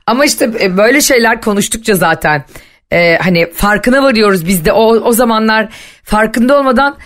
Ama 0.07 0.25
işte 0.25 0.51
e, 0.61 0.77
böyle 0.77 1.01
şeyler 1.01 1.41
konuştukça 1.41 1.95
zaten 1.95 2.43
e, 2.91 3.17
hani 3.17 3.51
farkına 3.51 4.03
varıyoruz 4.03 4.47
biz 4.47 4.65
de 4.65 4.71
o, 4.71 4.83
o 4.85 5.11
zamanlar 5.11 5.69
farkında 6.03 6.57
olmadan 6.57 6.97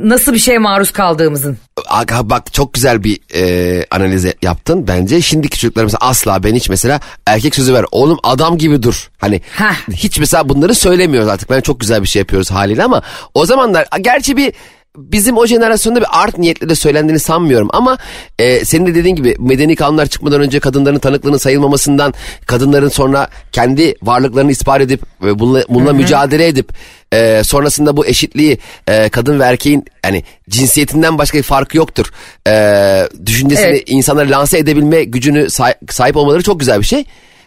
nasıl 0.00 0.32
bir 0.34 0.38
şeye 0.38 0.58
maruz 0.58 0.90
kaldığımızın. 0.90 1.58
Aga 1.88 2.30
bak 2.30 2.52
çok 2.52 2.74
güzel 2.74 3.04
bir 3.04 3.18
e, 3.34 3.84
analiz 3.90 4.26
yaptın 4.42 4.88
bence. 4.88 5.20
Şimdiki 5.20 5.58
çocuklarımız 5.58 5.94
asla 6.00 6.42
ben 6.42 6.54
hiç 6.54 6.68
mesela 6.68 7.00
erkek 7.26 7.54
sözü 7.54 7.74
ver. 7.74 7.84
Oğlum 7.92 8.18
adam 8.22 8.58
gibi 8.58 8.82
dur. 8.82 9.10
Hani 9.18 9.40
Heh. 9.56 9.92
hiç 9.92 10.18
mesela 10.18 10.48
bunları 10.48 10.74
söylemiyoruz 10.74 11.28
artık. 11.28 11.50
Ben 11.50 11.60
çok 11.60 11.80
güzel 11.80 12.02
bir 12.02 12.08
şey 12.08 12.20
yapıyoruz 12.20 12.50
haliyle 12.50 12.84
ama 12.84 13.02
o 13.34 13.46
zamanlar 13.46 13.86
gerçi 14.00 14.36
bir 14.36 14.52
bizim 14.96 15.36
o 15.36 15.46
jenerasyonda 15.46 16.00
bir 16.00 16.06
art 16.22 16.38
niyetle 16.38 16.68
de 16.68 16.74
söylendiğini 16.74 17.18
sanmıyorum 17.18 17.68
ama 17.72 17.98
e, 18.38 18.64
senin 18.64 18.86
de 18.86 18.94
dediğin 18.94 19.16
gibi 19.16 19.36
medeni 19.38 19.76
kanunlar 19.76 20.06
çıkmadan 20.06 20.40
önce 20.40 20.60
kadınların 20.60 20.98
tanıklığının 20.98 21.36
sayılmamasından 21.36 22.14
kadınların 22.46 22.88
sonra 22.88 23.28
kendi 23.52 23.94
varlıklarını 24.02 24.50
ispat 24.50 24.80
edip 24.80 25.02
ve 25.22 25.38
bununla, 25.38 25.62
bununla 25.68 25.92
mücadele 25.92 26.46
edip 26.46 26.72
e, 27.12 27.44
sonrasında 27.44 27.96
bu 27.96 28.06
eşitliği 28.06 28.58
e, 28.88 29.08
kadın 29.08 29.40
ve 29.40 29.44
erkeğin 29.44 29.84
yani 30.04 30.24
cinsiyetinden 30.48 31.18
başka 31.18 31.38
bir 31.38 31.42
farkı 31.42 31.76
yoktur. 31.76 32.06
E, 32.48 33.08
düşüncesini 33.26 33.66
Evet. 33.66 33.82
insanlara 33.86 34.30
lanse 34.30 34.58
edebilme 34.58 35.04
gücünü 35.04 35.50
say- 35.50 35.74
sahip 35.90 36.16
olmaları 36.16 36.42
çok 36.42 36.60
güzel 36.60 36.80
bir 36.80 36.86
şey. 36.86 37.04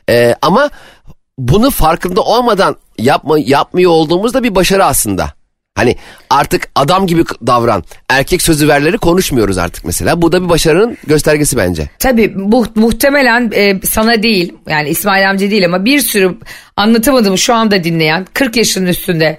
E, 0.10 0.36
ama 0.42 0.70
bunu 1.38 1.72
farkında 1.72 2.22
olmadan 2.22 2.76
yapma, 2.98 3.40
yapmıyor 3.40 3.92
olduğumuz 3.92 4.34
da 4.34 4.44
bir 4.44 4.56
başarı 4.56 4.86
aslında. 4.86 5.34
Hani 5.76 5.96
artık 6.30 6.68
adam 6.76 7.08
gibi 7.08 7.24
davran, 7.48 7.84
erkek 8.10 8.42
sözü 8.42 8.68
verleri 8.68 8.98
konuşmuyoruz 8.98 9.58
artık 9.58 9.86
mesela. 9.86 10.22
Bu 10.22 10.32
da 10.32 10.44
bir 10.44 10.50
başarının 10.50 10.98
göstergesi 11.08 11.58
bence. 11.58 11.90
Tabii 12.00 12.34
bu, 12.36 12.66
muhtemelen 12.76 13.52
e, 13.56 13.80
sana 13.84 14.24
değil 14.24 14.54
yani 14.68 14.90
İsmail 14.90 15.30
amca 15.30 15.52
değil 15.52 15.66
ama 15.66 15.86
bir 15.86 16.00
sürü 16.00 16.38
anlatamadığımı 16.78 17.38
şu 17.38 17.54
anda 17.54 17.84
dinleyen 17.84 18.28
40 18.34 18.56
yaşının 18.56 18.88
üstünde 18.88 19.38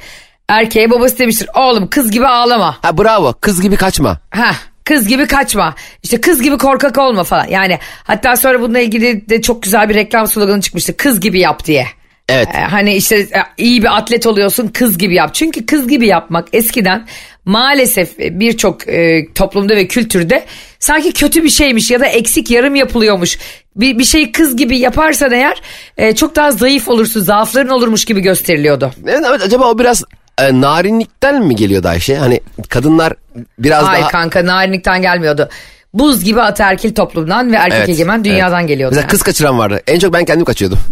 erkeğe 0.49 0.91
babası 0.91 1.19
demiştir. 1.19 1.49
Oğlum 1.55 1.89
kız 1.89 2.11
gibi 2.11 2.27
ağlama. 2.27 2.77
Ha 2.83 2.99
bravo, 2.99 3.35
kız 3.41 3.63
gibi 3.63 3.77
kaçma. 3.77 4.21
Heh, 4.31 4.55
Kız 4.85 5.09
gibi 5.09 5.27
kaçma. 5.27 5.75
İşte 6.03 6.21
kız 6.21 6.43
gibi 6.43 6.59
korkak 6.59 6.99
olma 6.99 7.25
falan. 7.25 7.47
Yani 7.47 7.79
hatta 8.05 8.37
sonra 8.37 8.61
bununla 8.61 8.79
ilgili 8.79 9.29
de 9.29 9.43
çok 9.43 9.63
güzel 9.63 9.89
bir 9.89 9.95
reklam 9.95 10.27
sloganı 10.27 10.61
çıkmıştı. 10.61 10.97
Kız 10.97 11.21
gibi 11.21 11.39
yap 11.39 11.65
diye. 11.65 11.87
Evet. 12.29 12.49
Ee, 12.55 12.59
hani 12.59 12.95
işte 12.95 13.17
e, 13.17 13.29
iyi 13.57 13.83
bir 13.83 13.97
atlet 13.97 14.27
oluyorsun 14.27 14.69
kız 14.69 14.99
gibi 14.99 15.15
yap. 15.15 15.35
Çünkü 15.35 15.67
kız 15.67 15.89
gibi 15.89 16.07
yapmak 16.07 16.49
eskiden 16.53 17.07
maalesef 17.45 18.19
birçok 18.19 18.89
e, 18.89 19.33
toplumda 19.35 19.77
ve 19.77 19.87
kültürde 19.87 20.45
sanki 20.79 21.13
kötü 21.13 21.45
bir 21.45 21.51
şeymiş 21.51 21.91
ya 21.91 22.01
da 22.01 22.07
eksik 22.07 22.51
yarım 22.51 22.75
yapılıyormuş. 22.75 23.39
Bir, 23.77 23.99
bir 23.99 24.05
şeyi 24.05 24.33
kız 24.33 24.57
gibi 24.57 24.79
yaparsan 24.79 25.33
eğer 25.33 25.63
e, 25.97 26.15
çok 26.15 26.37
daha 26.37 26.53
zayıf 26.53 26.89
olursun, 26.89 27.21
zaafların 27.21 27.73
olurmuş 27.73 28.05
gibi 28.05 28.21
gösteriliyordu. 28.21 28.93
Evet, 29.07 29.25
evet, 29.29 29.43
acaba 29.43 29.71
o 29.71 29.79
biraz 29.79 30.05
e, 30.39 30.61
narinlikten 30.61 31.43
mi 31.43 31.57
geliyordu 31.57 31.89
Ayşe? 31.89 32.17
Hani 32.17 32.41
kadınlar 32.69 33.13
biraz 33.59 33.85
Ay 33.85 34.01
daha... 34.01 34.09
kanka 34.09 34.47
narinlikten 34.47 35.03
gelmiyordu. 35.03 35.49
Buz 35.95 36.25
gibi 36.25 36.41
ataerkil 36.43 36.95
toplumdan 36.95 37.53
ve 37.53 37.57
erkek 37.57 37.79
Evet, 37.79 37.89
egemen 37.89 38.25
dünyadan 38.25 38.67
geliyordu. 38.67 38.95
Mesela 38.95 39.03
yani. 39.03 39.11
kız 39.11 39.23
kaçıran 39.23 39.59
vardı. 39.59 39.83
En 39.87 39.99
çok 39.99 40.13
ben 40.13 40.25
kendim 40.25 40.45
kaçıyordum. 40.45 40.79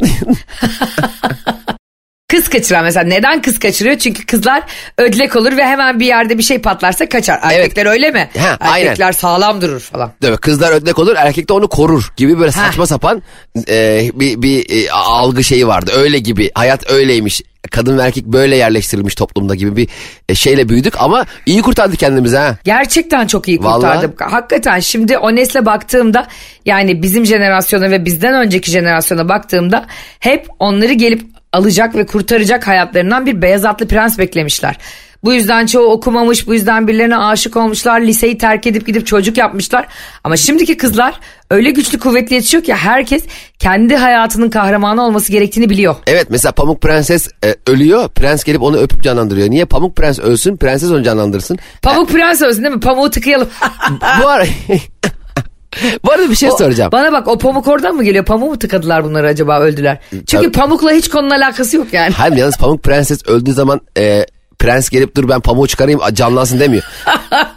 Kız 2.32 2.48
kaçıran 2.48 2.84
mesela 2.84 3.04
neden 3.04 3.42
kız 3.42 3.58
kaçırıyor? 3.58 3.98
Çünkü 3.98 4.26
kızlar 4.26 4.62
ödlek 4.98 5.36
olur 5.36 5.56
ve 5.56 5.64
hemen 5.64 6.00
bir 6.00 6.06
yerde 6.06 6.38
bir 6.38 6.42
şey 6.42 6.58
patlarsa 6.58 7.08
kaçar. 7.08 7.40
Erkekler 7.42 7.86
öyle 7.86 8.10
mi? 8.10 8.28
Ha, 8.38 8.56
aynen. 8.60 8.86
Erkekler 8.86 9.12
sağlam 9.12 9.60
durur 9.60 9.80
falan. 9.80 10.12
Değil 10.22 10.32
mi? 10.32 10.38
Kızlar 10.38 10.72
ödlek 10.72 10.98
olur 10.98 11.14
erkek 11.16 11.48
de 11.48 11.52
onu 11.52 11.68
korur 11.68 12.12
gibi 12.16 12.38
böyle 12.38 12.52
saçma 12.52 12.86
sapan 12.86 13.22
e, 13.68 14.10
bir, 14.14 14.42
bir 14.42 14.86
e, 14.86 14.90
algı 14.90 15.44
şeyi 15.44 15.66
vardı. 15.66 15.92
Öyle 15.96 16.18
gibi 16.18 16.50
hayat 16.54 16.90
öyleymiş. 16.90 17.42
Kadın 17.70 17.98
ve 17.98 18.02
erkek 18.02 18.26
böyle 18.26 18.56
yerleştirilmiş 18.56 19.14
toplumda 19.14 19.54
gibi 19.54 19.76
bir 19.76 19.88
e, 20.28 20.34
şeyle 20.34 20.68
büyüdük 20.68 21.00
ama 21.00 21.26
iyi 21.46 21.62
kurtardık 21.62 21.98
kendimizi 21.98 22.36
ha. 22.36 22.56
Gerçekten 22.64 23.26
çok 23.26 23.48
iyi 23.48 23.58
Vallahi. 23.62 23.74
kurtardım. 23.74 24.32
Hakikaten 24.32 24.80
şimdi 24.80 25.18
o 25.18 25.36
nesle 25.36 25.66
baktığımda 25.66 26.26
yani 26.66 27.02
bizim 27.02 27.26
jenerasyona 27.26 27.90
ve 27.90 28.04
bizden 28.04 28.34
önceki 28.34 28.70
jenerasyona 28.70 29.28
baktığımda 29.28 29.86
hep 30.18 30.46
onları 30.58 30.92
gelip 30.92 31.22
alacak 31.52 31.94
ve 31.94 32.06
kurtaracak 32.06 32.66
hayatlarından 32.66 33.26
bir 33.26 33.42
beyaz 33.42 33.64
atlı 33.64 33.88
prens 33.88 34.18
beklemişler. 34.18 34.76
Bu 35.24 35.32
yüzden 35.34 35.66
çoğu 35.66 35.92
okumamış, 35.92 36.46
bu 36.46 36.54
yüzden 36.54 36.88
birilerine 36.88 37.16
aşık 37.16 37.56
olmuşlar, 37.56 38.00
liseyi 38.00 38.38
terk 38.38 38.66
edip 38.66 38.86
gidip 38.86 39.06
çocuk 39.06 39.38
yapmışlar. 39.38 39.86
Ama 40.24 40.36
şimdiki 40.36 40.76
kızlar 40.76 41.14
öyle 41.50 41.70
güçlü 41.70 41.98
kuvvetli 41.98 42.34
yetişiyor 42.34 42.64
ki 42.64 42.74
herkes 42.74 43.24
kendi 43.58 43.96
hayatının 43.96 44.50
kahramanı 44.50 45.04
olması 45.04 45.32
gerektiğini 45.32 45.70
biliyor. 45.70 45.94
Evet 46.06 46.26
mesela 46.30 46.52
Pamuk 46.52 46.80
Prenses 46.82 47.28
e, 47.44 47.54
ölüyor. 47.66 48.08
Prens 48.08 48.44
gelip 48.44 48.62
onu 48.62 48.76
öpüp 48.76 49.02
canlandırıyor. 49.02 49.50
Niye 49.50 49.64
Pamuk 49.64 49.96
Prens 49.96 50.18
ölsün 50.18 50.56
prenses 50.56 50.90
onu 50.90 51.02
canlandırsın. 51.02 51.58
Pamuk 51.82 52.08
prens 52.08 52.42
olsun 52.42 52.62
değil 52.64 52.74
mi? 52.74 52.80
Pamuğu 52.80 53.10
tıkayalım. 53.10 53.48
Bu 54.22 54.28
ara... 54.28 54.44
Bu 56.04 56.12
arada 56.12 56.30
bir 56.30 56.34
şey 56.34 56.48
O- 56.50 56.56
soracağım. 56.56 56.92
Bana 56.92 57.12
bak 57.12 57.28
o 57.28 57.38
pamuk 57.38 57.68
oradan 57.68 57.94
mı 57.94 58.04
geliyor? 58.04 58.24
Pamuğu 58.24 58.48
mu 58.50 58.58
tıkadılar 58.58 59.04
bunları 59.04 59.28
acaba 59.28 59.60
öldüler? 59.60 59.98
Çünkü 60.10 60.26
Tabii. 60.26 60.52
pamukla 60.52 60.92
hiç 60.92 61.08
konunun 61.08 61.30
alakası 61.30 61.76
yok 61.76 61.86
yani. 61.92 62.12
Hayır 62.14 62.36
yalnız 62.36 62.56
Pamuk 62.56 62.82
Prenses 62.82 63.26
öldüğü 63.28 63.52
zaman 63.52 63.80
e, 63.98 64.26
prens 64.62 64.90
gelip 64.90 65.16
dur 65.16 65.28
ben 65.28 65.40
pamuğu 65.40 65.66
çıkarayım 65.66 66.00
canlansın 66.12 66.60
demiyor. 66.60 66.82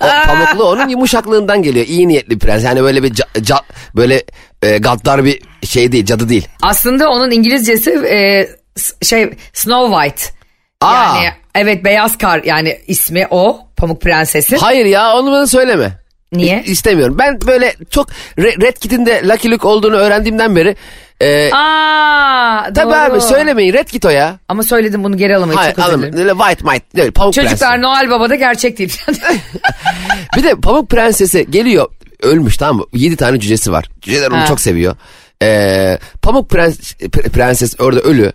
O 0.02 0.06
pamuklu 0.28 0.63
onun 0.63 0.89
yumuşaklığından 0.89 1.63
geliyor. 1.63 1.86
İyi 1.86 2.08
niyetli 2.08 2.39
prens. 2.39 2.63
Yani 2.63 2.84
böyle 2.84 3.04
bir 3.04 3.13
ca- 3.13 3.39
ca- 3.41 3.63
böyle 3.96 4.24
e, 4.62 4.78
gaddar 4.78 5.24
bir 5.26 5.41
şey 5.63 5.91
değil, 5.91 6.06
cadı 6.06 6.30
değil. 6.30 6.48
Aslında 6.62 7.10
onun 7.10 7.32
İngilizcesi 7.32 7.91
e, 7.91 8.48
şey 9.02 9.34
Snow 9.54 9.96
White. 9.96 10.36
Aa. 10.82 11.15
Yani 11.15 11.30
evet 11.56 11.86
beyaz 11.86 12.18
kar 12.18 12.44
yani 12.44 12.80
ismi 12.88 13.28
o 13.30 13.60
Pamuk 13.78 14.02
Prenses'in. 14.02 14.58
Hayır 14.58 14.86
ya 14.86 15.13
onu 15.18 15.32
bana 15.32 15.48
söyleme. 15.48 16.05
Niye? 16.38 16.63
İ- 16.65 16.71
İstemiyorum. 16.71 17.17
Ben 17.19 17.39
böyle 17.48 17.74
çok 17.89 18.08
Re- 18.38 18.62
Red 18.62 18.78
Kit'in 18.78 19.06
de 19.06 19.21
Lucky 19.28 19.54
Luke 19.54 19.67
olduğunu 19.67 19.95
öğrendiğimden 19.95 20.56
beri 20.56 20.76
e, 21.21 21.50
Aa, 21.54 22.74
tabii 22.76 22.91
doğru. 22.91 23.00
abi 23.00 23.21
söylemeyin 23.21 23.74
Red 23.74 23.88
Kit 23.88 24.06
o 24.06 24.10
ya. 24.10 24.39
Ama 24.50 24.63
söyledim 24.63 25.04
bunu 25.04 25.17
geri 25.17 25.38
alamayız 25.38 25.60
Hayır 25.62 25.76
çok 25.76 25.86
dilerim. 26.00 26.17
Öyle 26.17 26.32
White 26.32 26.63
Might. 26.71 26.84
Öyle, 26.98 27.12
Pamuk 27.12 27.34
Çocuklar 27.34 27.58
Prenses. 27.60 27.80
Noel 27.80 28.10
Baba 28.10 28.30
da 28.30 28.36
gerçek 28.36 28.78
değil. 28.80 29.02
Bir 30.38 30.43
de 30.43 30.56
Pamuk 30.56 30.89
Prensesi 30.89 31.52
geliyor 31.52 31.88
ölmüş 32.24 32.58
tamam 32.58 32.76
mı? 32.78 32.84
7 32.93 33.15
tane 33.15 33.39
cücesi 33.39 33.71
var. 33.71 33.86
Cüceler 34.02 34.32
onu 34.32 34.38
Ha. 34.41 34.45
çok 34.45 34.60
seviyor. 34.60 34.95
Ee, 35.43 35.98
Pamuk 36.21 36.50
Prens, 36.50 36.80
Pre- 36.93 37.30
Prenses 37.30 37.76
orada 37.80 38.00
ölü. 38.02 38.34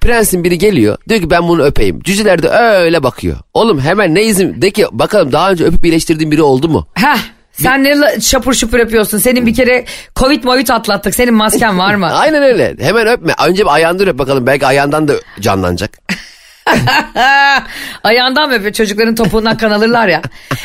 Prensin 0.00 0.44
biri 0.44 0.58
geliyor 0.58 0.98
diyor 1.08 1.20
ki 1.20 1.30
ben 1.30 1.48
bunu 1.48 1.62
öpeyim. 1.62 2.00
Cüceler 2.00 2.42
de 2.42 2.48
öyle 2.48 3.02
bakıyor. 3.02 3.36
Oğlum 3.54 3.80
hemen 3.80 4.14
ne 4.14 4.22
izin 4.22 4.62
de 4.62 4.70
ki 4.70 4.86
bakalım 4.92 5.32
daha 5.32 5.50
önce 5.50 5.64
öpüp 5.64 5.84
iyileştirdiğin 5.84 6.30
biri 6.30 6.42
oldu 6.42 6.68
mu? 6.68 6.86
Heh. 6.94 7.18
Sen 7.52 7.84
ne 7.84 8.20
şapur 8.20 8.54
şupur 8.54 8.78
yapıyorsun? 8.78 9.18
Senin 9.18 9.46
bir 9.46 9.54
kere 9.54 9.84
Covid 10.16 10.44
Movid 10.44 10.68
atlattık. 10.68 11.14
Senin 11.14 11.34
masken 11.34 11.78
var 11.78 11.94
mı? 11.94 12.06
Aynen 12.12 12.42
öyle. 12.42 12.76
Hemen 12.80 13.06
öpme. 13.06 13.34
Önce 13.46 13.62
bir 13.64 13.74
ayağından 13.74 14.08
öp 14.08 14.18
bakalım. 14.18 14.46
Belki 14.46 14.66
ayağından 14.66 15.08
da 15.08 15.14
canlanacak. 15.40 15.98
Ayağından 18.04 18.52
öpüyor 18.52 18.72
çocukların 18.72 19.14
topuğundan 19.14 19.56
kan 19.56 19.70
alırlar 19.70 20.08
ya. 20.08 20.22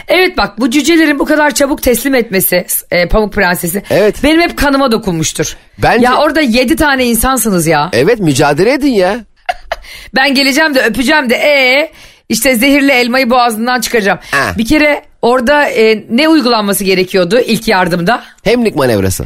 Evet 0.08 0.38
bak 0.38 0.60
bu 0.60 0.70
cücelerin 0.70 1.20
bu 1.20 1.26
kadar 1.26 1.52
çabuk 1.52 1.84
teslim 1.84 2.16
etmesi 2.16 2.66
e, 2.92 3.08
Pamuk 3.08 3.34
Prensesi 3.34 3.84
Evet. 3.90 4.24
benim 4.24 4.42
hep 4.42 4.58
kanıma 4.58 4.92
dokunmuştur. 4.92 5.58
Bence- 5.78 6.06
Ya 6.06 6.16
orada 6.18 6.42
yedi 6.42 6.76
tane 6.76 7.06
insansınız 7.06 7.68
ya. 7.68 7.90
Evet 7.94 8.20
mücadele 8.20 8.74
edin 8.74 8.92
ya. 8.94 9.16
Ben 10.16 10.34
geleceğim 10.36 10.76
de 10.76 10.82
öpeceğim 10.82 11.30
de 11.30 11.36
ee 11.36 11.92
işte 12.30 12.56
zehirli 12.56 12.92
elmayı 12.92 13.30
boğazından 13.30 13.82
çıkaracağım. 13.82 14.20
Ha. 14.32 14.52
Bir 14.58 14.66
kere 14.66 15.04
orada 15.22 15.70
e, 15.70 16.04
ne 16.10 16.28
uygulanması 16.30 16.84
gerekiyordu 16.84 17.40
ilk 17.40 17.68
yardımda? 17.68 18.24
Hemlik 18.44 18.76
manevrası. 18.76 19.24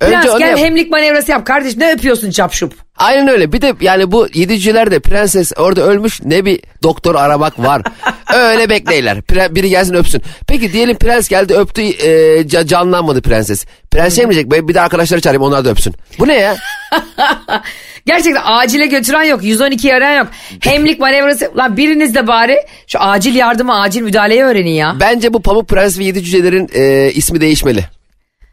Önce 0.00 0.16
prens 0.20 0.38
gel 0.38 0.48
yap. 0.48 0.58
hemlik 0.58 0.90
manevrası 0.90 1.30
yap 1.30 1.46
kardeş 1.46 1.76
ne 1.76 1.92
öpüyorsun 1.92 2.30
çapşup? 2.30 2.74
Aynen 2.96 3.28
öyle. 3.28 3.52
Bir 3.52 3.60
de 3.62 3.74
yani 3.80 4.12
bu 4.12 4.28
yedi 4.34 4.56
cüceler 4.58 4.90
de 4.90 5.00
prenses 5.00 5.52
orada 5.56 5.82
ölmüş 5.82 6.20
ne 6.24 6.44
bir 6.44 6.60
doktor 6.82 7.14
aramak 7.14 7.58
var. 7.58 7.82
öyle 8.34 8.70
bekleyler. 8.70 9.16
Pre- 9.18 9.54
biri 9.54 9.68
gelsin 9.68 9.94
öpsün. 9.94 10.22
Peki 10.48 10.72
diyelim 10.72 10.96
prens 10.98 11.28
geldi 11.28 11.54
öptü 11.54 11.82
e, 11.82 12.40
ca- 12.40 12.66
canlanmadı 12.66 13.22
prenses. 13.22 13.64
Prens 13.90 14.16
şey 14.16 14.26
mi 14.26 14.32
diyecek? 14.34 14.50
"Ben 14.52 14.68
Bir 14.68 14.74
de 14.74 14.80
arkadaşları 14.80 15.20
çağırayım 15.20 15.42
onlar 15.42 15.64
da 15.64 15.70
öpsün. 15.70 15.94
Bu 16.18 16.28
ne 16.28 16.34
ya? 16.34 16.56
Gerçekten 18.06 18.42
acile 18.44 18.86
götüren 18.86 19.22
yok 19.22 19.44
112 19.44 19.94
arayan 19.94 20.18
yok. 20.18 20.28
Hemlik 20.60 21.00
manevrası 21.00 21.52
lan 21.56 21.76
biriniz 21.76 22.14
de 22.14 22.26
bari 22.26 22.56
şu 22.86 23.00
acil 23.00 23.34
yardımı 23.34 23.80
acil 23.80 24.00
müdahaleyi 24.02 24.42
öğrenin 24.42 24.70
ya. 24.70 24.96
Bence 25.00 25.32
bu 25.32 25.42
Pamuk 25.42 25.68
Prens 25.68 25.98
ve 25.98 26.04
Yedi 26.04 26.22
Cücelerin 26.24 26.68
e, 26.74 27.10
ismi 27.12 27.40
değişmeli. 27.40 27.84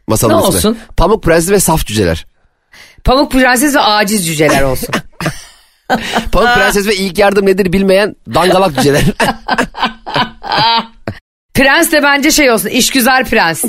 Masalın 0.06 0.34
Ne 0.34 0.38
ismi. 0.38 0.46
olsun? 0.56 0.78
Pamuk 0.96 1.22
Prens 1.22 1.50
ve 1.50 1.60
Saf 1.60 1.86
Cüceler. 1.86 2.26
Pamuk 3.04 3.32
prenses 3.32 3.74
ve 3.74 3.80
aciz 3.80 4.26
cüceler 4.26 4.62
olsun. 4.62 4.88
Pamuk 6.32 6.54
Prenses 6.54 6.86
ve 6.86 6.96
ilk 6.96 7.18
yardım 7.18 7.46
nedir 7.46 7.72
bilmeyen 7.72 8.16
dangalak 8.34 8.74
cüceler. 8.76 9.02
prens 11.54 11.92
de 11.92 12.02
bence 12.02 12.30
şey 12.30 12.50
olsun 12.50 12.68
işgüzar 12.68 13.24
prens. 13.24 13.64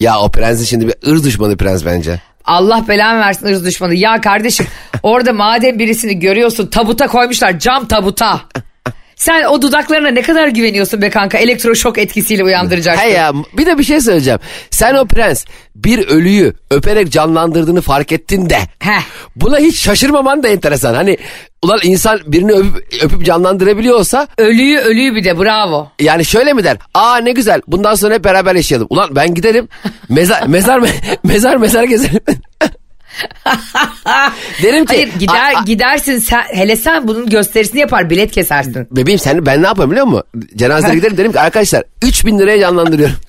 ya 0.00 0.20
o 0.20 0.30
prensin 0.30 0.64
şimdi 0.64 0.88
bir 0.88 1.12
ırz 1.12 1.24
düşmanı 1.24 1.56
prens 1.56 1.84
bence. 1.84 2.20
Allah 2.44 2.84
belanı 2.88 3.20
versin 3.20 3.46
ırz 3.46 3.64
düşmanı. 3.64 3.94
Ya 3.94 4.20
kardeşim 4.20 4.66
orada 5.02 5.32
madem 5.32 5.78
birisini 5.78 6.18
görüyorsun 6.18 6.66
tabuta 6.66 7.06
koymuşlar 7.06 7.58
cam 7.58 7.88
tabuta. 7.88 8.40
Sen 9.22 9.44
o 9.44 9.62
dudaklarına 9.62 10.08
ne 10.08 10.22
kadar 10.22 10.48
güveniyorsun 10.48 11.02
be 11.02 11.10
kanka 11.10 11.38
elektroşok 11.38 11.98
etkisiyle 11.98 12.44
uyandıracaksın. 12.44 13.02
He 13.02 13.10
ya 13.10 13.32
bir 13.58 13.66
de 13.66 13.78
bir 13.78 13.84
şey 13.84 14.00
söyleyeceğim. 14.00 14.40
Sen 14.70 14.94
o 14.94 15.06
prens 15.06 15.44
bir 15.76 16.08
ölüyü 16.08 16.52
öperek 16.70 17.12
canlandırdığını 17.12 17.80
fark 17.80 18.12
ettin 18.12 18.50
de. 18.50 18.58
Heh. 18.78 19.02
Buna 19.36 19.58
hiç 19.58 19.80
şaşırmaman 19.80 20.42
da 20.42 20.48
enteresan. 20.48 20.94
Hani 20.94 21.16
ulan 21.62 21.78
insan 21.82 22.20
birini 22.26 22.52
öpüp, 22.52 23.04
öpüp 23.04 23.24
canlandırabiliyorsa 23.24 24.28
Ölüyü 24.38 24.78
ölüyü 24.78 25.14
bir 25.14 25.24
de 25.24 25.38
bravo. 25.38 25.88
yani 26.00 26.24
şöyle 26.24 26.52
mi 26.52 26.64
der? 26.64 26.76
Aa 26.94 27.16
ne 27.16 27.32
güzel 27.32 27.60
bundan 27.66 27.94
sonra 27.94 28.14
hep 28.14 28.24
beraber 28.24 28.54
yaşayalım. 28.54 28.86
Ulan 28.90 29.16
ben 29.16 29.34
giderim 29.34 29.68
mezar 30.08 30.46
mezar 30.46 30.80
mezar 31.24 31.56
mezar 31.56 31.84
gezerim. 31.84 32.20
Derim 34.62 34.84
ki 34.86 34.94
Hayır 34.94 35.08
gider 35.18 35.52
"A- 35.54 35.58
a- 35.58 35.62
gidersin 35.62 36.18
sen 36.18 36.42
hele 36.52 36.76
sen 36.76 37.08
bunun 37.08 37.26
gösterisini 37.30 37.80
yapar 37.80 38.10
bilet 38.10 38.30
kesersin. 38.32 38.88
bebeğim 38.90 39.18
sen 39.18 39.46
ben 39.46 39.62
ne 39.62 39.66
yapayım 39.66 39.90
biliyor 39.90 40.06
musun? 40.06 40.22
Cenazeye 40.56 40.94
giderim 40.94 41.16
derim 41.16 41.32
ki 41.32 41.40
arkadaşlar 41.40 41.82
3000 42.02 42.38
liraya 42.38 42.60
canlandırıyorum. 42.60 43.16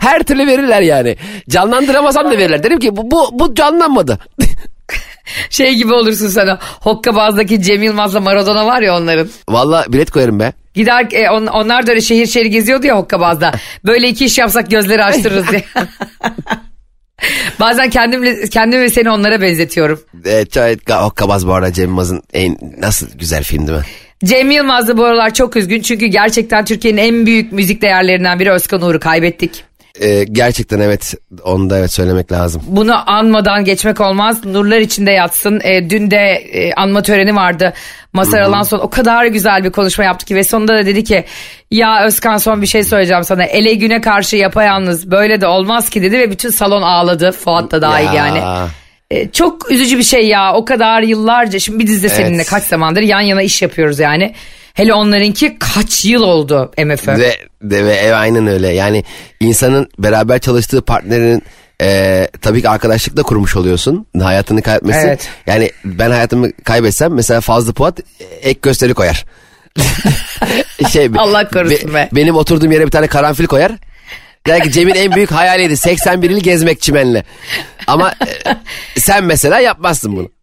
Her 0.00 0.22
türlü 0.22 0.46
verirler 0.46 0.80
yani. 0.82 1.16
Canlandıramasam 1.48 2.24
da 2.30 2.38
verirler. 2.38 2.62
Derim 2.62 2.78
ki 2.78 2.96
bu, 2.96 3.10
bu, 3.10 3.28
bu 3.32 3.54
canlanmadı. 3.54 4.18
Şey 5.50 5.74
gibi 5.74 5.92
olursun 5.92 6.28
sana. 6.28 6.58
Hokkabaz'daki 6.80 7.62
Cem 7.62 7.82
Yılmaz'la 7.82 8.20
Maradona 8.20 8.66
var 8.66 8.82
ya 8.82 8.96
onların. 8.96 9.28
Valla 9.48 9.84
bilet 9.88 10.10
koyarım 10.10 10.40
be. 10.40 10.52
Gider 10.74 11.06
e, 11.12 11.30
on- 11.30 11.46
onlar 11.46 11.86
da 11.86 11.90
öyle 11.90 12.00
şehir 12.00 12.26
şehir 12.26 12.46
geziyordu 12.46 12.86
ya 12.86 12.96
Hokkabaz'da. 12.96 13.52
Böyle 13.84 14.08
iki 14.08 14.24
iş 14.24 14.38
yapsak 14.38 14.70
gözleri 14.70 15.04
açtırırız 15.04 15.48
diye. 15.50 15.64
Bazen 17.60 17.90
kendimle 17.90 18.48
kendim 18.48 18.80
ve 18.80 18.90
seni 18.90 19.10
onlara 19.10 19.40
benzetiyorum. 19.42 20.00
Evet, 20.24 20.56
evet 20.56 20.90
Hokkabaz 20.90 21.46
bu 21.46 21.54
arada 21.54 21.72
Cem 21.72 21.88
Yılmaz'ın 21.88 22.22
en 22.32 22.58
nasıl 22.78 23.18
güzel 23.18 23.42
film 23.42 23.66
değil 23.66 23.78
mi? 23.78 23.84
Cem 24.24 24.50
Yılmaz 24.50 24.88
da 24.88 24.98
bu 24.98 25.04
aralar 25.04 25.34
çok 25.34 25.56
üzgün 25.56 25.80
çünkü 25.80 26.06
gerçekten 26.06 26.64
Türkiye'nin 26.64 26.98
en 26.98 27.26
büyük 27.26 27.52
müzik 27.52 27.82
değerlerinden 27.82 28.40
biri 28.40 28.50
Özkan 28.50 28.82
Uğur'u 28.82 29.00
kaybettik. 29.00 29.64
Ee, 30.00 30.24
gerçekten 30.24 30.80
evet 30.80 31.14
onu 31.44 31.70
da 31.70 31.78
evet 31.78 31.92
söylemek 31.92 32.32
lazım. 32.32 32.62
Bunu 32.66 33.10
anmadan 33.10 33.64
geçmek 33.64 34.00
olmaz. 34.00 34.44
Nurlar 34.44 34.78
içinde 34.78 35.10
yatsın. 35.10 35.60
E, 35.64 35.90
dün 35.90 36.10
de 36.10 36.16
e, 36.52 36.72
anma 36.74 37.02
töreni 37.02 37.36
vardı. 37.36 37.72
Masar 38.12 38.40
Alanson 38.40 38.78
o 38.78 38.90
kadar 38.90 39.26
güzel 39.26 39.64
bir 39.64 39.70
konuşma 39.70 40.04
yaptı 40.04 40.26
ki 40.26 40.34
ve 40.34 40.44
sonunda 40.44 40.74
da 40.74 40.86
dedi 40.86 41.04
ki 41.04 41.24
ya 41.70 42.04
Özkan 42.04 42.36
son 42.36 42.62
bir 42.62 42.66
şey 42.66 42.84
söyleyeceğim 42.84 43.24
sana. 43.24 43.44
Ele 43.44 43.74
güne 43.74 44.00
karşı 44.00 44.36
yapayalnız 44.36 45.10
böyle 45.10 45.40
de 45.40 45.46
olmaz 45.46 45.90
ki 45.90 46.02
dedi 46.02 46.18
ve 46.18 46.30
bütün 46.30 46.50
salon 46.50 46.82
ağladı. 46.82 47.32
Fuat 47.32 47.70
da 47.70 47.82
dahil 47.82 48.04
Ya. 48.04 48.14
yani. 48.14 48.68
E, 49.10 49.30
çok 49.30 49.70
üzücü 49.70 49.98
bir 49.98 50.02
şey 50.02 50.26
ya. 50.26 50.54
O 50.54 50.64
kadar 50.64 51.02
yıllarca 51.02 51.58
şimdi 51.58 51.78
bir 51.78 51.86
dizide 51.86 52.08
seninle 52.08 52.44
kaç 52.44 52.64
zamandır 52.64 53.02
yan 53.02 53.20
yana 53.20 53.42
iş 53.42 53.62
yapıyoruz 53.62 53.98
yani. 53.98 54.34
Hele 54.76 54.94
onlarınki 54.94 55.56
kaç 55.58 56.04
yıl 56.04 56.22
oldu 56.22 56.72
MFÖ. 56.84 57.18
Ve, 57.18 57.36
de, 57.62 57.84
ve 57.84 57.94
ev 57.94 58.12
aynen 58.12 58.46
öyle. 58.46 58.68
Yani 58.68 59.04
insanın 59.40 59.88
beraber 59.98 60.38
çalıştığı 60.38 60.82
partnerinin 60.82 61.42
e, 61.82 62.28
tabii 62.40 62.62
ki 62.62 62.68
arkadaşlık 62.68 63.16
da 63.16 63.22
kurmuş 63.22 63.56
oluyorsun. 63.56 64.06
Hayatını 64.22 64.62
kaybetmesi. 64.62 64.98
Evet. 64.98 65.28
Yani 65.46 65.70
ben 65.84 66.10
hayatımı 66.10 66.52
kaybetsem 66.52 67.14
mesela 67.14 67.40
Fazlı 67.40 67.72
Polat 67.72 68.00
e, 68.20 68.24
ek 68.24 68.58
gösteri 68.62 68.94
koyar. 68.94 69.24
şey, 70.90 71.10
Allah 71.18 71.48
korusun 71.48 71.94
be. 71.94 72.08
Benim 72.12 72.36
oturduğum 72.36 72.72
yere 72.72 72.86
bir 72.86 72.90
tane 72.90 73.06
karanfil 73.06 73.46
koyar. 73.46 73.72
Der 74.46 74.62
ki 74.62 74.72
Cem'in 74.72 74.94
en 74.94 75.12
büyük 75.12 75.30
hayaliydi 75.30 75.76
81 75.76 76.30
il 76.30 76.40
gezmek 76.40 76.80
çimenle. 76.80 77.24
Ama 77.86 78.14
e, 78.96 79.00
sen 79.00 79.24
mesela 79.24 79.60
yapmazsın 79.60 80.16
bunu. 80.16 80.35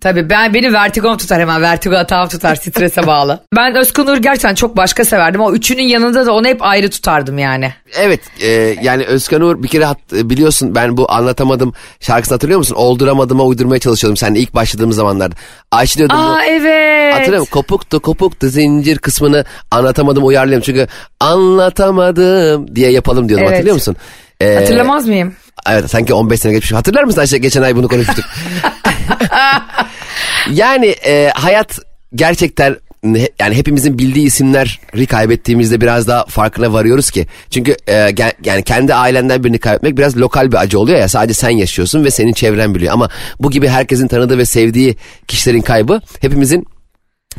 Tabii 0.00 0.30
ben 0.30 0.54
beni 0.54 0.72
vertigom 0.72 1.16
tutar 1.16 1.40
hemen 1.40 1.62
vertigo 1.62 1.96
atağım 1.96 2.28
tutar 2.28 2.54
strese 2.54 3.06
bağlı. 3.06 3.40
Ben 3.56 3.74
Özkan 3.74 4.06
Uğur 4.06 4.16
gerçekten 4.16 4.54
çok 4.54 4.76
başka 4.76 5.04
severdim. 5.04 5.40
O 5.40 5.52
üçünün 5.52 5.82
yanında 5.82 6.26
da 6.26 6.32
onu 6.32 6.46
hep 6.46 6.62
ayrı 6.62 6.90
tutardım 6.90 7.38
yani. 7.38 7.72
Evet 7.96 8.20
e, 8.42 8.46
yani 8.82 9.04
Özkan 9.04 9.40
Uğur 9.40 9.62
bir 9.62 9.68
kere 9.68 9.84
hat- 9.84 10.12
biliyorsun 10.12 10.74
ben 10.74 10.96
bu 10.96 11.12
anlatamadım 11.12 11.72
şarkısını 12.00 12.34
hatırlıyor 12.34 12.58
musun? 12.58 12.74
Olduramadım'a 12.74 13.44
uydurmaya 13.44 13.78
çalışıyordum 13.78 14.16
seninle 14.16 14.40
ilk 14.40 14.54
başladığımız 14.54 14.96
zamanlarda. 14.96 15.34
Ayşe 15.72 15.98
diyordum 15.98 16.16
bu. 16.18 16.22
Aa 16.22 16.44
evet. 16.44 17.14
Hatırlıyor 17.14 17.40
musun? 17.40 17.52
Kopuktu 17.52 18.00
kopuktu 18.00 18.48
zincir 18.48 18.98
kısmını 18.98 19.44
anlatamadım 19.70 20.26
uyarlayalım. 20.26 20.62
Çünkü 20.62 20.86
anlatamadım 21.20 22.74
diye 22.76 22.90
yapalım 22.92 23.28
diyordum 23.28 23.44
Evet. 23.46 23.54
hatırlıyor 23.54 23.74
musun? 23.74 23.96
Ee, 24.40 24.54
Hatırlamaz 24.54 25.06
mıyım? 25.08 25.34
Evet 25.68 25.90
sanki 25.90 26.14
15 26.14 26.40
sene 26.40 26.52
geçmiş. 26.52 26.72
Hatırlar 26.72 27.04
mısın 27.04 27.20
Ayşe? 27.20 27.38
Geçen 27.38 27.62
ay 27.62 27.76
bunu 27.76 27.88
konuştuk. 27.88 28.24
yani 30.50 30.86
e, 30.86 31.30
hayat 31.34 31.78
gerçekten 32.14 32.76
yani 33.38 33.54
hepimizin 33.54 33.98
bildiği 33.98 34.26
isimleri 34.26 35.06
kaybettiğimizde 35.06 35.80
biraz 35.80 36.08
daha 36.08 36.24
farkına 36.24 36.72
varıyoruz 36.72 37.10
ki. 37.10 37.26
Çünkü 37.50 37.76
e, 37.88 37.94
yani 38.44 38.62
kendi 38.64 38.94
ailenden 38.94 39.44
birini 39.44 39.58
kaybetmek 39.58 39.98
biraz 39.98 40.16
lokal 40.16 40.52
bir 40.52 40.56
acı 40.56 40.78
oluyor 40.78 40.98
ya. 40.98 41.08
Sadece 41.08 41.34
sen 41.34 41.50
yaşıyorsun 41.50 42.04
ve 42.04 42.10
senin 42.10 42.32
çevren 42.32 42.74
biliyor. 42.74 42.92
Ama 42.92 43.08
bu 43.40 43.50
gibi 43.50 43.68
herkesin 43.68 44.08
tanıdığı 44.08 44.38
ve 44.38 44.44
sevdiği 44.44 44.96
kişilerin 45.28 45.60
kaybı 45.60 46.00
hepimizin 46.20 46.66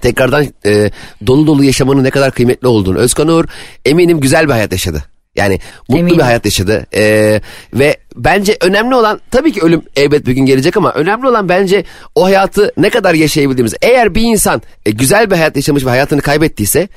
tekrardan 0.01 0.45
e, 0.65 0.91
dolu 1.27 1.47
dolu 1.47 1.63
yaşamanın 1.63 2.03
ne 2.03 2.09
kadar 2.09 2.31
kıymetli 2.31 2.67
olduğunu. 2.67 2.97
Özkan 2.97 3.27
Uğur 3.27 3.45
eminim 3.85 4.19
güzel 4.19 4.47
bir 4.47 4.51
hayat 4.51 4.71
yaşadı. 4.71 5.03
Yani 5.35 5.59
mutlu 5.89 5.99
Eminim. 5.99 6.17
bir 6.17 6.23
hayat 6.23 6.45
yaşadı. 6.45 6.85
E, 6.95 7.41
ve 7.73 7.97
bence 8.15 8.57
önemli 8.61 8.95
olan 8.95 9.21
tabii 9.31 9.51
ki 9.51 9.61
ölüm 9.61 9.81
elbet 9.95 10.25
bir 10.25 10.31
gün 10.31 10.45
gelecek 10.45 10.77
ama 10.77 10.91
önemli 10.91 11.27
olan 11.27 11.49
bence 11.49 11.83
o 12.15 12.23
hayatı 12.25 12.71
ne 12.77 12.89
kadar 12.89 13.13
yaşayabildiğimiz. 13.13 13.73
Eğer 13.81 14.15
bir 14.15 14.21
insan 14.21 14.61
e, 14.85 14.91
güzel 14.91 15.31
bir 15.31 15.35
hayat 15.35 15.55
yaşamış 15.55 15.85
ve 15.85 15.89
hayatını 15.89 16.21
kaybettiyse 16.21 16.87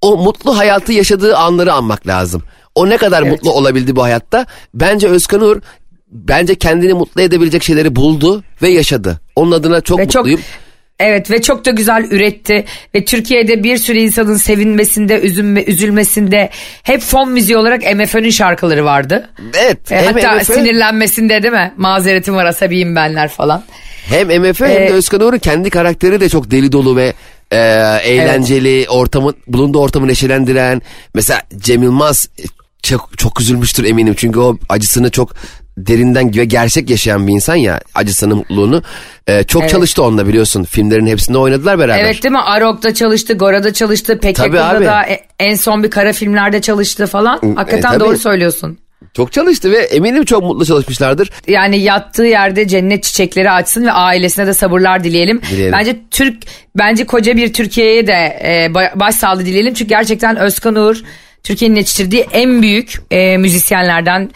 o 0.00 0.16
mutlu 0.16 0.58
hayatı 0.58 0.92
yaşadığı 0.92 1.36
anları 1.36 1.72
anmak 1.72 2.06
lazım. 2.06 2.42
O 2.74 2.88
ne 2.88 2.96
kadar 2.96 3.22
Evet. 3.22 3.32
mutlu 3.32 3.52
olabildi 3.52 3.96
bu 3.96 4.02
hayatta? 4.02 4.46
Bence 4.74 5.08
Özkan 5.08 5.40
Uğur 5.40 5.60
bence 6.08 6.54
kendini 6.54 6.94
mutlu 6.94 7.20
edebilecek 7.20 7.62
şeyleri 7.62 7.96
buldu 7.96 8.42
ve 8.62 8.68
yaşadı. 8.68 9.20
Onun 9.36 9.52
adına 9.52 9.80
çok 9.80 9.98
Ve 9.98 10.08
çok 10.08 10.20
mutluyum. 10.20 10.40
Evet 11.00 11.30
ve 11.30 11.42
çok 11.42 11.64
da 11.64 11.70
güzel 11.70 12.06
üretti 12.10 12.64
ve 12.94 13.04
Türkiye'de 13.04 13.64
bir 13.64 13.76
sürü 13.76 13.98
insanın 13.98 14.36
sevinmesinde, 14.36 15.20
üzülme, 15.20 15.62
üzülmesinde 15.62 16.50
hep 16.82 17.00
fon 17.00 17.30
müziği 17.30 17.56
olarak 17.58 17.94
MFÖ'nün 17.94 18.30
şarkıları 18.30 18.84
vardı. 18.84 19.30
Evet. 19.60 19.92
E, 19.92 20.04
hatta 20.04 20.34
MFÖ 20.34 20.44
sinirlenmesinde 20.44 21.42
değil 21.42 21.54
mi? 21.54 21.74
Mazeretim 21.76 22.34
var 22.34 22.44
asabiyim 22.44 22.96
benler 22.96 23.28
falan. 23.28 23.64
Hem 24.08 24.40
MFÖ 24.40 24.66
hem 24.66 24.76
de 24.76 24.86
Ee, 24.86 24.92
Özkan 24.92 25.20
Uğur'un 25.20 25.38
kendi 25.38 25.70
karakteri 25.70 26.20
de 26.20 26.28
çok 26.28 26.50
deli 26.50 26.72
dolu 26.72 26.96
ve 26.96 27.12
e, 27.50 27.56
eğlenceli, 28.04 28.86
ortamı, 28.88 29.32
bulunduğu 29.46 29.80
ortamı 29.80 30.08
neşelendiren. 30.08 30.82
Mesela 31.14 31.42
Cem 31.56 31.82
Yılmaz 31.82 32.28
e, 32.38 32.42
çok, 32.82 33.18
çok 33.18 33.40
üzülmüştür 33.40 33.84
eminim. 33.84 34.14
Çünkü 34.16 34.38
o 34.38 34.58
acısını 34.68 35.10
çok 35.10 35.34
derinden 35.78 36.36
ve 36.36 36.44
gerçek 36.44 36.90
yaşayan 36.90 37.26
bir 37.26 37.32
insan 37.32 37.54
ya 37.54 37.80
acısını 37.94 38.36
mutluluğunu. 38.36 38.82
E, 39.26 39.42
çok 39.42 39.68
çalıştı 39.68 40.02
onunla 40.02 40.28
biliyorsun. 40.28 40.64
Filmlerin 40.64 41.06
hepsinde 41.06 41.38
oynadılar 41.38 41.78
beraber. 41.78 42.04
Evet 42.04 42.22
değil 42.22 42.32
mi? 42.32 42.40
Arok'ta 42.40 42.94
çalıştı, 42.94 43.34
Gora'da 43.34 43.72
çalıştı, 43.72 44.18
abi. 44.76 44.84
da 44.84 45.02
e- 45.02 45.24
en 45.38 45.54
son 45.54 45.82
bir 45.82 45.90
kara 45.90 46.12
filmlerde 46.12 46.60
çalıştı 46.60 47.06
falan. 47.06 47.54
Hakikaten 47.56 47.92
tabii. 47.92 48.00
doğru 48.00 48.18
söylüyorsun. 48.18 48.78
Çok 49.14 49.32
çalıştı 49.32 49.70
ve 49.72 49.78
eminim 49.78 50.24
çok 50.24 50.42
mutlu 50.42 50.66
çalışmışlardır. 50.66 51.30
Yani 51.48 51.78
yattığı 51.78 52.24
yerde 52.24 52.68
cennet 52.68 53.02
çiçekleri 53.02 53.50
açsın 53.50 53.84
ve 53.86 53.92
ailesine 53.92 54.46
de 54.46 54.54
sabırlar 54.54 55.04
dileyelim. 55.04 55.40
Dileyelim. 55.50 55.72
Bence 55.72 55.96
Türk 56.10 56.42
bence 56.78 57.06
koca 57.06 57.36
bir 57.36 57.52
Türkiye'ye 57.52 58.06
de 58.06 58.38
e, 58.42 58.66
ba- 58.66 59.00
başsağlığı 59.00 59.46
dileyelim. 59.46 59.74
Çünkü 59.74 59.88
gerçekten 59.88 60.36
Özkan 60.36 60.74
Uğur 60.74 61.02
Türkiye'nin 61.42 61.76
yetiştirdiği 61.76 62.26
en 62.32 62.62
büyük 62.62 62.94
e, 63.10 63.36
müzisyenlerden 63.36 64.30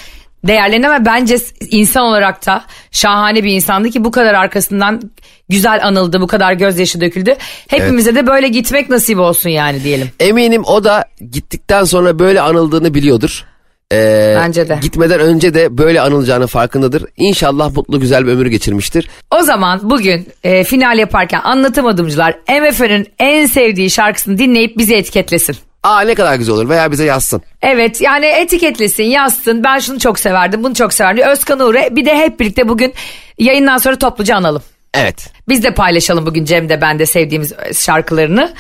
değerlerini 0.47 0.89
ama 0.89 1.05
bence 1.05 1.37
insan 1.71 2.03
olarak 2.03 2.47
da 2.47 2.65
şahane 2.91 3.45
bir 3.45 3.53
insandı 3.53 3.91
ki 3.91 4.05
bu 4.05 4.11
kadar 4.11 4.35
arkasından 4.35 5.01
güzel 5.49 5.87
anıldı, 5.87 6.21
bu 6.21 6.27
kadar 6.27 6.53
gözyaşı 6.53 7.01
döküldü. 7.01 7.37
Hepimize 7.69 8.15
de 8.15 8.27
böyle 8.27 8.49
gitmek 8.49 8.91
nasip 8.91 9.19
olsun 9.19 9.51
yani 9.51 9.85
diyelim. 9.85 10.11
Eminim 10.21 10.63
o 10.65 10.85
da 10.85 11.05
gittikten 11.33 11.85
sonra 11.85 12.19
böyle 12.19 12.41
anıldığını 12.41 12.95
biliyordur. 12.95 13.45
Ee, 13.93 14.35
Bence 14.39 14.69
de. 14.69 14.79
Gitmeden 14.83 15.21
önce 15.21 15.55
de 15.55 15.79
böyle 15.79 16.01
anılacağının 16.01 16.47
farkındadır. 16.47 17.05
İnşallah 17.17 17.77
mutlu 17.77 18.01
güzel 18.01 18.27
bir 18.27 18.33
ömür 18.33 18.47
geçirmiştir. 18.47 19.09
O 19.31 19.43
zaman 19.43 19.91
bugün 19.91 20.29
e, 20.45 20.65
final 20.65 20.99
yaparken 20.99 21.41
anlatamadımcılar 21.45 22.37
MFÖ'nün 22.49 23.07
en 23.19 23.47
sevdiği 23.47 23.91
şarkısını 23.91 24.39
dinleyip 24.39 24.79
bizi 24.79 24.95
etiketlesin. 24.95 25.57
Aa 25.85 26.01
ne 26.01 26.15
kadar 26.15 26.35
güzel 26.35 26.55
olur 26.55 26.69
veya 26.69 26.91
bize 26.91 27.05
yazsın. 27.05 27.43
Evet 27.63 28.01
yani 28.01 28.27
etiketlesin 28.27 29.05
yazsın 29.05 29.65
ben 29.65 29.79
şunu 29.79 29.99
çok 29.99 30.19
severdim 30.19 30.65
bunu 30.65 30.75
çok 30.75 30.93
severdim. 30.93 31.27
Özkan 31.27 31.61
Uğur'u 31.61 31.97
bir 31.97 32.05
de 32.05 32.17
hep 32.17 32.41
birlikte 32.41 32.69
bugün 32.69 32.95
yayından 33.39 33.79
sonra 33.79 33.99
topluca 33.99 34.37
analım. 34.37 34.63
Evet. 34.95 35.33
Biz 35.49 35.63
de 35.63 35.75
paylaşalım 35.75 36.27
bugün 36.27 36.45
Cem 36.45 36.69
de 36.69 36.81
ben 36.81 36.99
de 36.99 37.07
sevdiğimiz 37.07 37.53
şarkılarını. 37.75 38.55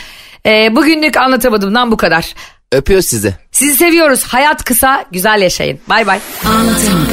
E, 0.46 0.76
bugünlük 0.76 1.16
anlatamadığımdan 1.16 1.90
bu 1.92 1.96
kadar. 1.96 2.34
Öpüyoruz 2.72 3.06
sizi. 3.06 3.34
Sizi 3.52 3.76
seviyoruz. 3.76 4.24
Hayat 4.24 4.64
kısa, 4.64 5.04
güzel 5.12 5.42
yaşayın. 5.42 5.80
Bay 5.88 6.06
bay. 6.06 6.18
Anlatamadım. 6.44 7.08